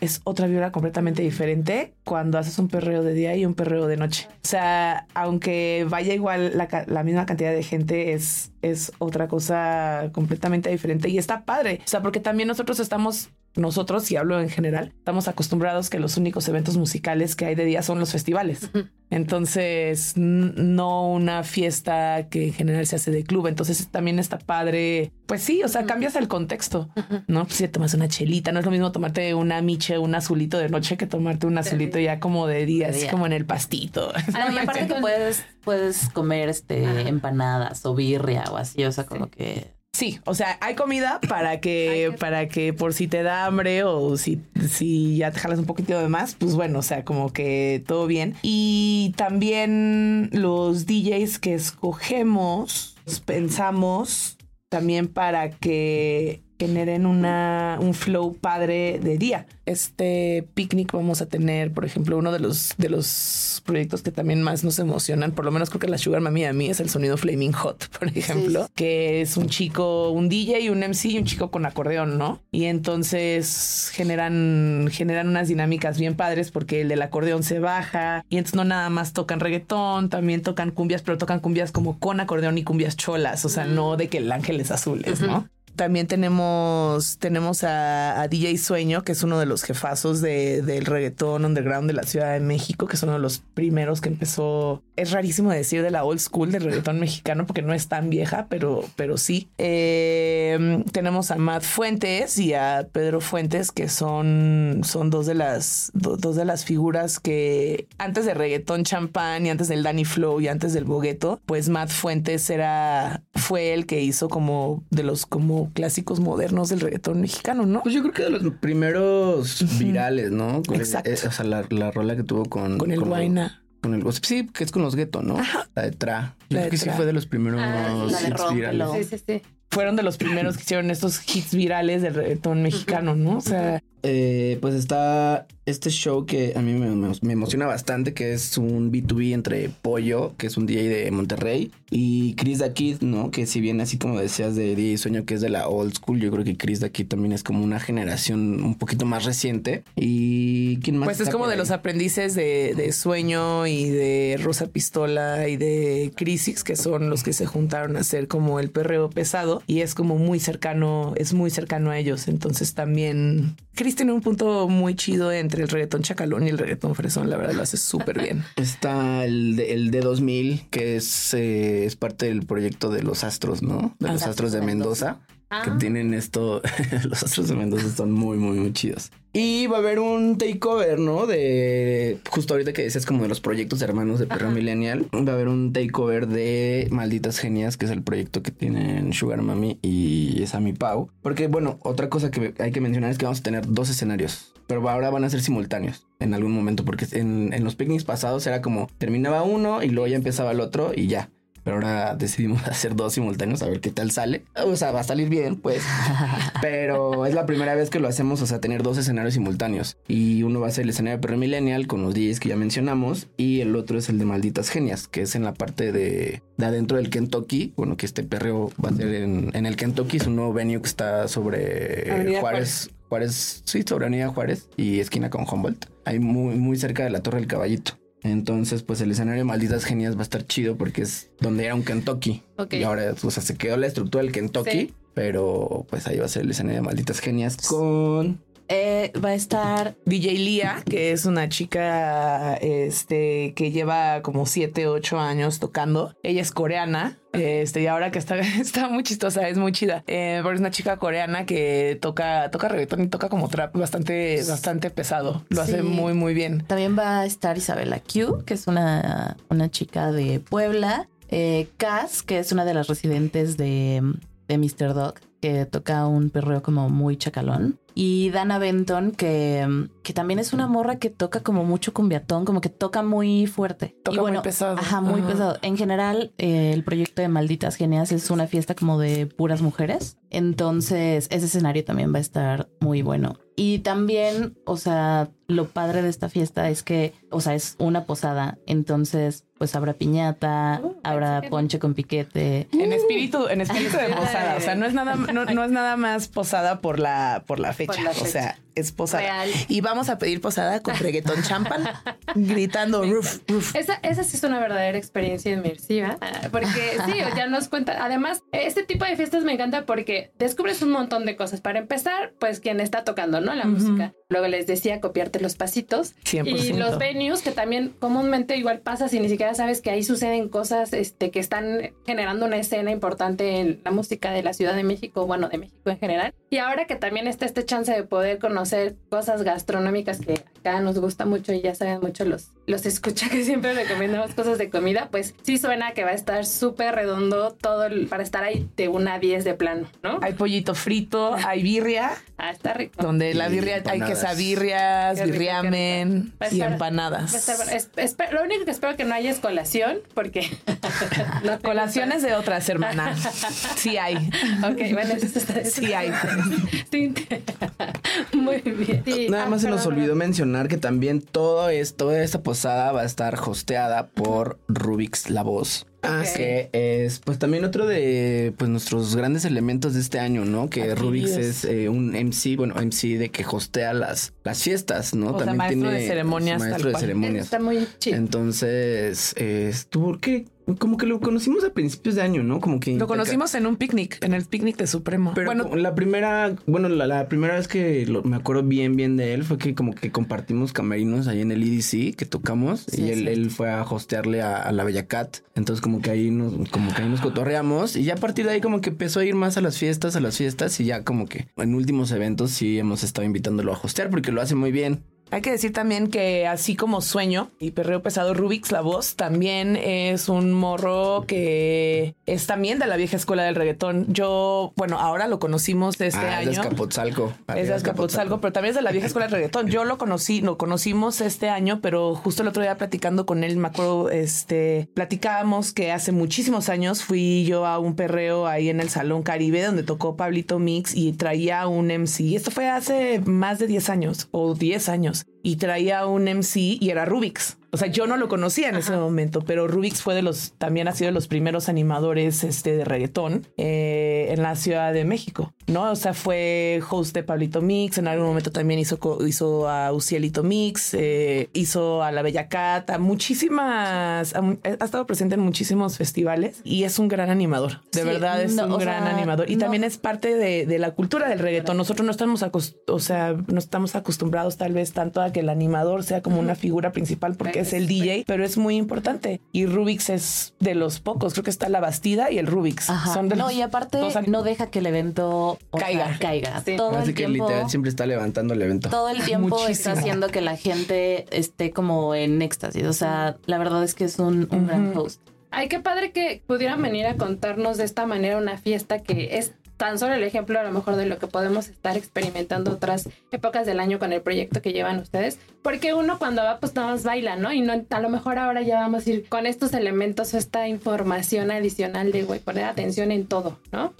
es 0.00 0.20
otra 0.24 0.46
vibra 0.46 0.72
completamente 0.72 1.22
diferente 1.22 1.94
cuando 2.04 2.38
haces 2.38 2.58
un 2.58 2.68
perreo 2.68 3.02
de 3.02 3.14
día 3.14 3.34
y 3.36 3.46
un 3.46 3.54
perreo 3.54 3.86
de 3.86 3.96
noche. 3.96 4.28
O 4.30 4.46
sea, 4.46 5.06
aunque 5.14 5.86
vaya 5.88 6.14
igual 6.14 6.52
la, 6.56 7.02
misma 7.02 7.26
cantidad 7.26 7.52
de 7.52 7.62
gente, 7.62 8.12
es, 8.12 8.52
es 8.62 8.92
otra 8.98 9.28
cosa 9.28 10.10
completamente 10.12 10.70
diferente 10.70 11.08
y 11.08 11.18
está 11.18 11.44
padre. 11.44 11.80
O 11.84 11.88
sea, 11.88 12.02
porque 12.02 12.20
también 12.20 12.48
nosotros 12.48 12.80
estamos 12.80 13.30
nosotros, 13.56 14.04
si 14.04 14.16
hablo 14.16 14.40
en 14.40 14.48
general, 14.48 14.92
estamos 14.96 15.28
acostumbrados 15.28 15.90
que 15.90 16.00
los 16.00 16.16
únicos 16.16 16.48
eventos 16.48 16.76
musicales 16.76 17.36
que 17.36 17.46
hay 17.46 17.54
de 17.54 17.64
día 17.64 17.82
son 17.82 18.00
los 18.00 18.10
festivales. 18.10 18.70
Entonces, 19.10 20.14
no 20.16 21.08
una 21.08 21.44
fiesta 21.44 22.28
que 22.28 22.48
en 22.48 22.52
general 22.52 22.86
se 22.86 22.96
hace 22.96 23.12
de 23.12 23.22
club. 23.22 23.46
Entonces, 23.46 23.88
también 23.88 24.18
está 24.18 24.38
padre. 24.38 25.12
Pues 25.26 25.42
sí, 25.42 25.62
o 25.62 25.68
sea, 25.68 25.84
cambias 25.84 26.16
el 26.16 26.26
contexto, 26.26 26.90
¿no? 27.28 27.44
Pues 27.44 27.56
si 27.56 27.68
tomas 27.68 27.94
una 27.94 28.08
chelita, 28.08 28.50
no 28.50 28.58
es 28.58 28.64
lo 28.64 28.72
mismo 28.72 28.90
tomarte 28.90 29.34
una 29.34 29.62
miche, 29.62 29.98
un 29.98 30.14
azulito 30.14 30.58
de 30.58 30.68
noche 30.68 30.96
que 30.96 31.06
tomarte 31.06 31.46
un 31.46 31.56
azulito 31.56 31.98
ya 32.00 32.18
como 32.18 32.46
de 32.46 32.66
día, 32.66 32.88
así 32.88 33.06
como 33.06 33.26
en 33.26 33.32
el 33.32 33.46
pastito. 33.46 34.12
Ah, 34.34 34.50
y 34.52 34.58
aparte 34.58 34.88
que 34.88 34.94
puedes, 35.00 35.44
puedes 35.62 36.08
comer 36.08 36.48
este 36.48 37.08
empanadas 37.08 37.86
o 37.86 37.94
birria 37.94 38.44
o 38.50 38.56
así, 38.56 38.84
o 38.84 38.90
sea, 38.90 39.04
como 39.04 39.28
que 39.30 39.74
Sí, 39.94 40.18
o 40.24 40.34
sea, 40.34 40.58
hay 40.60 40.74
comida 40.74 41.20
para 41.28 41.60
que, 41.60 42.12
para 42.18 42.48
que 42.48 42.72
por 42.72 42.94
si 42.94 43.06
te 43.06 43.22
da 43.22 43.46
hambre 43.46 43.84
o 43.84 44.16
si, 44.16 44.40
si 44.68 45.18
ya 45.18 45.30
te 45.30 45.38
jalas 45.38 45.60
un 45.60 45.66
poquito 45.66 45.96
de 45.96 46.08
más, 46.08 46.34
pues 46.34 46.56
bueno, 46.56 46.80
o 46.80 46.82
sea, 46.82 47.04
como 47.04 47.32
que 47.32 47.80
todo 47.86 48.08
bien. 48.08 48.34
Y 48.42 49.14
también 49.16 50.30
los 50.32 50.86
DJs 50.86 51.38
que 51.38 51.54
escogemos, 51.54 52.96
pensamos 53.24 54.36
también 54.68 55.06
para 55.06 55.50
que 55.50 56.42
generen 56.64 57.04
una, 57.04 57.76
un 57.78 57.92
flow 57.92 58.34
padre 58.40 58.98
de 58.98 59.18
día. 59.18 59.46
Este 59.66 60.48
picnic 60.54 60.92
vamos 60.92 61.20
a 61.20 61.26
tener, 61.26 61.72
por 61.72 61.84
ejemplo, 61.84 62.16
uno 62.16 62.32
de 62.32 62.40
los, 62.40 62.74
de 62.78 62.88
los 62.88 63.62
proyectos 63.66 64.02
que 64.02 64.10
también 64.10 64.42
más 64.42 64.64
nos 64.64 64.78
emocionan, 64.78 65.32
por 65.32 65.44
lo 65.44 65.50
menos 65.50 65.68
creo 65.68 65.80
que 65.80 65.88
la 65.88 65.98
Sugar 65.98 66.22
Mami 66.22 66.46
a 66.46 66.54
mí 66.54 66.70
es 66.70 66.80
el 66.80 66.88
sonido 66.88 67.18
Flaming 67.18 67.52
Hot, 67.52 67.88
por 67.98 68.08
ejemplo, 68.08 68.66
que 68.74 69.20
es 69.20 69.36
un 69.36 69.48
chico, 69.48 70.10
un 70.10 70.30
DJ, 70.30 70.70
un 70.70 70.80
MC 70.80 71.06
y 71.06 71.18
un 71.18 71.24
chico 71.24 71.50
con 71.50 71.66
acordeón, 71.66 72.16
¿no? 72.16 72.40
Y 72.50 72.64
entonces 72.64 73.90
generan, 73.92 74.88
generan 74.90 75.28
unas 75.28 75.48
dinámicas 75.48 75.98
bien 75.98 76.14
padres 76.14 76.50
porque 76.50 76.80
el 76.80 76.88
del 76.88 77.02
acordeón 77.02 77.42
se 77.42 77.58
baja 77.58 78.24
y 78.30 78.38
entonces 78.38 78.56
no 78.56 78.64
nada 78.64 78.88
más 78.88 79.12
tocan 79.12 79.40
reggaetón, 79.40 80.08
también 80.08 80.40
tocan 80.40 80.70
cumbias, 80.70 81.02
pero 81.02 81.18
tocan 81.18 81.40
cumbias 81.40 81.72
como 81.72 81.98
con 81.98 82.20
acordeón 82.20 82.56
y 82.56 82.64
cumbias 82.64 82.96
cholas, 82.96 83.44
o 83.44 83.50
sea, 83.50 83.66
no 83.66 83.98
de 83.98 84.08
que 84.08 84.18
el 84.18 84.32
ángel 84.32 84.60
es 84.60 84.70
azules, 84.70 85.20
¿no? 85.20 85.46
También 85.76 86.06
tenemos, 86.06 87.18
tenemos 87.18 87.64
a, 87.64 88.26
DJ 88.28 88.58
Sueño, 88.58 89.02
que 89.02 89.12
es 89.12 89.22
uno 89.22 89.38
de 89.38 89.46
los 89.46 89.62
jefazos 89.62 90.20
de, 90.20 90.62
del 90.62 90.86
reggaetón 90.86 91.44
underground 91.44 91.88
de 91.88 91.94
la 91.94 92.04
Ciudad 92.04 92.32
de 92.32 92.40
México, 92.40 92.86
que 92.86 92.96
es 92.96 93.02
uno 93.02 93.12
de 93.12 93.18
los 93.18 93.40
primeros 93.54 94.00
que 94.00 94.08
empezó. 94.08 94.82
Es 94.96 95.10
rarísimo 95.10 95.50
decir 95.50 95.82
de 95.82 95.90
la 95.90 96.04
old 96.04 96.20
school 96.20 96.52
del 96.52 96.62
reggaetón 96.62 97.00
mexicano 97.00 97.46
porque 97.46 97.62
no 97.62 97.74
es 97.74 97.88
tan 97.88 98.08
vieja, 98.08 98.46
pero, 98.48 98.84
pero 98.96 99.16
sí. 99.16 99.48
Eh, 99.58 100.84
tenemos 100.92 101.30
a 101.30 101.36
Matt 101.36 101.64
Fuentes 101.64 102.38
y 102.38 102.54
a 102.54 102.88
Pedro 102.92 103.20
Fuentes, 103.20 103.72
que 103.72 103.88
son, 103.88 104.80
son 104.84 105.10
dos, 105.10 105.26
de 105.26 105.34
las, 105.34 105.90
dos 105.94 106.36
de 106.36 106.44
las 106.44 106.64
figuras 106.64 107.18
que 107.18 107.88
antes 107.98 108.26
de 108.26 108.34
reggaetón 108.34 108.84
champán 108.84 109.46
y 109.46 109.50
antes 109.50 109.68
del 109.68 109.82
Danny 109.82 110.04
Flow 110.04 110.40
y 110.40 110.48
antes 110.48 110.72
del 110.72 110.84
Bogueto, 110.84 111.40
pues 111.46 111.68
Matt 111.68 111.90
Fuentes 111.90 112.48
era, 112.50 113.22
fue 113.34 113.74
el 113.74 113.86
que 113.86 114.00
hizo 114.00 114.28
como 114.28 114.82
de 114.90 115.02
los 115.02 115.26
como 115.26 115.63
clásicos 115.72 116.20
modernos 116.20 116.68
del 116.68 116.80
reggaetón 116.80 117.20
mexicano, 117.20 117.66
¿no? 117.66 117.82
Pues 117.82 117.94
yo 117.94 118.02
creo 118.02 118.12
que 118.12 118.22
de 118.24 118.30
los 118.30 118.54
primeros 118.54 119.78
virales, 119.78 120.30
¿no? 120.30 120.62
Exacto. 120.72 121.10
o 121.12 121.30
sea, 121.30 121.44
la, 121.44 121.90
rola 121.90 122.16
que 122.16 122.22
tuvo 122.22 122.44
con... 122.44 122.78
Con 122.78 122.90
el 122.90 123.00
Guayna. 123.00 123.62
Con 123.80 123.94
el, 123.94 124.02
sí, 124.22 124.48
que 124.48 124.64
es 124.64 124.72
con 124.72 124.82
los 124.82 124.96
guetos, 124.96 125.22
¿no? 125.24 125.36
La 125.74 125.82
de 125.82 125.90
Tra. 125.92 126.36
Yo 126.48 126.58
creo 126.58 126.70
que 126.70 126.76
sí 126.78 126.90
fue 126.90 127.04
de 127.04 127.12
los 127.12 127.26
primeros 127.26 127.60
ah, 127.62 128.06
hits 128.08 128.54
virales. 128.54 128.88
Sí, 128.92 129.04
sí, 129.04 129.24
sí. 129.26 129.42
Fueron 129.70 129.96
de 129.96 130.02
los 130.02 130.16
primeros 130.16 130.56
que 130.56 130.62
hicieron 130.62 130.90
estos 130.90 131.20
hits 131.28 131.54
virales 131.54 132.00
del 132.00 132.14
reggaetón 132.14 132.62
mexicano, 132.62 133.16
¿no? 133.16 133.38
O 133.38 133.40
sea, 133.40 133.82
eh, 134.02 134.58
pues 134.60 134.74
está 134.74 135.46
este 135.66 135.90
show 135.90 136.26
que 136.26 136.52
a 136.56 136.60
mí 136.60 136.72
me, 136.72 137.32
emociona 137.32 137.66
bastante, 137.66 138.12
que 138.12 138.32
es 138.34 138.58
un 138.58 138.92
B2B 138.92 139.32
entre 139.32 139.68
Pollo, 139.68 140.34
que 140.36 140.46
es 140.46 140.56
un 140.56 140.66
DJ 140.66 140.88
de 140.88 141.10
Monterrey, 141.10 141.70
y 141.90 142.34
Chris 142.34 142.58
da 142.58 142.72
Kid, 142.72 143.00
¿no? 143.00 143.30
Que 143.30 143.46
si 143.46 143.60
bien 143.60 143.80
así 143.80 143.98
como 143.98 144.18
decías 144.18 144.56
de 144.56 144.74
DJ 144.74 144.98
Sueño, 144.98 145.24
que 145.24 145.34
es 145.34 145.40
de 145.40 145.48
la 145.48 145.68
old 145.68 145.94
school, 145.94 146.20
yo 146.20 146.30
creo 146.30 146.44
que 146.44 146.56
Chris 146.56 146.80
da 146.80 146.90
Kid 146.90 147.08
también 147.08 147.32
es 147.32 147.42
como 147.42 147.62
una 147.62 147.80
generación 147.80 148.62
un 148.62 148.74
poquito 148.74 149.06
más 149.06 149.24
reciente. 149.24 149.84
¿Y 149.96 150.78
quién 150.78 150.98
más? 150.98 151.06
Pues 151.06 151.20
es 151.20 151.30
como 151.30 151.46
de 151.46 151.56
los 151.56 151.70
aprendices 151.70 152.34
de, 152.34 152.92
Sueño 152.92 153.66
y 153.66 153.88
de 153.88 154.38
Rosa 154.42 154.66
Pistola 154.66 155.48
y 155.48 155.56
de 155.56 156.12
Crisis, 156.14 156.62
que 156.62 156.76
son 156.76 157.10
los 157.10 157.22
que 157.22 157.32
se 157.32 157.46
juntaron 157.46 157.96
a 157.96 158.00
hacer 158.00 158.28
como 158.28 158.60
el 158.60 158.70
perreo 158.70 159.08
pesado, 159.10 159.62
y 159.66 159.80
es 159.80 159.94
como 159.94 160.18
muy 160.18 160.38
cercano, 160.40 161.14
es 161.16 161.32
muy 161.32 161.50
cercano 161.50 161.90
a 161.90 161.98
ellos. 161.98 162.28
Entonces 162.28 162.74
también 162.74 163.56
Chris 163.74 163.96
tiene 163.96 164.12
un 164.12 164.20
punto 164.20 164.68
muy 164.68 164.94
chido 164.94 165.32
entre 165.32 165.53
el 165.60 165.68
reggaetón 165.68 166.02
chacalón 166.02 166.46
y 166.46 166.50
el 166.50 166.58
reggaetón 166.58 166.94
fresón. 166.94 167.30
La 167.30 167.36
verdad 167.36 167.54
lo 167.54 167.62
hace 167.62 167.76
súper 167.76 168.20
bien. 168.20 168.44
Está 168.56 169.24
el, 169.24 169.56
de, 169.56 169.72
el 169.72 169.90
D2000, 169.90 170.68
que 170.70 170.96
es, 170.96 171.34
eh, 171.34 171.84
es 171.84 171.96
parte 171.96 172.26
del 172.26 172.44
proyecto 172.46 172.90
de 172.90 173.02
los 173.02 173.24
astros, 173.24 173.62
¿no? 173.62 173.96
De 173.98 174.08
los 174.08 174.22
astros 174.22 174.52
de 174.52 174.60
Mendoza. 174.60 175.20
Ah. 175.62 175.76
tienen 175.78 176.14
esto. 176.14 176.62
los 177.04 177.22
astros 177.22 177.48
de 177.48 177.54
Mendoza 177.54 177.88
son 177.90 178.12
muy, 178.12 178.38
muy, 178.38 178.58
muy 178.58 178.72
chidos. 178.72 179.10
Y 179.32 179.66
va 179.66 179.78
a 179.78 179.80
haber 179.80 179.98
un 179.98 180.38
takeover, 180.38 181.00
¿no? 181.00 181.26
De 181.26 182.20
justo 182.30 182.54
ahorita 182.54 182.72
que 182.72 182.82
decías 182.82 183.04
como 183.04 183.22
de 183.24 183.28
los 183.28 183.40
proyectos 183.40 183.82
hermanos 183.82 184.20
de 184.20 184.26
Perro 184.26 184.52
Millennial. 184.52 185.06
Va 185.12 185.32
a 185.32 185.34
haber 185.34 185.48
un 185.48 185.72
takeover 185.72 186.28
de 186.28 186.86
Malditas 186.92 187.40
Genias, 187.40 187.76
que 187.76 187.86
es 187.86 187.90
el 187.90 188.02
proyecto 188.02 188.44
que 188.44 188.52
tienen 188.52 189.12
Sugar 189.12 189.42
Mami 189.42 189.80
y 189.82 190.44
Sammy 190.46 190.72
Pau. 190.72 191.10
Porque, 191.20 191.48
bueno, 191.48 191.80
otra 191.82 192.08
cosa 192.08 192.30
que 192.30 192.54
hay 192.60 192.70
que 192.70 192.80
mencionar 192.80 193.10
es 193.10 193.18
que 193.18 193.24
vamos 193.24 193.40
a 193.40 193.42
tener 193.42 193.66
dos 193.66 193.90
escenarios. 193.90 194.52
Pero 194.68 194.88
ahora 194.88 195.10
van 195.10 195.24
a 195.24 195.30
ser 195.30 195.42
simultáneos 195.42 196.06
en 196.20 196.32
algún 196.32 196.52
momento, 196.52 196.84
porque 196.84 197.06
en, 197.12 197.52
en 197.52 197.64
los 197.64 197.74
picnics 197.74 198.04
pasados 198.04 198.46
era 198.46 198.62
como 198.62 198.88
terminaba 198.98 199.42
uno 199.42 199.82
y 199.82 199.88
luego 199.88 200.06
ya 200.06 200.16
empezaba 200.16 200.52
el 200.52 200.60
otro 200.60 200.92
y 200.94 201.08
ya 201.08 201.28
pero 201.64 201.76
ahora 201.76 202.14
decidimos 202.18 202.62
hacer 202.68 202.94
dos 202.94 203.14
simultáneos 203.14 203.62
a 203.62 203.66
ver 203.66 203.80
qué 203.80 203.90
tal 203.90 204.10
sale. 204.10 204.44
O 204.64 204.76
sea, 204.76 204.92
va 204.92 205.00
a 205.00 205.04
salir 205.04 205.28
bien, 205.28 205.56
pues. 205.56 205.82
pero 206.62 207.26
es 207.26 207.34
la 207.34 207.46
primera 207.46 207.74
vez 207.74 207.90
que 207.90 207.98
lo 207.98 208.08
hacemos, 208.08 208.42
o 208.42 208.46
sea, 208.46 208.60
tener 208.60 208.82
dos 208.82 208.98
escenarios 208.98 209.34
simultáneos. 209.34 209.96
Y 210.06 210.42
uno 210.42 210.60
va 210.60 210.68
a 210.68 210.70
ser 210.70 210.84
el 210.84 210.90
escenario 210.90 211.18
de 211.18 211.22
Perro 211.22 211.36
Millennial 211.36 211.86
con 211.86 212.02
los 212.02 212.14
DJs 212.14 212.40
que 212.40 212.50
ya 212.50 212.56
mencionamos 212.56 213.28
y 213.36 213.60
el 213.60 213.74
otro 213.74 213.98
es 213.98 214.08
el 214.08 214.18
de 214.18 214.24
Malditas 214.26 214.68
Genias, 214.68 215.08
que 215.08 215.22
es 215.22 215.34
en 215.34 215.44
la 215.44 215.54
parte 215.54 215.90
de, 215.92 216.42
de 216.56 216.66
adentro 216.66 216.98
del 216.98 217.10
Kentucky. 217.10 217.72
Bueno, 217.76 217.96
que 217.96 218.06
este 218.06 218.22
perreo 218.22 218.70
va 218.84 218.90
a 218.90 218.94
ser 218.94 219.14
en, 219.14 219.50
en 219.54 219.66
el 219.66 219.76
Kentucky, 219.76 220.18
es 220.18 220.26
un 220.26 220.36
nuevo 220.36 220.52
venue 220.52 220.80
que 220.80 220.88
está 220.88 221.26
sobre 221.28 222.38
Juárez. 222.40 222.90
Juárez, 223.08 223.62
sí, 223.64 223.84
sobre 223.86 224.06
Avenida 224.06 224.28
Juárez 224.28 224.68
y 224.76 225.00
esquina 225.00 225.30
con 225.30 225.46
Humboldt. 225.48 225.86
Ahí 226.04 226.18
muy, 226.18 226.56
muy 226.56 226.76
cerca 226.76 227.04
de 227.04 227.10
la 227.10 227.20
Torre 227.20 227.38
del 227.38 227.46
Caballito. 227.46 227.98
Entonces, 228.24 228.82
pues 228.82 229.02
el 229.02 229.10
escenario 229.10 229.40
de 229.40 229.44
Malditas 229.44 229.84
Genias 229.84 230.16
va 230.16 230.20
a 230.20 230.22
estar 230.22 230.46
chido 230.46 230.76
porque 230.76 231.02
es 231.02 231.30
donde 231.40 231.66
era 231.66 231.74
un 231.74 231.84
Kentucky. 231.84 232.42
Y 232.70 232.82
ahora, 232.82 233.14
o 233.22 233.30
sea, 233.30 233.42
se 233.42 233.56
quedó 233.56 233.76
la 233.76 233.86
estructura 233.86 234.24
del 234.24 234.32
Kentucky, 234.32 234.94
pero 235.12 235.86
pues 235.90 236.06
ahí 236.06 236.18
va 236.18 236.24
a 236.24 236.28
ser 236.28 236.42
el 236.42 236.50
escenario 236.50 236.80
de 236.80 236.86
Malditas 236.86 237.20
Genias 237.20 237.58
con 237.58 238.40
eh, 238.68 239.12
va 239.22 239.30
a 239.30 239.34
estar 239.34 239.96
DJ 240.06 240.34
Lia, 240.34 240.82
que 240.88 241.12
es 241.12 241.26
una 241.26 241.48
chica 241.48 242.54
este, 242.54 243.52
que 243.54 243.70
lleva 243.70 244.22
como 244.22 244.46
7, 244.46 244.86
8 244.86 245.18
años 245.18 245.58
tocando. 245.58 246.14
Ella 246.22 246.42
es 246.42 246.50
coreana. 246.52 247.18
Este, 247.32 247.82
y 247.82 247.86
ahora 247.88 248.10
que 248.10 248.18
está, 248.18 248.38
está 248.60 248.88
muy 248.88 249.02
chistosa, 249.02 249.48
es 249.48 249.58
muy 249.58 249.72
chida. 249.72 250.04
Eh, 250.06 250.40
pero 250.42 250.54
es 250.54 250.60
una 250.60 250.70
chica 250.70 250.96
coreana 250.96 251.46
que 251.46 251.98
toca, 252.00 252.50
toca 252.50 252.68
reggaetón 252.68 253.02
y 253.02 253.08
toca 253.08 253.28
como 253.28 253.48
trap 253.48 253.76
bastante, 253.76 254.42
bastante 254.48 254.90
pesado. 254.90 255.44
Lo 255.48 255.62
hace 255.62 255.82
muy, 255.82 256.14
muy 256.14 256.34
bien. 256.34 256.64
También 256.66 256.96
va 256.98 257.20
a 257.20 257.26
estar 257.26 257.58
Isabela 257.58 258.00
Q, 258.00 258.44
que 258.44 258.54
es 258.54 258.66
una, 258.66 259.36
una 259.48 259.70
chica 259.70 260.12
de 260.12 260.40
Puebla. 260.40 261.08
Eh, 261.28 261.68
Cass, 261.78 262.22
que 262.22 262.38
es 262.38 262.52
una 262.52 262.64
de 262.64 262.74
las 262.74 262.86
residentes 262.86 263.56
de, 263.56 264.02
de 264.46 264.58
Mr. 264.58 264.94
Dog, 264.94 265.14
que 265.40 265.66
toca 265.66 266.06
un 266.06 266.30
perreo 266.30 266.62
como 266.62 266.88
muy 266.88 267.16
chacalón. 267.16 267.80
Y 267.94 268.30
Dana 268.30 268.58
Benton, 268.58 269.12
que, 269.12 269.88
que 270.02 270.12
también 270.12 270.40
es 270.40 270.52
una 270.52 270.66
morra 270.66 270.96
que 270.96 271.10
toca 271.10 271.42
como 271.42 271.64
mucho 271.64 271.94
cumbiatón, 271.94 272.44
como 272.44 272.60
que 272.60 272.68
toca 272.68 273.02
muy 273.02 273.46
fuerte. 273.46 273.96
Toca 274.02 274.20
muy 274.22 274.38
pesado. 274.40 274.76
Ajá, 274.78 275.00
muy 275.00 275.22
pesado. 275.22 275.58
En 275.62 275.76
general, 275.76 276.32
eh, 276.38 276.72
el 276.72 276.82
proyecto 276.82 277.22
de 277.22 277.28
Malditas 277.28 277.76
Genias 277.76 278.10
es 278.10 278.30
una 278.30 278.46
fiesta 278.46 278.74
como 278.74 278.98
de 278.98 279.26
puras 279.26 279.62
mujeres. 279.62 280.18
Entonces, 280.30 281.28
ese 281.30 281.46
escenario 281.46 281.84
también 281.84 282.12
va 282.12 282.18
a 282.18 282.22
estar 282.22 282.68
muy 282.80 283.02
bueno. 283.02 283.38
Y 283.56 283.78
también, 283.80 284.58
o 284.64 284.76
sea, 284.76 285.30
lo 285.46 285.68
padre 285.68 286.02
de 286.02 286.08
esta 286.08 286.28
fiesta 286.28 286.70
es 286.70 286.82
que, 286.82 287.12
o 287.30 287.40
sea, 287.40 287.54
es 287.54 287.76
una 287.78 288.04
posada. 288.04 288.58
Entonces, 288.66 289.44
pues 289.58 289.76
habrá 289.76 289.92
piñata, 289.92 290.80
uh, 290.82 290.96
habrá 291.04 291.42
ponche 291.48 291.78
con 291.78 291.94
piquete. 291.94 292.66
En 292.72 292.92
espíritu, 292.92 293.46
en 293.48 293.60
espíritu 293.60 293.96
de 293.96 294.08
posada. 294.08 294.56
O 294.56 294.60
sea, 294.60 294.74
no 294.74 294.86
es 294.86 294.94
nada, 294.94 295.14
no, 295.14 295.44
no 295.44 295.64
es 295.64 295.70
nada 295.70 295.96
más 295.96 296.26
posada 296.26 296.80
por 296.80 296.98
la, 296.98 297.44
por 297.46 297.60
la 297.60 297.72
fecha 297.86 298.10
o 298.10 298.26
sea, 298.26 298.58
es 298.74 298.92
posada. 298.92 299.44
Y 299.68 299.80
vamos 299.80 300.08
a 300.08 300.18
pedir 300.18 300.40
posada 300.40 300.80
con 300.80 300.96
reggaetón 300.96 301.42
champán, 301.42 301.84
gritando 302.34 303.02
roof, 303.04 303.38
roof. 303.48 303.74
Esa, 303.74 303.94
esa 304.02 304.24
sí 304.24 304.36
es 304.36 304.42
una 304.42 304.58
verdadera 304.58 304.98
experiencia 304.98 305.52
inmersiva, 305.52 306.18
porque 306.50 306.98
sí, 307.06 307.14
ya 307.36 307.46
nos 307.46 307.68
cuenta. 307.68 308.04
Además, 308.04 308.42
este 308.52 308.84
tipo 308.84 309.04
de 309.04 309.16
fiestas 309.16 309.44
me 309.44 309.52
encanta 309.52 309.86
porque 309.86 310.32
descubres 310.38 310.82
un 310.82 310.90
montón 310.90 311.24
de 311.24 311.36
cosas. 311.36 311.60
Para 311.60 311.78
empezar, 311.78 312.34
pues 312.38 312.60
quien 312.60 312.80
está 312.80 313.04
tocando, 313.04 313.40
¿no? 313.40 313.54
La 313.54 313.64
música. 313.64 314.12
Luego 314.34 314.48
les 314.48 314.66
decía 314.66 315.00
copiarte 315.00 315.40
los 315.40 315.54
pasitos. 315.54 316.14
100%. 316.24 316.46
Y 316.46 316.72
los 316.74 316.98
venues, 316.98 317.40
que 317.42 317.52
también 317.52 317.94
comúnmente 318.00 318.56
igual 318.56 318.80
pasa 318.80 319.08
si 319.08 319.20
ni 319.20 319.28
siquiera 319.28 319.54
sabes 319.54 319.80
que 319.80 319.90
ahí 319.90 320.02
suceden 320.02 320.48
cosas 320.48 320.92
este, 320.92 321.30
que 321.30 321.38
están 321.40 321.92
generando 322.04 322.46
una 322.46 322.56
escena 322.56 322.90
importante 322.90 323.60
en 323.60 323.80
la 323.84 323.92
música 323.92 324.32
de 324.32 324.42
la 324.42 324.52
Ciudad 324.52 324.74
de 324.74 324.82
México, 324.82 325.26
bueno, 325.26 325.48
de 325.48 325.58
México 325.58 325.88
en 325.90 325.98
general. 325.98 326.34
Y 326.50 326.58
ahora 326.58 326.86
que 326.86 326.96
también 326.96 327.26
está 327.28 327.46
este 327.46 327.64
chance 327.64 327.92
de 327.92 328.02
poder 328.02 328.38
conocer 328.38 328.96
cosas 329.08 329.42
gastronómicas 329.42 330.18
que 330.20 330.34
acá 330.60 330.80
nos 330.80 330.98
gusta 330.98 331.24
mucho 331.26 331.52
y 331.52 331.60
ya 331.62 331.74
saben 331.74 332.00
mucho 332.00 332.24
los, 332.24 332.48
los 332.66 332.84
escucha 332.86 333.28
que 333.30 333.44
siempre 333.44 333.72
recomendamos 333.74 334.34
cosas 334.34 334.58
de 334.58 334.68
comida, 334.70 335.08
pues 335.10 335.34
sí 335.42 335.58
suena 335.58 335.92
que 335.92 336.02
va 336.04 336.10
a 336.10 336.14
estar 336.14 336.44
súper 336.44 336.94
redondo 336.94 337.52
todo 337.52 337.84
el- 337.84 338.06
para 338.08 338.22
estar 338.22 338.42
ahí 338.44 338.68
de 338.76 338.88
una 338.88 339.14
a 339.14 339.18
10 339.18 339.44
de 339.44 339.54
plano, 339.54 339.86
¿no? 340.02 340.18
Hay 340.22 340.32
pollito 340.34 340.74
frito, 340.74 341.34
hay 341.46 341.62
birria, 341.62 342.12
Ah, 342.36 342.50
está 342.50 342.72
rico. 342.74 343.02
donde 343.02 343.32
la 343.34 343.48
birria 343.48 343.74
hay 343.74 343.80
empanadas. 343.80 344.23
Quesabirrias, 344.24 345.18
rico, 345.18 345.32
birriamen 345.32 346.32
y 346.40 346.44
estar- 346.60 346.72
empanadas. 346.72 347.34
Estar. 347.34 347.74
Es- 347.74 347.90
lo 348.32 348.42
único 348.42 348.64
que 348.64 348.70
espero 348.70 348.96
que 348.96 349.04
no 349.04 349.14
haya 349.14 349.30
es 349.30 349.38
colación, 349.38 349.98
porque... 350.14 350.56
no 351.44 351.60
Colaciones 351.60 352.22
de 352.22 352.34
otras 352.34 352.68
hermanas. 352.68 353.20
Sí 353.76 353.96
hay. 353.98 354.16
Ok, 354.62 354.92
bueno, 354.92 355.14
eso 355.14 355.38
está... 355.38 355.60
eso 355.60 355.80
Sí 355.80 355.92
hay. 355.92 356.10
Muy 358.32 358.60
bien. 358.60 359.02
Sí. 359.04 359.28
Nada 359.28 359.44
Ah, 359.44 359.48
más 359.48 359.60
se 359.62 359.68
nos 359.68 359.84
olvidó 359.86 360.14
mencionar 360.14 360.68
que 360.68 360.76
también 360.78 361.20
todo 361.20 361.68
esto, 361.68 362.06
toda 362.06 362.22
esta 362.22 362.42
posada 362.42 362.92
va 362.92 363.02
a 363.02 363.04
estar 363.04 363.38
hosteada 363.46 364.06
por 364.08 364.58
Rubik's 364.68 365.30
La 365.30 365.42
Voz. 365.42 365.86
Ah, 366.04 366.24
sí. 366.24 366.38
Que 366.38 366.70
es 366.72 367.18
pues 367.18 367.38
también 367.38 367.64
otro 367.64 367.86
de 367.86 368.52
pues 368.56 368.70
nuestros 368.70 369.16
grandes 369.16 369.44
elementos 369.44 369.94
de 369.94 370.00
este 370.00 370.18
año, 370.18 370.44
¿no? 370.44 370.68
Que 370.70 370.82
Adquiridos. 370.82 371.00
Rubik's 371.00 371.36
es 371.36 371.64
eh, 371.64 371.88
un 371.88 372.12
MC, 372.12 372.56
bueno, 372.56 372.74
MC 372.74 373.18
de 373.18 373.30
que 373.30 373.44
hostea 373.44 373.92
las, 373.94 374.32
las 374.42 374.62
fiestas, 374.62 375.14
¿no? 375.14 375.34
O 375.34 375.42
sea, 375.42 375.54
maestro 375.54 375.90
de 375.90 376.06
ceremonias, 376.06 376.58
maestro 376.58 376.82
tal 376.82 376.86
de 376.86 376.92
cual. 376.92 377.00
ceremonias. 377.00 377.44
Está 377.44 377.60
muy 377.60 377.86
chido. 377.98 378.16
Entonces, 378.16 379.34
eh, 379.36 379.68
estuvo 379.70 380.18
que 380.18 380.46
como 380.78 380.96
que 380.96 381.06
lo 381.06 381.20
conocimos 381.20 381.64
a 381.64 381.70
principios 381.72 382.14
de 382.14 382.22
año, 382.22 382.42
¿no? 382.42 382.60
Como 382.60 382.80
que 382.80 382.96
Lo 382.96 383.06
conocimos 383.06 383.54
en 383.54 383.66
un 383.66 383.76
picnic, 383.76 384.18
en 384.24 384.32
el 384.34 384.44
picnic 384.46 384.76
de 384.76 384.86
Supremo. 384.86 385.32
Pero 385.34 385.46
bueno, 385.46 385.74
la 385.76 385.94
primera, 385.94 386.54
bueno, 386.66 386.88
la, 386.88 387.06
la 387.06 387.28
primera 387.28 387.54
vez 387.56 387.68
que 387.68 388.06
lo- 388.06 388.22
me 388.22 388.36
acuerdo 388.36 388.62
bien, 388.62 388.96
bien 388.96 389.16
de 389.16 389.34
él 389.34 389.44
fue 389.44 389.58
que 389.58 389.74
como 389.74 389.94
que 389.94 390.10
compartimos 390.10 390.72
camerinos 390.72 391.26
ahí 391.28 391.40
en 391.40 391.52
el 391.52 391.62
EDC 391.62 392.14
que 392.16 392.24
tocamos 392.26 392.86
Sí, 392.90 393.02
y 393.02 393.10
él, 393.10 393.28
él 393.28 393.50
fue 393.50 393.70
a 393.70 393.82
hostearle 393.82 394.42
a, 394.42 394.56
a 394.62 394.72
la 394.72 394.84
Bella 394.84 395.06
Cat. 395.06 395.38
Entonces 395.54 395.80
como 395.82 396.00
que 396.00 396.10
ahí 396.10 396.30
nos, 396.30 396.52
como 396.70 396.92
que 396.94 397.02
ahí 397.02 397.08
nos 397.08 397.20
cotorreamos 397.20 397.96
y 397.96 398.04
ya 398.04 398.14
a 398.14 398.16
partir 398.16 398.46
de 398.46 398.52
ahí 398.52 398.60
como 398.60 398.80
que 398.80 398.90
empezó 398.90 399.20
a 399.20 399.24
ir 399.24 399.34
más 399.34 399.56
a 399.56 399.60
las 399.60 399.78
fiestas, 399.78 400.16
a 400.16 400.20
las 400.20 400.36
fiestas 400.38 400.80
y 400.80 400.84
ya 400.84 401.04
como 401.04 401.26
que 401.26 401.46
en 401.56 401.74
últimos 401.74 402.10
eventos 402.10 402.50
sí 402.50 402.78
hemos 402.78 403.04
estado 403.04 403.26
invitándolo 403.26 403.72
a 403.74 403.78
hostear 403.82 404.10
porque 404.10 404.32
lo 404.32 404.40
hace 404.40 404.54
muy 404.54 404.72
bien. 404.72 405.02
Hay 405.34 405.40
que 405.40 405.50
decir 405.50 405.72
también 405.72 406.10
que 406.10 406.46
así 406.46 406.76
como 406.76 407.00
Sueño 407.00 407.50
y 407.58 407.72
Perreo 407.72 408.04
Pesado 408.04 408.34
Rubik's 408.34 408.70
La 408.70 408.82
Voz 408.82 409.16
también 409.16 409.74
es 409.74 410.28
un 410.28 410.52
morro 410.52 411.24
que 411.26 412.14
es 412.24 412.46
también 412.46 412.78
de 412.78 412.86
la 412.86 412.96
vieja 412.96 413.16
escuela 413.16 413.42
del 413.42 413.56
reggaetón. 413.56 414.06
Yo, 414.14 414.72
bueno, 414.76 415.00
ahora 415.00 415.26
lo 415.26 415.40
conocimos 415.40 416.00
este 416.00 416.18
ah, 416.18 416.40
es 416.40 416.46
de 416.46 416.50
año. 416.52 416.60
Azcapotzalco. 416.60 417.32
Es 417.56 417.66
de 417.66 417.74
Azcapotzalco, 417.74 418.40
pero 418.40 418.52
también 418.52 418.70
es 418.70 418.76
de 418.76 418.82
la 418.82 418.92
vieja 418.92 419.08
escuela 419.08 419.26
del 419.26 419.34
reggaetón. 419.34 419.66
Yo 419.66 419.84
lo 419.84 419.98
conocí, 419.98 420.40
lo 420.40 420.56
conocimos 420.56 421.20
este 421.20 421.48
año, 421.48 421.80
pero 421.82 422.14
justo 422.14 422.42
el 422.42 422.48
otro 422.48 422.62
día 422.62 422.78
platicando 422.78 423.26
con 423.26 423.42
él, 423.42 423.56
me 423.56 423.66
acuerdo, 423.66 424.10
este, 424.10 424.88
platicábamos 424.94 425.72
que 425.72 425.90
hace 425.90 426.12
muchísimos 426.12 426.68
años 426.68 427.02
fui 427.02 427.44
yo 427.44 427.66
a 427.66 427.80
un 427.80 427.96
perreo 427.96 428.46
ahí 428.46 428.68
en 428.68 428.78
el 428.78 428.88
Salón 428.88 429.24
Caribe 429.24 429.64
donde 429.64 429.82
tocó 429.82 430.14
Pablito 430.14 430.60
Mix 430.60 430.94
y 430.94 431.12
traía 431.14 431.66
un 431.66 431.88
MC. 431.88 432.36
Esto 432.36 432.52
fue 432.52 432.70
hace 432.70 433.18
más 433.18 433.58
de 433.58 433.66
10 433.66 433.90
años 433.90 434.28
o 434.30 434.54
10 434.54 434.88
años 434.88 435.23
y 435.42 435.56
traía 435.56 436.06
un 436.06 436.24
MC 436.24 436.56
y 436.80 436.90
era 436.90 437.04
Rubix. 437.04 437.58
O 437.74 437.76
sea, 437.76 437.88
yo 437.88 438.06
no 438.06 438.16
lo 438.16 438.28
conocía 438.28 438.68
en 438.68 438.76
ese 438.76 438.96
momento, 438.96 439.40
pero 439.42 439.66
Rubix 439.68 440.00
fue 440.00 440.14
de 440.14 440.22
los, 440.22 440.52
también 440.58 440.88
ha 440.88 440.92
sido 440.92 441.08
de 441.08 441.12
los 441.12 441.26
primeros 441.28 441.68
animadores 441.68 442.44
este, 442.44 442.76
de 442.76 442.84
reggaetón 442.84 443.46
eh, 443.56 444.28
en 444.30 444.42
la 444.42 444.54
Ciudad 444.56 444.92
de 444.92 445.04
México, 445.04 445.52
¿no? 445.66 445.90
O 445.90 445.96
sea, 445.96 446.14
fue 446.14 446.80
host 446.88 447.14
de 447.14 447.22
Pablito 447.24 447.60
Mix, 447.60 447.98
en 447.98 448.06
algún 448.08 448.26
momento 448.28 448.50
también 448.52 448.78
hizo, 448.80 448.98
hizo 449.26 449.68
a 449.68 449.92
Ucielito 449.92 450.42
Mix, 450.42 450.94
eh, 450.94 451.50
hizo 451.52 452.02
a 452.02 452.12
La 452.12 452.22
Bella 452.22 452.48
Cat, 452.48 452.90
a 452.90 452.98
muchísimas, 452.98 454.34
ha 454.34 454.84
estado 454.84 455.06
presente 455.06 455.34
en 455.34 455.40
muchísimos 455.40 455.96
festivales 455.98 456.60
y 456.64 456.84
es 456.84 456.98
un 456.98 457.08
gran 457.08 457.30
animador, 457.30 457.80
de 457.92 458.00
Sí, 458.00 458.06
verdad 458.06 458.42
es 458.42 458.54
no, 458.54 458.66
un 458.66 458.78
gran 458.78 459.04
sea, 459.04 459.14
animador. 459.14 459.50
Y 459.50 459.56
no- 459.56 459.60
también 459.60 459.84
es 459.84 459.98
parte 459.98 460.34
de, 460.36 460.66
de 460.66 460.78
la 460.78 460.92
cultura 460.92 461.28
del 461.28 461.38
reggaetón. 461.38 461.76
Nosotros 461.76 462.04
no 462.06 462.10
estamos, 462.12 462.42
acos- 462.42 462.76
o 462.86 462.98
sea, 463.00 463.34
no 463.48 463.58
estamos 463.58 463.94
acostumbrados 463.94 464.56
tal 464.56 464.72
vez 464.72 464.92
tanto 464.92 465.20
a 465.20 465.32
que 465.32 465.40
el 465.40 465.48
animador 465.48 466.04
sea 466.04 466.22
como 466.22 466.38
una 466.40 466.54
figura 466.54 466.92
principal 466.92 467.34
porque 467.34 467.63
es 467.64 467.72
el 467.72 467.86
DJ, 467.86 468.24
pero 468.26 468.44
es 468.44 468.56
muy 468.56 468.76
importante. 468.76 469.40
Y 469.52 469.66
Rubix 469.66 470.08
es 470.10 470.54
de 470.60 470.74
los 470.74 471.00
pocos. 471.00 471.32
Creo 471.34 471.44
que 471.44 471.50
está 471.50 471.68
la 471.68 471.80
Bastida 471.80 472.30
y 472.30 472.38
el 472.38 472.46
Rubix. 472.46 472.88
Ajá. 472.88 473.12
Son 473.12 473.28
de 473.28 473.36
no, 473.36 473.44
los 473.46 473.52
y 473.54 473.62
aparte 473.62 473.98
dos 473.98 474.14
no 474.28 474.42
deja 474.42 474.70
que 474.70 474.78
el 474.78 474.86
evento 474.86 475.58
o 475.70 475.78
sea, 475.78 475.86
Caiga. 475.86 476.16
caiga. 476.20 476.62
Sí. 476.64 476.76
Todo 476.76 476.90
Así 476.96 477.10
el 477.10 477.14
que 477.14 477.26
tiempo. 477.26 477.44
literal 477.48 477.68
siempre 477.70 477.88
está 477.90 478.06
levantando 478.06 478.54
el 478.54 478.62
evento. 478.62 478.88
todo 478.88 479.08
el 479.08 479.22
tiempo 479.24 479.48
Muchísimo. 479.48 479.68
está 479.72 479.92
haciendo 479.92 480.28
que 480.28 480.40
la 480.40 480.56
gente 480.56 481.26
esté 481.36 481.70
como 481.72 482.14
en 482.14 482.40
éxtasis. 482.42 482.84
O 482.84 482.92
sea, 482.92 483.36
la 483.46 483.58
verdad 483.58 483.82
es 483.84 483.94
que 483.94 484.04
es 484.04 484.18
un, 484.18 484.48
un 484.50 484.66
gran 484.66 484.96
host. 484.96 485.20
Ay, 485.50 485.68
qué 485.68 485.78
padre 485.80 486.10
que 486.12 486.42
pudieran 486.46 486.82
venir 486.82 487.06
a 487.06 487.16
contarnos 487.16 487.76
de 487.76 487.84
esta 487.84 488.06
manera 488.06 488.38
una 488.38 488.58
fiesta 488.58 488.98
que 489.02 489.38
es 489.38 489.52
tan 489.76 489.98
solo 489.98 490.14
el 490.14 490.22
ejemplo 490.22 490.58
a 490.58 490.62
lo 490.62 490.72
mejor 490.72 490.96
de 490.96 491.06
lo 491.06 491.18
que 491.18 491.26
podemos 491.26 491.68
estar 491.68 491.96
experimentando 491.96 492.72
otras 492.72 493.08
épocas 493.30 493.66
del 493.66 493.80
año 493.80 493.98
con 493.98 494.12
el 494.12 494.22
proyecto 494.22 494.62
que 494.62 494.72
llevan 494.72 494.98
ustedes. 494.98 495.38
Porque 495.62 495.94
uno 495.94 496.18
cuando 496.18 496.42
va 496.42 496.60
pues 496.60 496.74
nada 496.74 496.92
más 496.92 497.04
baila, 497.04 497.36
¿no? 497.36 497.52
Y 497.52 497.60
no, 497.60 497.84
a 497.88 498.00
lo 498.00 498.08
mejor 498.08 498.38
ahora 498.38 498.62
ya 498.62 498.80
vamos 498.80 499.06
a 499.06 499.10
ir 499.10 499.28
con 499.28 499.46
estos 499.46 499.72
elementos 499.74 500.34
esta 500.34 500.68
información 500.68 501.50
adicional 501.50 502.12
de, 502.12 502.24
güey, 502.24 502.40
poner 502.40 502.64
atención 502.64 503.10
en 503.10 503.26
todo, 503.26 503.58
¿no? 503.72 503.94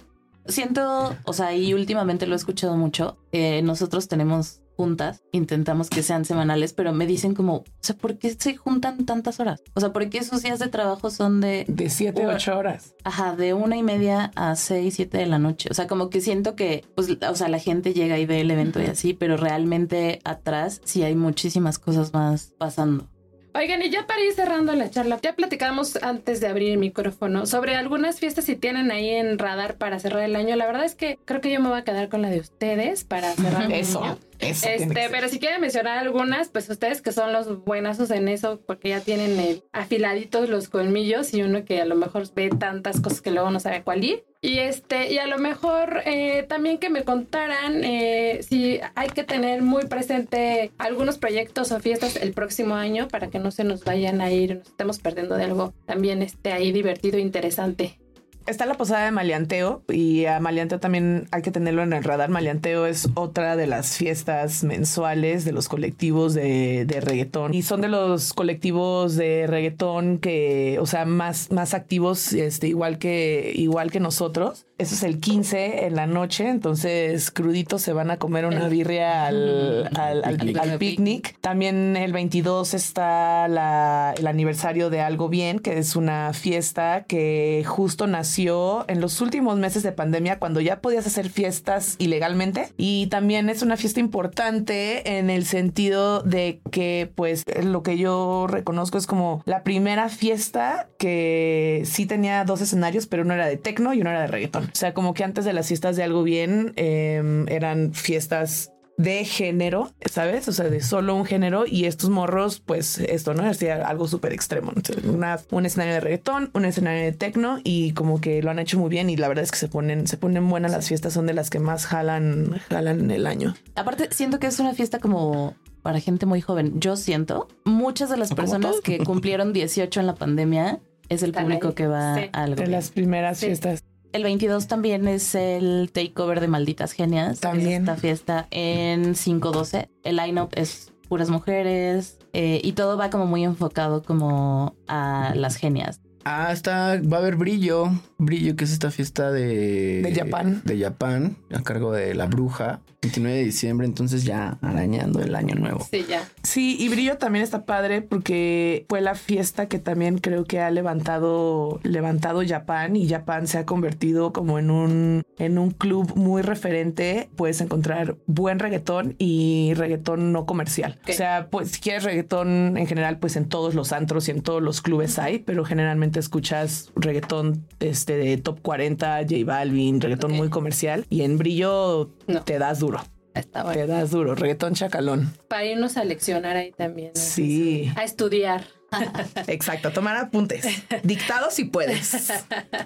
Siento, 0.47 1.15
o 1.23 1.33
sea, 1.33 1.55
y 1.55 1.73
últimamente 1.73 2.27
lo 2.27 2.33
he 2.33 2.37
escuchado 2.37 2.77
mucho. 2.77 3.17
eh, 3.31 3.61
nosotros 3.63 4.07
tenemos 4.07 4.61
juntas, 4.75 5.23
intentamos 5.31 5.89
que 5.89 6.03
sean 6.03 6.25
semanales, 6.25 6.73
pero 6.73 6.93
me 6.93 7.07
dicen 7.07 7.33
como, 7.33 7.55
o 7.55 7.63
sea, 7.79 7.95
¿por 7.95 8.17
qué 8.17 8.33
se 8.33 8.55
juntan 8.55 9.05
tantas 9.05 9.39
horas? 9.39 9.61
O 9.73 9.79
sea, 9.79 9.93
¿por 9.93 10.09
qué 10.09 10.23
sus 10.23 10.43
días 10.43 10.59
de 10.59 10.67
trabajo 10.67 11.09
son 11.09 11.41
de, 11.41 11.65
de 11.67 11.89
7 11.89 12.23
a 12.23 12.35
8 12.35 12.57
horas. 12.57 12.95
ajá, 13.03 13.35
de 13.35 13.53
una 13.53 13.77
y 13.77 13.83
media 13.83 14.31
a 14.35 14.55
seis, 14.55 14.95
siete 14.95 15.17
de 15.17 15.25
la 15.25 15.39
noche? 15.39 15.69
O 15.71 15.73
sea, 15.73 15.87
como 15.87 16.09
que 16.09 16.21
siento 16.21 16.55
que, 16.55 16.83
pues, 16.95 17.09
o 17.09 17.35
sea, 17.35 17.47
la 17.47 17.59
gente 17.59 17.93
llega 17.93 18.17
y 18.19 18.25
ve 18.25 18.41
el 18.41 18.51
evento 18.51 18.81
y 18.81 18.85
así, 18.85 19.13
pero 19.13 19.37
realmente 19.37 20.19
atrás 20.23 20.81
sí 20.83 21.03
hay 21.03 21.15
muchísimas 21.15 21.79
cosas 21.79 22.13
más 22.13 22.53
pasando. 22.57 23.09
Oigan, 23.55 23.81
y 23.81 23.89
ya 23.89 24.05
para 24.05 24.21
ir 24.21 24.33
cerrando 24.33 24.73
la 24.73 24.89
charla, 24.89 25.17
ya 25.21 25.33
platicamos 25.33 25.95
antes 26.03 26.41
de 26.41 26.47
abrir 26.47 26.71
el 26.71 26.77
micrófono 26.77 27.45
sobre 27.45 27.75
algunas 27.75 28.19
fiestas 28.19 28.43
si 28.43 28.57
tienen 28.57 28.91
ahí 28.91 29.11
en 29.11 29.39
radar 29.39 29.77
para 29.77 29.97
cerrar 29.99 30.23
el 30.23 30.35
año. 30.35 30.57
La 30.57 30.65
verdad 30.65 30.83
es 30.83 30.95
que 30.95 31.17
creo 31.23 31.39
que 31.39 31.49
yo 31.49 31.61
me 31.61 31.69
voy 31.69 31.79
a 31.79 31.85
quedar 31.85 32.09
con 32.09 32.21
la 32.21 32.29
de 32.29 32.41
ustedes 32.41 33.05
para 33.05 33.31
cerrar 33.33 33.63
el 33.63 33.71
Eso, 33.71 34.03
año. 34.03 34.17
Eso. 34.39 34.67
Este, 34.67 35.09
pero 35.09 35.29
si 35.29 35.39
quieren 35.39 35.61
mencionar 35.61 35.97
algunas, 35.97 36.49
pues 36.49 36.69
ustedes 36.69 37.01
que 37.01 37.11
son 37.11 37.33
los 37.33 37.63
buenazos 37.63 38.11
en 38.11 38.27
eso, 38.27 38.61
porque 38.65 38.89
ya 38.89 38.99
tienen 38.99 39.39
eh, 39.39 39.61
afiladitos 39.71 40.49
los 40.49 40.69
colmillos 40.69 41.33
y 41.33 41.43
uno 41.43 41.65
que 41.65 41.81
a 41.81 41.85
lo 41.85 41.95
mejor 41.95 42.23
ve 42.33 42.49
tantas 42.49 43.01
cosas 43.01 43.21
que 43.21 43.31
luego 43.31 43.51
no 43.51 43.59
sabe 43.59 43.83
cuál 43.83 44.03
ir. 44.03 44.25
Y 44.41 44.59
este, 44.59 45.11
y 45.11 45.17
a 45.17 45.25
lo 45.25 45.39
mejor 45.39 46.03
eh, 46.05 46.45
también 46.47 46.77
que 46.77 46.89
me 46.91 47.03
contaran 47.03 47.83
eh, 47.83 48.41
si 48.47 48.79
hay 48.93 49.09
que 49.09 49.23
tener 49.23 49.63
muy 49.63 49.85
presente 49.85 50.71
algunos 50.77 51.17
proyectos 51.17 51.71
o 51.71 51.79
fiestas 51.79 52.15
el 52.15 52.33
próximo 52.33 52.75
año 52.75 53.07
para 53.07 53.29
que 53.29 53.39
no 53.39 53.49
se 53.49 53.63
nos 53.63 53.83
vayan 53.83 54.21
a 54.21 54.31
ir, 54.31 54.57
nos 54.57 54.67
estemos 54.67 54.99
perdiendo 54.99 55.35
de 55.35 55.45
algo 55.45 55.73
también 55.85 56.21
este 56.21 56.53
ahí 56.53 56.71
divertido 56.71 57.17
e 57.17 57.21
interesante. 57.21 57.97
Está 58.47 58.67
la 58.67 58.75
posada 58.75 59.05
de 59.05 59.11
Maleanteo 59.11 59.81
y 59.87 60.25
a 60.25 60.39
Maleanteo 60.39 60.79
también 60.79 61.27
hay 61.31 61.41
que 61.41 61.51
tenerlo 61.51 61.81
en 61.81 61.93
el 61.93 62.03
radar. 62.03 62.29
Maleanteo 62.29 62.85
es 62.85 63.09
otra 63.15 63.55
de 63.55 63.65
las 63.65 63.97
fiestas 63.97 64.63
mensuales 64.63 65.45
de 65.45 65.51
los 65.51 65.67
colectivos 65.67 66.35
de, 66.35 66.85
de 66.85 67.01
reggaetón 67.01 67.55
y 67.55 67.63
son 67.63 67.81
de 67.81 67.87
los 67.87 68.33
colectivos 68.33 69.15
de 69.15 69.47
reggaetón 69.47 70.19
que, 70.19 70.77
o 70.79 70.85
sea, 70.85 71.05
más, 71.05 71.51
más 71.51 71.73
activos, 71.73 72.33
este, 72.33 72.67
igual 72.67 72.99
que, 72.99 73.51
igual 73.55 73.89
que 73.91 73.99
nosotros. 73.99 74.67
Eso 74.77 74.93
es 74.93 75.03
el 75.03 75.21
15 75.21 75.85
en 75.85 75.95
la 75.95 76.05
noche, 76.05 76.49
entonces 76.49 77.31
cruditos 77.31 77.81
se 77.81 77.93
van 77.93 78.11
a 78.11 78.17
comer 78.17 78.45
una 78.45 78.67
birria 78.67 79.25
al, 79.25 79.89
al, 79.95 80.21
al- 80.25 80.35
Picnic. 80.37 80.57
al 80.57 80.77
picnic. 80.77 81.37
También 81.39 81.95
el 81.95 82.11
22 82.11 82.73
está 82.73 83.47
la- 83.47 84.13
el 84.17 84.27
aniversario 84.27 84.89
de 84.89 84.99
Algo 84.99 85.29
Bien, 85.29 85.59
que 85.59 85.77
es 85.77 85.95
una 85.95 86.33
fiesta 86.33 87.05
que 87.07 87.63
justo 87.65 88.05
nació 88.05 88.83
en 88.89 88.99
los 88.99 89.21
últimos 89.21 89.57
meses 89.57 89.81
de 89.81 89.93
pandemia, 89.93 90.39
cuando 90.39 90.59
ya 90.59 90.81
podías 90.81 91.07
hacer 91.07 91.29
fiestas 91.29 91.95
ilegalmente. 91.97 92.67
Y 92.75 93.07
también 93.07 93.49
es 93.49 93.61
una 93.61 93.77
fiesta 93.77 94.01
importante 94.01 95.17
en 95.19 95.29
el 95.29 95.45
sentido 95.45 96.19
de 96.21 96.59
que, 96.69 97.09
pues, 97.15 97.45
lo 97.63 97.81
que 97.81 97.97
yo 97.97 98.45
reconozco 98.49 98.97
es 98.97 99.07
como 99.07 99.41
la 99.45 99.63
primera 99.63 100.09
fiesta 100.09 100.89
que 100.97 101.83
sí 101.85 102.05
tenía 102.05 102.43
dos 102.43 102.59
escenarios, 102.59 103.07
pero 103.07 103.23
uno 103.23 103.35
era 103.35 103.45
de 103.47 103.55
tecno 103.55 103.93
y 103.93 104.01
uno 104.01 104.09
era 104.09 104.19
de 104.19 104.27
reggaetón. 104.27 104.64
O 104.65 104.75
sea, 104.75 104.93
como 104.93 105.13
que 105.13 105.23
antes 105.23 105.45
de 105.45 105.53
las 105.53 105.67
fiestas 105.67 105.95
de 105.95 106.03
Algo 106.03 106.23
Bien 106.23 106.73
em, 106.75 107.47
eran 107.47 107.93
fiestas 107.93 108.71
de 108.97 109.25
género, 109.25 109.91
¿sabes? 110.09 110.47
O 110.47 110.53
sea, 110.53 110.69
de 110.69 110.79
solo 110.81 111.15
un 111.15 111.25
género 111.25 111.65
y 111.67 111.83
estos 111.83 112.09
morros, 112.09 112.61
pues 112.65 112.97
esto, 112.99 113.33
¿no? 113.33 113.43
Hacía 113.43 113.85
algo 113.85 114.07
súper 114.07 114.31
extremo. 114.31 114.71
Entonces, 114.73 115.03
una, 115.03 115.37
un 115.51 115.65
escenario 115.65 115.95
de 115.95 115.99
reggaetón, 115.99 116.49
un 116.53 116.63
escenario 116.63 117.03
de 117.03 117.11
tecno 117.11 117.59
y 117.65 117.91
como 117.91 118.21
que 118.21 118.41
lo 118.41 118.51
han 118.51 118.59
hecho 118.59 118.79
muy 118.79 118.89
bien 118.89 119.09
y 119.09 119.17
la 119.17 119.27
verdad 119.27 119.43
es 119.43 119.51
que 119.51 119.57
se 119.57 119.67
ponen, 119.67 120.07
se 120.07 120.15
ponen 120.15 120.47
buenas 120.47 120.71
las 120.71 120.87
fiestas, 120.87 121.11
son 121.11 121.25
de 121.25 121.33
las 121.33 121.49
que 121.49 121.59
más 121.59 121.85
jalan, 121.85 122.61
jalan 122.69 123.01
en 123.01 123.11
el 123.11 123.27
año. 123.27 123.53
Aparte, 123.75 124.07
siento 124.11 124.39
que 124.39 124.47
es 124.47 124.59
una 124.61 124.73
fiesta 124.73 124.99
como 124.99 125.55
para 125.81 125.99
gente 125.99 126.25
muy 126.25 126.39
joven. 126.39 126.79
Yo 126.79 126.95
siento, 126.95 127.49
muchas 127.65 128.09
de 128.09 128.15
las 128.15 128.33
personas 128.33 128.79
que 128.81 128.99
cumplieron 128.99 129.51
18 129.51 129.99
en 129.99 130.07
la 130.07 130.15
pandemia 130.15 130.79
es 131.09 131.21
el 131.21 131.33
público 131.33 131.75
que 131.75 131.87
va 131.87 132.15
Sí. 132.15 132.29
a 132.31 132.43
algo. 132.43 132.55
De 132.55 132.67
las 132.67 132.91
primeras 132.91 133.39
Sí. 133.39 133.47
fiestas. 133.47 133.83
El 134.15 134.23
22 134.23 134.67
también 134.67 135.09
es 135.09 135.35
el 135.35 135.91
takeover 135.91 136.39
de 136.39 136.47
Malditas 136.47 136.93
Genias. 136.93 137.41
También. 137.41 137.81
Esta 137.81 137.97
fiesta 137.97 138.47
en 138.49 139.13
512. 139.13 139.89
El 140.03 140.15
line-up 140.15 140.51
es 140.55 140.93
puras 141.09 141.29
mujeres 141.29 142.17
eh, 142.31 142.61
y 142.63 142.71
todo 142.71 142.95
va 142.95 143.09
como 143.09 143.25
muy 143.25 143.43
enfocado 143.43 144.03
como 144.03 144.73
a 144.87 145.33
las 145.35 145.57
genias. 145.57 145.99
Ah, 146.25 146.51
está, 146.51 146.99
va 147.01 147.17
a 147.17 147.19
haber 147.19 147.35
Brillo. 147.35 147.91
Brillo, 148.17 148.55
que 148.55 148.63
es 148.63 148.71
esta 148.71 148.89
fiesta 148.89 149.31
de... 149.31 150.01
De 150.01 150.15
Japón. 150.15 150.61
De 150.65 150.79
Japón, 150.79 151.37
a 151.53 151.61
cargo 151.61 151.91
de 151.91 152.15
La 152.15 152.25
Bruja. 152.25 152.81
29 153.05 153.37
de 153.37 153.45
diciembre, 153.45 153.85
entonces 153.85 154.23
ya 154.23 154.57
arañando 154.61 155.21
el 155.21 155.35
año 155.35 155.53
nuevo. 155.53 155.87
Sí, 155.91 156.05
ya. 156.09 156.27
Sí, 156.41 156.75
y 156.79 156.89
Brillo 156.89 157.17
también 157.17 157.43
está 157.43 157.65
padre 157.65 158.01
porque 158.01 158.85
fue 158.89 158.99
la 159.01 159.13
fiesta 159.13 159.67
que 159.67 159.77
también 159.77 160.17
creo 160.17 160.45
que 160.45 160.59
ha 160.59 160.71
levantado, 160.71 161.79
levantado 161.83 162.41
Japón 162.47 162.95
y 162.95 163.07
Japón 163.07 163.47
se 163.47 163.59
ha 163.59 163.65
convertido 163.65 164.33
como 164.33 164.57
en 164.57 164.71
un, 164.71 165.23
en 165.37 165.59
un 165.59 165.69
club 165.69 166.15
muy 166.15 166.41
referente. 166.41 167.29
Puedes 167.35 167.61
encontrar 167.61 168.17
buen 168.25 168.57
reggaetón 168.57 169.15
y 169.19 169.73
reggaetón 169.75 170.31
no 170.31 170.47
comercial. 170.47 170.99
O 171.07 171.13
sea, 171.13 171.49
pues 171.51 171.71
si 171.71 171.81
quieres 171.81 172.03
reggaetón 172.03 172.75
en 172.75 172.87
general, 172.87 173.19
pues 173.19 173.35
en 173.35 173.47
todos 173.47 173.75
los 173.75 173.91
antros 173.91 174.27
y 174.27 174.31
en 174.31 174.41
todos 174.41 174.63
los 174.63 174.81
clubes 174.81 175.19
hay, 175.19 175.39
pero 175.39 175.63
generalmente 175.63 176.14
escuchas 176.19 176.91
reggaetón 176.95 177.67
este, 177.79 178.17
de 178.17 178.37
top 178.37 178.61
40, 178.61 179.19
J 179.21 179.35
Balvin, 179.45 180.01
reggaetón 180.01 180.31
muy 180.33 180.49
comercial 180.49 181.05
y 181.09 181.21
en 181.21 181.37
Brillo 181.37 182.11
No. 182.27 182.41
te 182.43 182.59
das 182.59 182.79
duro. 182.79 183.01
Está 183.33 183.63
bueno. 183.63 183.81
Te 183.81 183.87
das 183.87 184.11
duro, 184.11 184.33
reggaetón 184.35 184.75
chacalón. 184.75 185.33
Para 185.49 185.65
irnos 185.65 185.97
a 185.97 186.05
leccionar 186.05 186.55
ahí 186.55 186.71
también. 186.71 187.11
¿no? 187.13 187.21
Sí. 187.21 187.91
A 187.97 188.03
estudiar. 188.05 188.63
Exacto, 189.47 189.91
tomar 189.91 190.15
apuntes. 190.15 190.65
Dictados 191.03 191.53
si 191.53 191.65
puedes. 191.65 192.31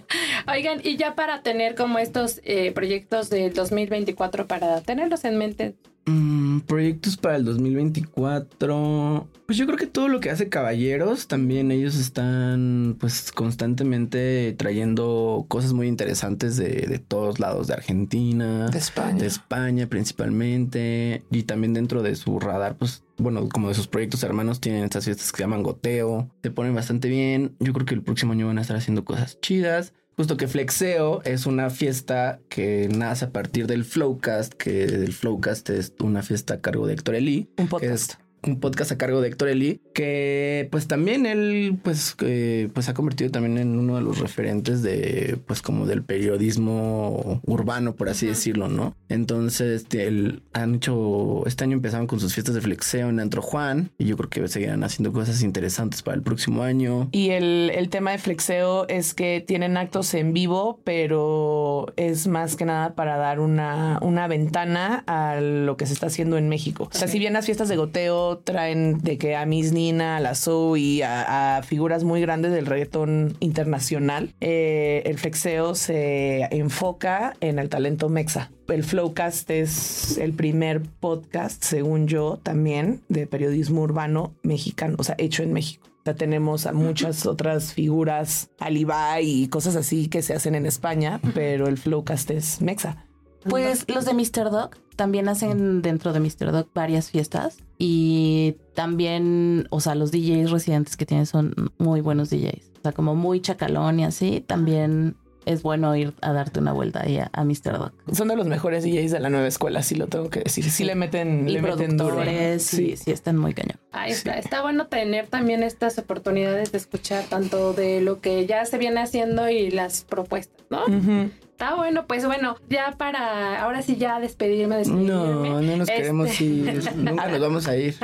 Oigan, 0.52 0.82
y 0.84 0.98
ya 0.98 1.14
para 1.14 1.44
tener 1.44 1.76
como 1.76 2.00
estos 2.00 2.42
eh, 2.44 2.72
proyectos 2.72 3.30
del 3.30 3.54
2024, 3.54 4.48
para 4.48 4.82
tenerlos 4.82 5.24
en 5.26 5.38
mente, 5.38 5.76
Mm, 6.10 6.62
proyectos 6.62 7.18
para 7.18 7.36
el 7.36 7.46
2024. 7.46 9.28
Pues 9.46 9.58
yo 9.58 9.66
creo 9.66 9.78
que 9.78 9.86
todo 9.88 10.08
lo 10.08 10.20
que 10.20 10.30
hace 10.32 10.50
Caballeros, 10.50 11.28
también 11.28 11.72
ellos 11.72 11.96
están 11.96 12.98
pues 13.00 13.32
constantemente 13.32 14.54
trayendo 14.58 15.46
cosas 15.48 15.74
muy 15.74 15.88
interesantes 15.88 16.58
de, 16.58 16.88
de 16.88 17.00
todos 17.00 17.40
lados, 17.40 17.68
de 17.68 17.74
Argentina, 17.76 18.70
De 18.70 18.80
España. 18.80 19.20
de 19.20 19.28
España 19.28 19.88
principalmente, 19.88 21.24
y 21.32 21.44
también 21.44 21.74
dentro 21.74 22.02
de 22.02 22.16
su 22.16 22.40
radar, 22.40 22.76
pues 22.76 23.04
bueno, 23.18 23.48
como 23.50 23.68
de 23.68 23.76
sus 23.76 23.88
proyectos 23.88 24.24
hermanos 24.24 24.62
tienen 24.62 24.84
estas 24.84 25.06
fiestas 25.06 25.32
que 25.32 25.38
se 25.38 25.44
llaman 25.44 25.64
Goteo, 25.64 26.30
se 26.42 26.52
ponen 26.52 26.74
bastante 26.74 27.10
bien, 27.10 27.56
yo 27.60 27.74
creo 27.74 27.86
que 27.86 27.94
el 27.94 28.02
próximo 28.02 28.34
año 28.34 28.48
van 28.48 28.58
a 28.58 28.62
estar 28.62 28.78
haciendo 28.78 29.06
cosas 29.06 29.40
chidas. 29.42 29.94
Justo 30.20 30.36
que 30.36 30.50
Flexeo 30.50 31.22
es 31.24 31.46
una 31.46 31.70
fiesta 31.70 32.42
que 32.50 32.90
nace 32.94 33.24
a 33.24 33.32
partir 33.32 33.68
del 33.68 33.86
Flowcast, 33.86 34.54
que 34.54 34.84
el 34.84 35.14
Flowcast 35.14 35.70
es 35.70 35.94
una 36.02 36.24
fiesta 36.24 36.56
a 36.56 36.60
cargo 36.60 36.88
de 36.88 36.96
Héctor 36.96 37.16
Eli. 37.16 37.48
Un 37.58 37.68
que 37.68 37.70
podcast. 37.70 38.12
es 38.12 38.18
un 38.44 38.60
podcast 38.60 38.92
a 38.92 38.98
cargo 38.98 39.22
de 39.22 39.30
Héctor 39.30 39.50
Eli, 39.50 39.82
que 39.94 40.68
pues 40.72 40.88
también 40.88 41.26
él 41.26 41.78
pues, 41.84 42.16
eh, 42.22 42.70
pues 42.74 42.90
ha 42.90 42.94
convertido 42.94 43.32
también 43.32 43.58
en 43.58 43.78
uno 43.78 43.96
de 43.98 44.02
los 44.02 44.20
referentes 44.20 44.82
de 44.82 45.38
pues 45.46 45.62
como 45.62 45.86
del 45.86 46.04
periodismo 46.04 47.42
urbano, 47.46 47.96
por 47.96 48.10
así 48.10 48.26
decirlo, 48.28 48.70
¿no? 48.70 48.96
Entonces 49.10 49.86
él- 49.92 50.42
han 50.54 50.76
hecho, 50.76 51.46
este 51.46 51.64
año 51.64 51.74
empezaron 51.74 52.08
con 52.08 52.20
sus 52.20 52.34
fiestas 52.34 52.56
de 52.56 52.62
flexeo 52.62 53.10
en 53.10 53.20
Antro 53.20 53.42
Juan 53.42 53.92
y 53.98 54.06
yo 54.06 54.18
creo 54.18 54.30
que 54.30 54.48
seguirán 54.48 54.84
haciendo 54.84 55.12
cosas 55.14 55.42
interesantes 55.42 56.02
para 56.02 56.16
el 56.16 56.24
próximo 56.24 56.64
año. 56.64 57.10
Y 57.12 57.30
el, 57.32 57.72
el 57.76 57.90
tema 57.90 58.12
de 58.12 58.18
flexeo 58.18 58.88
es 58.88 59.14
que 59.14 59.44
tienen 59.46 59.78
actos 59.78 60.14
en 60.14 60.34
vivo, 60.34 60.80
pero 60.84 61.88
es 61.96 62.28
más 62.28 62.56
que 62.56 62.66
nada 62.66 62.96
para 62.96 63.18
dar 63.18 63.40
una, 63.40 64.00
una 64.02 64.28
ventana 64.28 65.04
a 65.08 65.40
lo 65.42 65.78
que 65.78 65.86
se 65.86 65.94
está 65.94 66.08
haciendo 66.08 66.38
en 66.38 66.50
México. 66.50 66.90
O 66.92 66.98
sea, 66.98 67.08
si 67.08 67.20
bien 67.20 67.34
las 67.34 67.46
fiestas 67.46 67.70
de 67.70 67.76
goteo 67.78 68.29
traen 68.38 69.00
de 69.00 69.18
que 69.18 69.36
a 69.36 69.46
Miss 69.46 69.74
Nina, 69.74 70.18
a 70.18 70.20
la 70.20 70.36
Zoe 70.36 70.80
y 70.80 71.02
a, 71.02 71.58
a 71.58 71.64
figuras 71.64 72.04
muy 72.04 72.22
grandes 72.22 72.52
del 72.52 72.66
reggaetón 72.66 73.36
internacional, 73.40 74.34
eh, 74.40 75.02
el 75.06 75.18
flexeo 75.18 75.76
se 75.76 76.48
enfoca 76.56 77.36
en 77.42 77.60
el 77.60 77.70
talento 77.70 78.10
mexa. 78.10 78.52
El 78.68 78.84
Flowcast 78.84 79.50
es 79.50 80.18
el 80.20 80.34
primer 80.34 80.84
podcast, 80.84 81.64
según 81.64 82.08
yo, 82.08 82.40
también 82.42 83.02
de 83.10 83.26
periodismo 83.26 83.82
urbano 83.82 84.36
mexicano, 84.44 84.96
o 85.00 85.04
sea, 85.04 85.16
hecho 85.18 85.44
en 85.44 85.54
México. 85.54 85.90
Tenemos 86.18 86.66
a 86.66 86.74
muchas 86.74 87.26
otras 87.26 87.74
figuras, 87.74 88.50
Alibay 88.60 89.44
y 89.44 89.48
cosas 89.48 89.76
así 89.76 90.08
que 90.08 90.22
se 90.22 90.34
hacen 90.34 90.56
en 90.56 90.66
España, 90.66 91.20
pero 91.34 91.68
el 91.68 91.78
Flowcast 91.78 92.32
es 92.32 92.62
mexa. 92.62 93.06
Pues 93.46 93.86
los 93.88 94.06
de 94.06 94.14
Mr. 94.14 94.52
Dog 94.52 94.72
también 94.96 95.30
hacen 95.30 95.82
dentro 95.82 96.12
de 96.14 96.20
Mr. 96.20 96.52
Dog 96.52 96.68
varias 96.74 97.10
fiestas 97.10 97.58
y 97.78 98.58
también, 98.74 99.68
o 99.70 99.80
sea, 99.80 99.96
los 99.96 100.12
DJs 100.12 100.52
residentes 100.52 100.98
que 100.98 101.06
tienen 101.06 101.26
son 101.26 101.54
muy 101.78 102.02
buenos 102.02 102.30
DJs. 102.30 102.72
O 102.80 102.82
sea, 102.84 102.92
como 102.92 103.16
muy 103.16 103.42
chacalón 103.42 104.00
y 104.00 104.06
así, 104.06 104.42
también 104.46 105.16
es 105.46 105.64
bueno 105.64 105.96
ir 105.96 106.14
a 106.22 106.34
darte 106.34 106.60
una 106.60 106.74
vuelta 106.74 107.02
ahí 107.04 107.18
a, 107.18 107.30
a 107.34 107.44
Mr. 107.46 107.78
Dog. 107.78 107.92
Son 108.14 108.28
de 108.28 108.36
los 108.36 108.46
mejores 108.48 108.84
DJs 108.84 109.12
de 109.12 109.20
la 109.22 109.30
nueva 109.30 109.48
escuela, 109.48 109.84
sí 109.84 109.96
lo 109.96 110.08
tengo 110.08 110.30
que 110.30 110.42
decir. 110.42 110.70
Sí 110.70 110.84
le 110.84 110.96
meten, 110.96 111.48
Y 111.48 111.54
le 111.54 111.62
meten 111.62 111.96
duro. 111.98 112.16
productores, 112.18 112.64
sí, 112.64 112.96
sí, 112.98 113.12
están 113.12 113.38
muy 113.38 113.54
cañón. 113.54 113.80
ahí 113.92 114.12
está. 114.12 114.38
Está 114.38 114.62
bueno 114.62 114.88
tener 114.88 115.28
también 115.28 115.64
estas 115.64 115.98
oportunidades 115.98 116.72
de 116.74 116.78
escuchar 116.78 117.24
tanto 117.30 117.72
de 117.74 118.02
lo 118.02 118.20
que 118.20 118.46
ya 118.46 118.66
se 118.66 118.78
viene 118.78 119.00
haciendo 119.02 119.50
y 119.50 119.72
las 119.72 120.04
propuestas, 120.04 120.66
¿no? 120.70 120.84
Ujú. 120.86 121.32
Está 121.60 121.76
bueno, 121.76 122.08
pues 122.08 122.26
bueno, 122.26 122.56
ya 122.70 122.94
para, 122.98 123.62
ahora 123.62 123.82
sí 123.82 123.98
ya 123.98 124.22
despedirme, 124.22 124.78
despedirme. 124.78 125.10
No, 125.12 125.44
no 125.62 125.76
nos 125.76 125.90
Este- 125.90 125.96
queremos 126.02 126.40
ir, 126.40 126.64
nunca 126.96 127.28
nos 127.28 127.42
vamos 127.42 127.68
a 127.68 127.76
ir. 127.76 127.96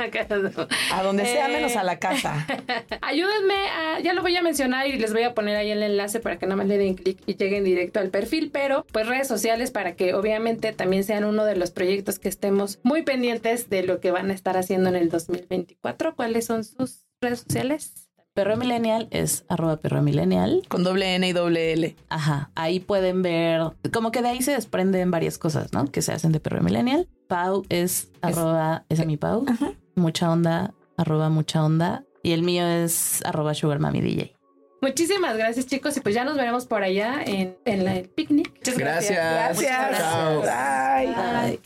A 0.92 1.02
donde 1.02 1.24
sea, 1.24 1.48
Eh, 1.48 1.52
menos 1.54 1.74
a 1.74 1.82
la 1.82 1.98
casa. 1.98 2.46
Ayúdenme, 3.00 3.54
a- 3.54 4.00
ya 4.00 4.12
lo 4.12 4.20
voy 4.20 4.36
a 4.36 4.42
mencionar 4.42 4.86
y 4.88 4.98
les 4.98 5.14
voy 5.14 5.22
a 5.22 5.32
poner 5.32 5.56
ahí 5.56 5.70
el 5.70 5.82
enlace 5.82 6.20
para 6.20 6.36
que 6.38 6.44
nada 6.44 6.56
más 6.56 6.66
le 6.66 6.76
den 6.76 6.96
clic 6.96 7.18
y 7.24 7.36
lleguen 7.36 7.64
directo 7.64 7.98
al 7.98 8.10
perfil, 8.10 8.50
pero 8.52 8.84
pues 8.92 9.06
redes 9.06 9.26
sociales 9.26 9.70
para 9.70 9.94
que 9.96 10.12
obviamente 10.12 10.74
también 10.74 11.02
sean 11.02 11.24
uno 11.24 11.46
de 11.46 11.56
los 11.56 11.70
proyectos 11.70 12.18
que 12.18 12.28
estemos 12.28 12.78
muy 12.82 13.04
pendientes 13.04 13.70
de 13.70 13.84
lo 13.84 14.00
que 14.00 14.10
van 14.10 14.30
a 14.30 14.34
estar 14.34 14.58
haciendo 14.58 14.90
en 14.90 14.96
el 14.96 15.08
2024. 15.08 16.14
¿Cuáles 16.14 16.44
son 16.44 16.62
sus 16.62 17.06
redes 17.22 17.40
sociales? 17.40 18.05
Perro 18.36 18.56
Millennial 18.58 19.08
es 19.10 19.44
arroba 19.48 19.78
perro 19.78 20.02
millennial. 20.02 20.62
Con 20.68 20.84
doble 20.84 21.14
N 21.14 21.26
y 21.26 21.32
doble 21.32 21.72
L. 21.72 21.96
Ajá, 22.10 22.50
ahí 22.54 22.80
pueden 22.80 23.22
ver, 23.22 23.62
como 23.94 24.10
que 24.12 24.20
de 24.20 24.28
ahí 24.28 24.42
se 24.42 24.52
desprenden 24.52 25.10
varias 25.10 25.38
cosas, 25.38 25.72
¿no? 25.72 25.86
Que 25.90 26.02
se 26.02 26.12
hacen 26.12 26.32
de 26.32 26.38
perro 26.38 26.62
millennial. 26.62 27.08
Pau 27.28 27.64
es 27.70 28.10
arroba, 28.20 28.84
es 28.90 29.04
mi 29.06 29.16
Pau. 29.16 29.46
Mucha 29.94 30.30
onda, 30.30 30.74
arroba 30.98 31.30
mucha 31.30 31.64
onda. 31.64 32.04
Y 32.22 32.32
el 32.32 32.42
mío 32.42 32.66
es 32.66 33.24
arroba 33.24 33.54
sugar 33.54 33.78
mami 33.78 34.02
DJ. 34.02 34.34
Muchísimas 34.82 35.34
gracias 35.38 35.66
chicos 35.66 35.96
y 35.96 36.00
pues 36.00 36.14
ya 36.14 36.24
nos 36.26 36.36
veremos 36.36 36.66
por 36.66 36.82
allá 36.82 37.22
en, 37.24 37.56
en 37.64 37.84
la- 37.86 37.96
el 37.96 38.08
picnic. 38.10 38.52
Muchas 38.54 38.76
Gracias. 38.76 39.16
Gracias. 39.18 39.98
Chao. 39.98 40.40
Bye. 40.42 41.14
Bye. 41.50 41.60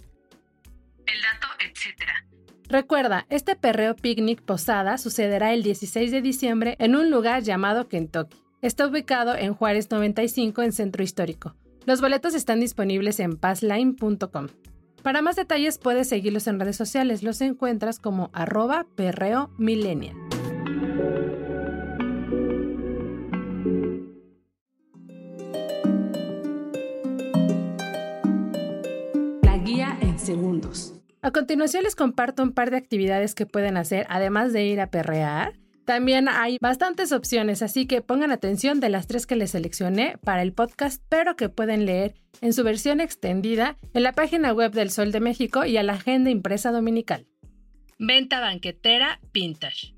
Recuerda, 2.71 3.27
este 3.31 3.57
perreo 3.57 3.97
picnic 3.97 4.43
posada 4.43 4.97
sucederá 4.97 5.53
el 5.53 5.65
16 5.65 6.13
de 6.13 6.23
diciembre 6.23 6.77
en 6.79 6.95
un 6.95 7.11
lugar 7.11 7.43
llamado 7.43 7.89
Kentucky. 7.89 8.39
Está 8.63 8.87
ubicado 8.87 9.35
en 9.35 9.55
Juárez 9.55 9.91
95 9.91 10.63
en 10.63 10.71
Centro 10.71 11.03
Histórico. 11.03 11.57
Los 11.85 12.01
boletos 12.01 12.37
están 12.37 12.61
disponibles 12.61 13.19
en 13.19 13.37
passline.com. 13.37 14.47
Para 15.03 15.21
más 15.21 15.35
detalles 15.35 15.79
puedes 15.79 16.09
seguirlos 16.09 16.47
en 16.47 16.61
redes 16.61 16.77
sociales. 16.77 17.25
Los 17.25 17.41
encuentras 17.41 17.99
como 17.99 18.31
arroba 18.33 18.87
perreo 18.95 19.51
millennial. 19.59 20.30
A 31.23 31.33
continuación 31.33 31.85
les 31.85 31.97
comparto 31.97 32.43
un 32.43 32.53
par 32.53 32.71
de 32.71 32.79
actividades 32.79 33.35
que 33.35 33.45
pueden 33.45 33.77
hacer 33.77 34.07
además 34.09 34.55
de 34.55 34.65
ir 34.65 34.81
a 34.81 34.91
perrear. 34.91 35.53
También 35.85 36.29
hay 36.31 36.57
bastantes 36.63 37.13
opciones, 37.13 37.63
así 37.63 37.87
que 37.87 38.01
pongan 38.01 38.31
atención 38.31 38.81
de 38.81 38.89
las 38.89 39.07
tres 39.07 39.27
que 39.27 39.37
les 39.37 39.51
seleccioné 39.51 40.17
para 40.25 40.41
el 40.41 40.55
podcast, 40.55 41.03
pero 41.11 41.37
que 41.37 41.51
pueden 41.51 41.85
leer 41.85 42.15
en 42.41 42.55
su 42.55 42.65
versión 42.65 43.01
extendida 43.03 43.77
en 43.93 44.03
la 44.03 44.13
página 44.13 44.55
web 44.55 44.73
del 44.73 44.91
Sol 44.91 45.13
de 45.13 45.21
México 45.21 45.67
y 45.67 45.77
a 45.77 45.83
la 45.83 45.95
agenda 45.95 46.31
impresa 46.31 46.73
dominical. 46.73 47.27
Venta 47.99 48.41
banquetera 48.41 49.21
vintage. 49.31 49.95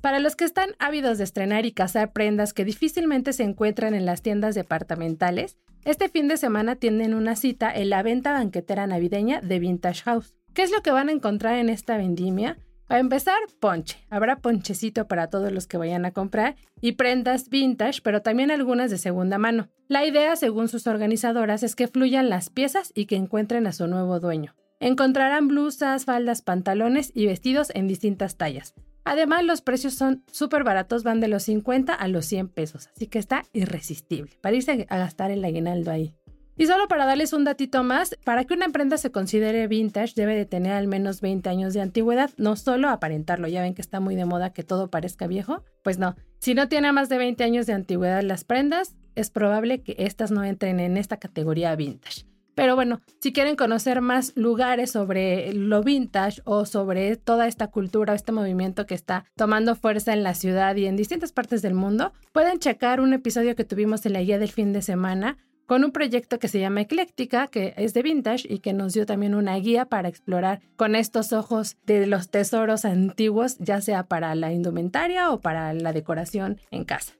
Para 0.00 0.18
los 0.18 0.34
que 0.34 0.44
están 0.44 0.70
ávidos 0.80 1.18
de 1.18 1.24
estrenar 1.24 1.66
y 1.66 1.72
cazar 1.72 2.12
prendas 2.12 2.52
que 2.52 2.64
difícilmente 2.64 3.32
se 3.32 3.44
encuentran 3.44 3.94
en 3.94 4.06
las 4.06 4.22
tiendas 4.22 4.56
departamentales, 4.56 5.56
este 5.84 6.08
fin 6.08 6.26
de 6.26 6.36
semana 6.36 6.74
tienen 6.76 7.14
una 7.14 7.36
cita 7.36 7.72
en 7.72 7.90
la 7.90 8.02
venta 8.02 8.32
banquetera 8.32 8.88
navideña 8.88 9.40
de 9.40 9.60
Vintage 9.60 10.02
House. 10.02 10.34
¿Qué 10.54 10.62
es 10.62 10.70
lo 10.70 10.82
que 10.82 10.92
van 10.92 11.08
a 11.08 11.12
encontrar 11.12 11.58
en 11.58 11.68
esta 11.68 11.96
vendimia? 11.96 12.58
Para 12.86 13.00
empezar, 13.00 13.38
ponche. 13.58 13.98
Habrá 14.08 14.36
ponchecito 14.36 15.08
para 15.08 15.26
todos 15.26 15.50
los 15.50 15.66
que 15.66 15.78
vayan 15.78 16.04
a 16.04 16.12
comprar 16.12 16.54
y 16.80 16.92
prendas 16.92 17.48
vintage, 17.48 18.00
pero 18.02 18.22
también 18.22 18.52
algunas 18.52 18.88
de 18.92 18.98
segunda 18.98 19.36
mano. 19.36 19.68
La 19.88 20.06
idea, 20.06 20.36
según 20.36 20.68
sus 20.68 20.86
organizadoras, 20.86 21.64
es 21.64 21.74
que 21.74 21.88
fluyan 21.88 22.30
las 22.30 22.50
piezas 22.50 22.92
y 22.94 23.06
que 23.06 23.16
encuentren 23.16 23.66
a 23.66 23.72
su 23.72 23.88
nuevo 23.88 24.20
dueño. 24.20 24.54
Encontrarán 24.78 25.48
blusas, 25.48 26.04
faldas, 26.04 26.40
pantalones 26.40 27.10
y 27.14 27.26
vestidos 27.26 27.72
en 27.74 27.88
distintas 27.88 28.36
tallas. 28.36 28.74
Además, 29.02 29.44
los 29.44 29.60
precios 29.60 29.94
son 29.94 30.22
súper 30.30 30.62
baratos, 30.62 31.02
van 31.02 31.18
de 31.18 31.26
los 31.26 31.42
50 31.42 31.92
a 31.92 32.06
los 32.06 32.26
100 32.26 32.48
pesos, 32.48 32.90
así 32.94 33.08
que 33.08 33.18
está 33.18 33.42
irresistible 33.52 34.38
para 34.40 34.54
irse 34.54 34.86
a 34.88 34.98
gastar 34.98 35.32
el 35.32 35.44
aguinaldo 35.44 35.90
ahí. 35.90 36.14
Y 36.56 36.66
solo 36.66 36.86
para 36.86 37.04
darles 37.04 37.32
un 37.32 37.42
datito 37.42 37.82
más, 37.82 38.16
para 38.24 38.44
que 38.44 38.54
una 38.54 38.68
prenda 38.68 38.96
se 38.96 39.10
considere 39.10 39.66
vintage 39.66 40.12
debe 40.14 40.36
de 40.36 40.46
tener 40.46 40.72
al 40.72 40.86
menos 40.86 41.20
20 41.20 41.48
años 41.48 41.74
de 41.74 41.80
antigüedad, 41.80 42.30
no 42.36 42.54
solo 42.54 42.90
aparentarlo, 42.90 43.48
ya 43.48 43.62
ven 43.62 43.74
que 43.74 43.82
está 43.82 43.98
muy 43.98 44.14
de 44.14 44.24
moda 44.24 44.52
que 44.52 44.62
todo 44.62 44.88
parezca 44.88 45.26
viejo, 45.26 45.64
pues 45.82 45.98
no, 45.98 46.14
si 46.38 46.54
no 46.54 46.68
tiene 46.68 46.92
más 46.92 47.08
de 47.08 47.18
20 47.18 47.42
años 47.42 47.66
de 47.66 47.72
antigüedad 47.72 48.22
las 48.22 48.44
prendas, 48.44 48.94
es 49.16 49.30
probable 49.30 49.82
que 49.82 49.96
estas 49.98 50.30
no 50.30 50.44
entren 50.44 50.78
en 50.78 50.96
esta 50.96 51.16
categoría 51.16 51.74
vintage. 51.74 52.24
Pero 52.54 52.76
bueno, 52.76 53.00
si 53.20 53.32
quieren 53.32 53.56
conocer 53.56 54.00
más 54.00 54.32
lugares 54.36 54.92
sobre 54.92 55.52
lo 55.52 55.82
vintage 55.82 56.40
o 56.44 56.66
sobre 56.66 57.16
toda 57.16 57.48
esta 57.48 57.66
cultura, 57.68 58.14
este 58.14 58.30
movimiento 58.30 58.86
que 58.86 58.94
está 58.94 59.24
tomando 59.34 59.74
fuerza 59.74 60.12
en 60.12 60.22
la 60.22 60.34
ciudad 60.34 60.76
y 60.76 60.86
en 60.86 60.94
distintas 60.94 61.32
partes 61.32 61.62
del 61.62 61.74
mundo, 61.74 62.12
pueden 62.32 62.60
checar 62.60 63.00
un 63.00 63.12
episodio 63.12 63.56
que 63.56 63.64
tuvimos 63.64 64.06
en 64.06 64.12
la 64.12 64.22
guía 64.22 64.38
del 64.38 64.52
fin 64.52 64.72
de 64.72 64.82
semana 64.82 65.36
con 65.66 65.84
un 65.84 65.92
proyecto 65.92 66.38
que 66.38 66.48
se 66.48 66.60
llama 66.60 66.82
Ecléctica, 66.82 67.48
que 67.48 67.74
es 67.76 67.94
de 67.94 68.02
vintage 68.02 68.46
y 68.52 68.58
que 68.58 68.72
nos 68.72 68.92
dio 68.92 69.06
también 69.06 69.34
una 69.34 69.56
guía 69.56 69.86
para 69.86 70.08
explorar 70.08 70.60
con 70.76 70.94
estos 70.94 71.32
ojos 71.32 71.76
de 71.84 72.06
los 72.06 72.30
tesoros 72.30 72.84
antiguos, 72.84 73.56
ya 73.58 73.80
sea 73.80 74.04
para 74.04 74.34
la 74.34 74.52
indumentaria 74.52 75.30
o 75.30 75.40
para 75.40 75.72
la 75.72 75.92
decoración 75.92 76.60
en 76.70 76.84
casa. 76.84 77.14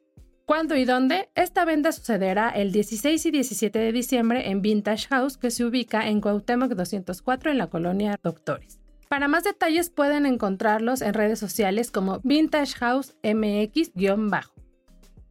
¿Cuándo 0.46 0.76
y 0.76 0.84
dónde? 0.84 1.30
Esta 1.34 1.64
venta 1.64 1.90
sucederá 1.90 2.50
el 2.50 2.70
16 2.70 3.24
y 3.24 3.30
17 3.30 3.78
de 3.78 3.92
diciembre 3.92 4.50
en 4.50 4.60
Vintage 4.60 5.08
House, 5.08 5.38
que 5.38 5.50
se 5.50 5.64
ubica 5.64 6.06
en 6.06 6.20
Cuauhtémoc 6.20 6.72
204 6.72 7.50
en 7.50 7.58
la 7.58 7.68
colonia 7.68 8.20
Doctores. 8.22 8.78
Para 9.08 9.28
más 9.28 9.44
detalles 9.44 9.88
pueden 9.88 10.26
encontrarlos 10.26 11.00
en 11.00 11.14
redes 11.14 11.38
sociales 11.38 11.90
como 11.90 12.20
Vintage 12.24 12.74
House 12.74 13.14
MX-bajo. 13.22 14.52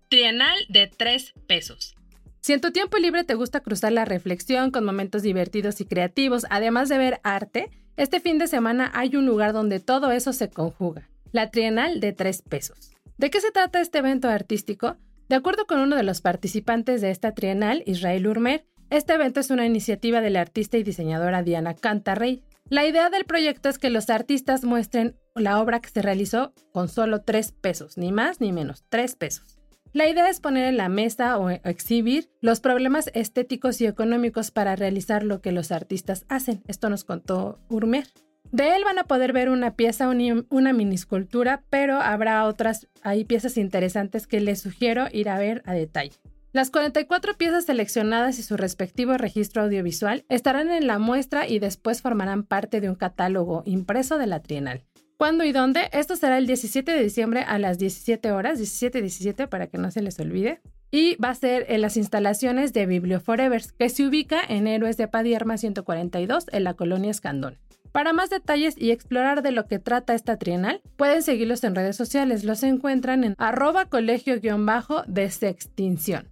Trienal 0.10 0.58
de 0.70 0.88
3 0.88 1.34
pesos. 1.48 1.96
Si 2.44 2.52
en 2.52 2.60
tu 2.60 2.72
tiempo 2.72 2.98
libre 2.98 3.24
te 3.24 3.36
gusta 3.36 3.62
cruzar 3.62 3.94
la 3.94 4.04
reflexión 4.04 4.70
con 4.72 4.84
momentos 4.84 5.22
divertidos 5.22 5.80
y 5.80 5.86
creativos, 5.86 6.46
además 6.50 6.90
de 6.90 6.98
ver 6.98 7.22
arte, 7.24 7.70
este 7.96 8.20
fin 8.20 8.38
de 8.38 8.48
semana 8.48 8.92
hay 8.94 9.16
un 9.16 9.26
lugar 9.26 9.54
donde 9.54 9.80
todo 9.80 10.12
eso 10.12 10.34
se 10.34 10.50
conjuga, 10.50 11.10
la 11.32 11.52
Trienal 11.52 12.02
de 12.02 12.12
3 12.12 12.42
pesos. 12.42 12.92
¿De 13.18 13.30
qué 13.30 13.40
se 13.40 13.52
trata 13.52 13.80
este 13.80 14.00
evento 14.00 14.28
artístico? 14.28 14.98
De 15.30 15.38
acuerdo 15.38 15.66
con 15.66 15.80
uno 15.80 15.96
de 15.96 16.04
los 16.04 16.20
participantes 16.20 17.00
de 17.00 17.12
esta 17.12 17.34
Trienal, 17.34 17.82
Israel 17.86 18.28
Urmer, 18.28 18.66
este 18.90 19.14
evento 19.14 19.40
es 19.40 19.50
una 19.50 19.66
iniciativa 19.66 20.20
de 20.20 20.30
la 20.30 20.42
artista 20.42 20.78
y 20.78 20.84
diseñadora 20.84 21.44
Diana 21.44 21.76
Cantarrey. 21.76 22.44
La 22.68 22.86
idea 22.86 23.10
del 23.10 23.24
proyecto 23.24 23.70
es 23.70 23.78
que 23.78 23.90
los 23.90 24.10
artistas 24.10 24.66
muestren 24.66 25.16
la 25.34 25.62
obra 25.62 25.80
que 25.80 25.92
se 25.92 26.02
realizó 26.02 26.54
con 26.74 26.90
solo 26.90 27.22
3 27.22 27.54
pesos, 27.54 27.98
ni 27.98 28.12
más 28.12 28.42
ni 28.42 28.52
menos, 28.52 28.84
3 28.90 29.16
pesos. 29.16 29.53
La 29.94 30.10
idea 30.10 30.28
es 30.28 30.40
poner 30.40 30.66
en 30.66 30.78
la 30.78 30.90
mesa 30.90 31.38
o 31.38 31.52
exhibir 31.52 32.28
los 32.42 32.60
problemas 32.62 33.12
estéticos 33.14 33.80
y 33.80 33.86
económicos 33.86 34.50
para 34.50 34.76
realizar 34.76 35.24
lo 35.24 35.40
que 35.40 35.52
los 35.52 35.72
artistas 35.72 36.26
hacen. 36.30 36.64
Esto 36.68 36.90
nos 36.90 37.04
contó 37.04 37.60
Urmer. 37.70 38.08
De 38.52 38.76
él 38.76 38.84
van 38.84 38.98
a 38.98 39.04
poder 39.04 39.34
ver 39.34 39.50
una 39.50 39.76
pieza, 39.76 40.10
una 40.10 40.74
miniscultura, 40.74 41.64
pero 41.70 41.98
habrá 41.98 42.46
otras, 42.46 42.88
hay 43.04 43.24
piezas 43.24 43.56
interesantes 43.56 44.26
que 44.26 44.42
les 44.42 44.62
sugiero 44.62 45.06
ir 45.12 45.30
a 45.30 45.38
ver 45.38 45.62
a 45.66 45.74
detalle. 45.74 46.14
Las 46.54 46.72
44 46.72 47.38
piezas 47.38 47.66
seleccionadas 47.66 48.40
y 48.40 48.44
su 48.44 48.58
respectivo 48.58 49.16
registro 49.18 49.62
audiovisual 49.62 50.26
estarán 50.28 50.72
en 50.72 50.88
la 50.88 50.98
muestra 50.98 51.48
y 51.48 51.60
después 51.60 52.02
formarán 52.02 52.44
parte 52.44 52.82
de 52.82 52.90
un 52.90 52.96
catálogo 52.96 53.62
impreso 53.66 54.18
de 54.18 54.28
la 54.28 54.40
Trienal. 54.42 54.84
¿Cuándo 55.18 55.44
y 55.44 55.52
dónde? 55.52 55.90
Esto 55.94 56.16
será 56.16 56.38
el 56.38 56.48
17 56.48 56.92
de 56.92 57.04
diciembre 57.04 57.42
a 57.48 57.60
las 57.60 57.78
17 57.78 58.32
horas, 58.32 58.60
17-17 58.60 59.48
para 59.48 59.68
que 59.68 59.78
no 59.78 59.92
se 59.92 60.02
les 60.02 60.20
olvide. 60.20 60.62
Y 60.92 61.16
va 61.16 61.30
a 61.30 61.36
ser 61.36 61.66
en 61.70 61.82
las 61.82 61.98
instalaciones 61.98 62.74
de 62.74 62.86
Biblio 62.86 63.20
Forever, 63.20 63.64
que 63.78 63.90
se 63.90 64.06
ubica 64.06 64.42
en 64.48 64.68
Héroes 64.68 64.98
de 64.98 65.08
Padierma 65.08 65.58
142 65.58 66.46
en 66.52 66.64
la 66.64 66.74
colonia 66.74 67.12
Escandón. 67.12 67.58
Para 67.92 68.12
más 68.12 68.32
detalles 68.32 68.76
y 68.78 68.90
explorar 68.90 69.44
de 69.44 69.52
lo 69.52 69.68
que 69.68 69.78
trata 69.78 70.16
esta 70.16 70.38
trienal, 70.38 70.82
pueden 70.98 71.22
seguirlos 71.22 71.64
en 71.64 71.76
redes 71.76 71.96
sociales. 71.96 72.44
Los 72.44 72.64
encuentran 72.64 73.24
en 73.24 73.36
arroba 73.38 73.86
colegio-de 73.86 75.24
extinción. 75.24 76.30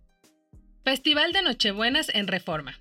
Festival 0.83 1.33
de 1.33 1.43
Nochebuenas 1.43 2.09
en 2.13 2.27
Reforma. 2.27 2.73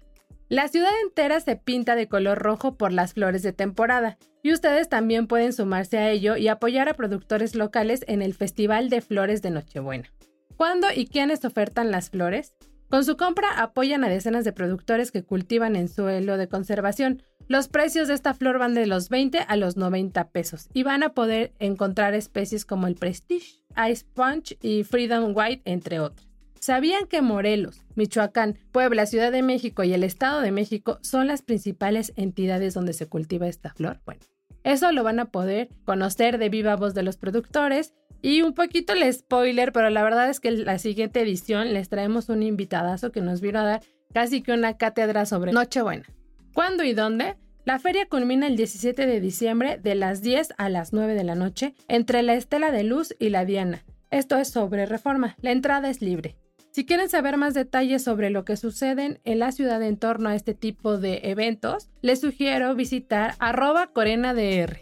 La 0.49 0.67
ciudad 0.69 0.91
entera 1.05 1.39
se 1.41 1.57
pinta 1.57 1.95
de 1.95 2.09
color 2.09 2.39
rojo 2.39 2.77
por 2.77 2.91
las 2.91 3.13
flores 3.13 3.43
de 3.43 3.53
temporada, 3.53 4.19
y 4.43 4.53
ustedes 4.53 4.88
también 4.88 5.26
pueden 5.26 5.53
sumarse 5.53 5.99
a 5.99 6.11
ello 6.11 6.36
y 6.36 6.49
apoyar 6.49 6.88
a 6.88 6.95
productores 6.95 7.55
locales 7.55 8.05
en 8.07 8.22
el 8.22 8.34
Festival 8.34 8.88
de 8.91 9.01
Flores 9.01 9.43
de 9.43 9.51
Nochebuena. 9.51 10.12
¿Cuándo 10.57 10.88
y 10.95 11.07
quiénes 11.07 11.45
ofertan 11.45 11.91
las 11.91 12.11
flores? 12.11 12.55
Con 12.88 13.05
su 13.05 13.16
compra 13.16 13.61
apoyan 13.61 14.03
a 14.03 14.09
decenas 14.09 14.45
de 14.45 14.53
productores 14.53 15.12
que 15.12 15.22
cultivan 15.22 15.76
en 15.76 15.88
suelo 15.88 16.36
de 16.36 16.49
conservación. 16.49 17.22
Los 17.47 17.68
precios 17.68 18.09
de 18.09 18.14
esta 18.14 18.34
flor 18.34 18.59
van 18.59 18.74
de 18.74 18.86
los 18.86 19.09
20 19.09 19.38
a 19.47 19.57
los 19.57 19.76
90 19.76 20.28
pesos 20.30 20.68
y 20.74 20.82
van 20.82 21.03
a 21.03 21.14
poder 21.14 21.53
encontrar 21.59 22.14
especies 22.14 22.64
como 22.64 22.86
el 22.88 22.97
Prestige, 22.97 23.62
Ice 23.91 24.05
Punch 24.14 24.57
y 24.61 24.82
Freedom 24.84 25.32
White, 25.34 25.62
entre 25.64 26.01
otras. 26.01 26.30
¿Sabían 26.61 27.07
que 27.07 27.23
Morelos, 27.23 27.81
Michoacán, 27.95 28.59
Puebla, 28.71 29.07
Ciudad 29.07 29.33
de 29.33 29.43
México 29.43 29.83
y 29.83 29.95
el 29.95 30.05
Estado 30.05 30.43
de 30.43 30.53
México 30.53 30.99
son 31.01 31.27
las 31.27 31.41
principales 31.41 32.13
entidades 32.17 32.75
donde 32.75 32.93
se 32.93 33.07
cultiva 33.07 33.49
esta 33.49 33.73
flor? 33.73 34.03
Bueno, 34.05 34.21
eso 34.63 34.93
lo 34.93 35.03
van 35.03 35.21
a 35.21 35.31
poder 35.31 35.71
conocer 35.87 36.37
de 36.37 36.51
viva 36.51 36.77
voz 36.77 36.93
de 36.93 37.03
los 37.03 37.17
productores 37.17 37.95
y 38.21 38.43
un 38.43 38.53
poquito 38.53 38.93
el 38.93 39.11
spoiler, 39.11 39.73
pero 39.73 39.89
la 39.89 40.03
verdad 40.03 40.29
es 40.29 40.39
que 40.39 40.49
en 40.49 40.67
la 40.67 40.79
siguiente 40.79 41.23
edición 41.23 41.73
les 41.73 41.89
traemos 41.89 42.29
un 42.29 42.43
invitadazo 42.43 43.11
que 43.11 43.23
nos 43.23 43.41
vino 43.41 43.61
a 43.61 43.65
dar 43.65 43.83
casi 44.13 44.43
que 44.43 44.53
una 44.53 44.77
cátedra 44.77 45.25
sobre 45.25 45.53
Nochebuena. 45.53 46.05
¿Cuándo 46.53 46.85
y 46.85 46.93
dónde? 46.93 47.37
La 47.65 47.79
feria 47.79 48.05
culmina 48.05 48.47
el 48.47 48.57
17 48.57 49.07
de 49.07 49.21
diciembre 49.23 49.79
de 49.83 49.95
las 49.95 50.21
10 50.21 50.53
a 50.59 50.69
las 50.69 50.93
9 50.93 51.15
de 51.15 51.25
la 51.25 51.37
noche 51.37 51.75
entre 51.89 52.23
la 52.23 52.35
Estela 52.35 52.71
de 52.71 52.85
Luz 52.85 53.17
y 53.19 53.31
la 53.31 53.47
Diana. 53.47 53.83
Esto 54.11 54.37
es 54.37 54.49
sobre 54.49 54.85
reforma. 54.85 55.37
La 55.41 55.53
entrada 55.53 55.89
es 55.89 56.03
libre. 56.03 56.37
Si 56.73 56.87
quieren 56.87 57.09
saber 57.09 57.37
más 57.37 57.55
detalles 57.55 58.05
sobre 58.05 58.31
lo 58.31 58.45
que 58.45 58.57
sucede 58.57 59.21
en 59.25 59.39
la 59.41 59.51
ciudad 59.51 59.83
en 59.83 59.97
torno 59.97 60.29
a 60.29 60.37
este 60.37 60.55
tipo 60.55 60.99
de 60.99 61.21
eventos, 61.25 61.89
les 62.01 62.21
sugiero 62.21 62.77
visitar 62.77 63.35
arroba 63.41 63.89
corenadr. 63.89 64.79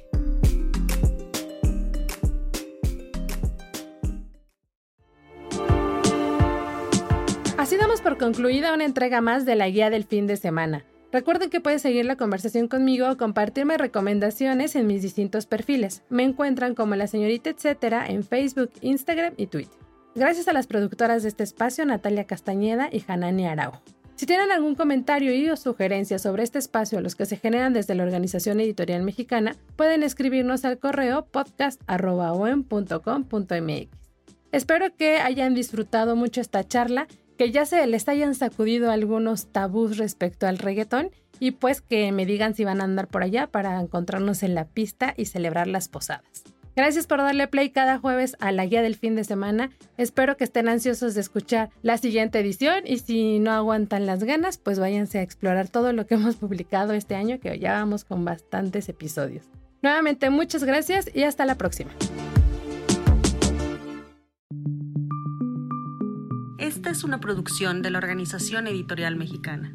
Así 7.57 7.77
damos 7.79 8.03
por 8.03 8.19
concluida 8.19 8.75
una 8.75 8.85
entrega 8.85 9.23
más 9.23 9.47
de 9.47 9.57
la 9.57 9.71
guía 9.71 9.89
del 9.89 10.05
fin 10.05 10.27
de 10.27 10.37
semana. 10.37 10.85
Recuerden 11.11 11.49
que 11.49 11.63
pueden 11.63 11.81
seguir 11.81 12.05
la 12.05 12.17
conversación 12.17 12.69
conmigo 12.69 13.11
o 13.11 13.17
compartirme 13.17 13.79
recomendaciones 13.79 14.77
en 14.77 14.87
mis 14.87 15.01
distintos 15.01 15.47
perfiles. 15.47 16.03
Me 16.11 16.23
encuentran 16.23 16.75
como 16.75 16.97
la 16.97 17.07
señorita 17.07 17.49
etcétera 17.49 18.07
en 18.07 18.25
Facebook, 18.25 18.73
Instagram 18.83 19.33
y 19.39 19.47
Twitter. 19.47 19.88
Gracias 20.15 20.49
a 20.49 20.53
las 20.53 20.67
productoras 20.67 21.23
de 21.23 21.29
este 21.29 21.45
espacio, 21.45 21.85
Natalia 21.85 22.25
Castañeda 22.25 22.89
y 22.91 23.05
Hanani 23.07 23.47
Araujo. 23.47 23.83
Si 24.17 24.27
tienen 24.27 24.51
algún 24.51 24.75
comentario 24.75 25.33
y 25.33 25.49
o 25.49 25.57
sugerencia 25.57 26.19
sobre 26.19 26.43
este 26.43 26.59
espacio, 26.59 27.01
los 27.01 27.15
que 27.15 27.25
se 27.25 27.37
generan 27.37 27.73
desde 27.73 27.95
la 27.95 28.03
Organización 28.03 28.59
Editorial 28.59 29.05
Mexicana, 29.05 29.55
pueden 29.77 30.03
escribirnos 30.03 30.65
al 30.65 30.79
correo 30.79 31.27
podcast.com.mx. 31.27 33.89
Espero 34.51 34.87
que 34.97 35.19
hayan 35.19 35.55
disfrutado 35.55 36.17
mucho 36.17 36.41
esta 36.41 36.67
charla, 36.67 37.07
que 37.37 37.53
ya 37.53 37.65
se 37.65 37.87
les 37.87 38.09
hayan 38.09 38.35
sacudido 38.35 38.91
algunos 38.91 39.53
tabús 39.53 39.99
respecto 39.99 40.49
al 40.49 40.59
reggaetón 40.59 41.13
y 41.39 41.53
pues 41.53 41.81
que 41.81 42.11
me 42.11 42.27
digan 42.27 42.57
si 42.57 42.65
van 42.65 42.81
a 42.81 42.85
andar 42.85 43.07
por 43.07 43.23
allá 43.23 43.47
para 43.47 43.81
encontrarnos 43.81 44.43
en 44.43 44.57
la 44.57 44.65
pista 44.65 45.15
y 45.17 45.27
celebrar 45.27 45.69
las 45.69 45.89
posadas. 45.89 46.48
Gracias 46.79 47.09
por 47.09 47.19
darle 47.19 47.49
play 47.49 47.71
cada 47.71 47.99
jueves 47.99 48.37
a 48.39 48.53
la 48.53 48.65
guía 48.65 48.83
del 48.83 48.95
fin 48.95 49.17
de 49.17 49.25
semana. 49.25 49.71
Espero 49.97 50.37
que 50.37 50.45
estén 50.45 50.69
ansiosos 50.69 51.17
de 51.17 51.21
escuchar 51.23 51.71
la 51.83 51.99
siguiente 51.99 52.39
edición 52.39 52.85
y 52.87 52.99
si 52.99 53.41
no 53.41 53.51
aguantan 53.51 54.07
las 54.07 54.23
ganas, 54.23 54.59
pues 54.59 54.79
váyanse 54.79 55.19
a 55.19 55.23
explorar 55.23 55.67
todo 55.67 55.93
lo 55.93 56.07
que 56.07 56.15
hemos 56.15 56.37
publicado 56.37 56.93
este 56.93 57.17
año, 57.17 57.41
que 57.41 57.59
ya 57.59 57.73
vamos 57.73 58.05
con 58.05 58.25
bastantes 58.25 58.89
episodios. 58.89 59.45
Nuevamente, 59.83 60.31
muchas 60.31 60.63
gracias 60.63 61.11
y 61.13 61.25
hasta 61.25 61.47
la 61.47 61.57
próxima. 61.57 61.91
Esta 66.59 66.91
es 66.91 67.03
una 67.03 67.19
producción 67.19 67.83
de 67.83 67.91
la 67.91 67.99
Organización 67.99 68.69
Editorial 68.69 69.17
Mexicana. 69.17 69.75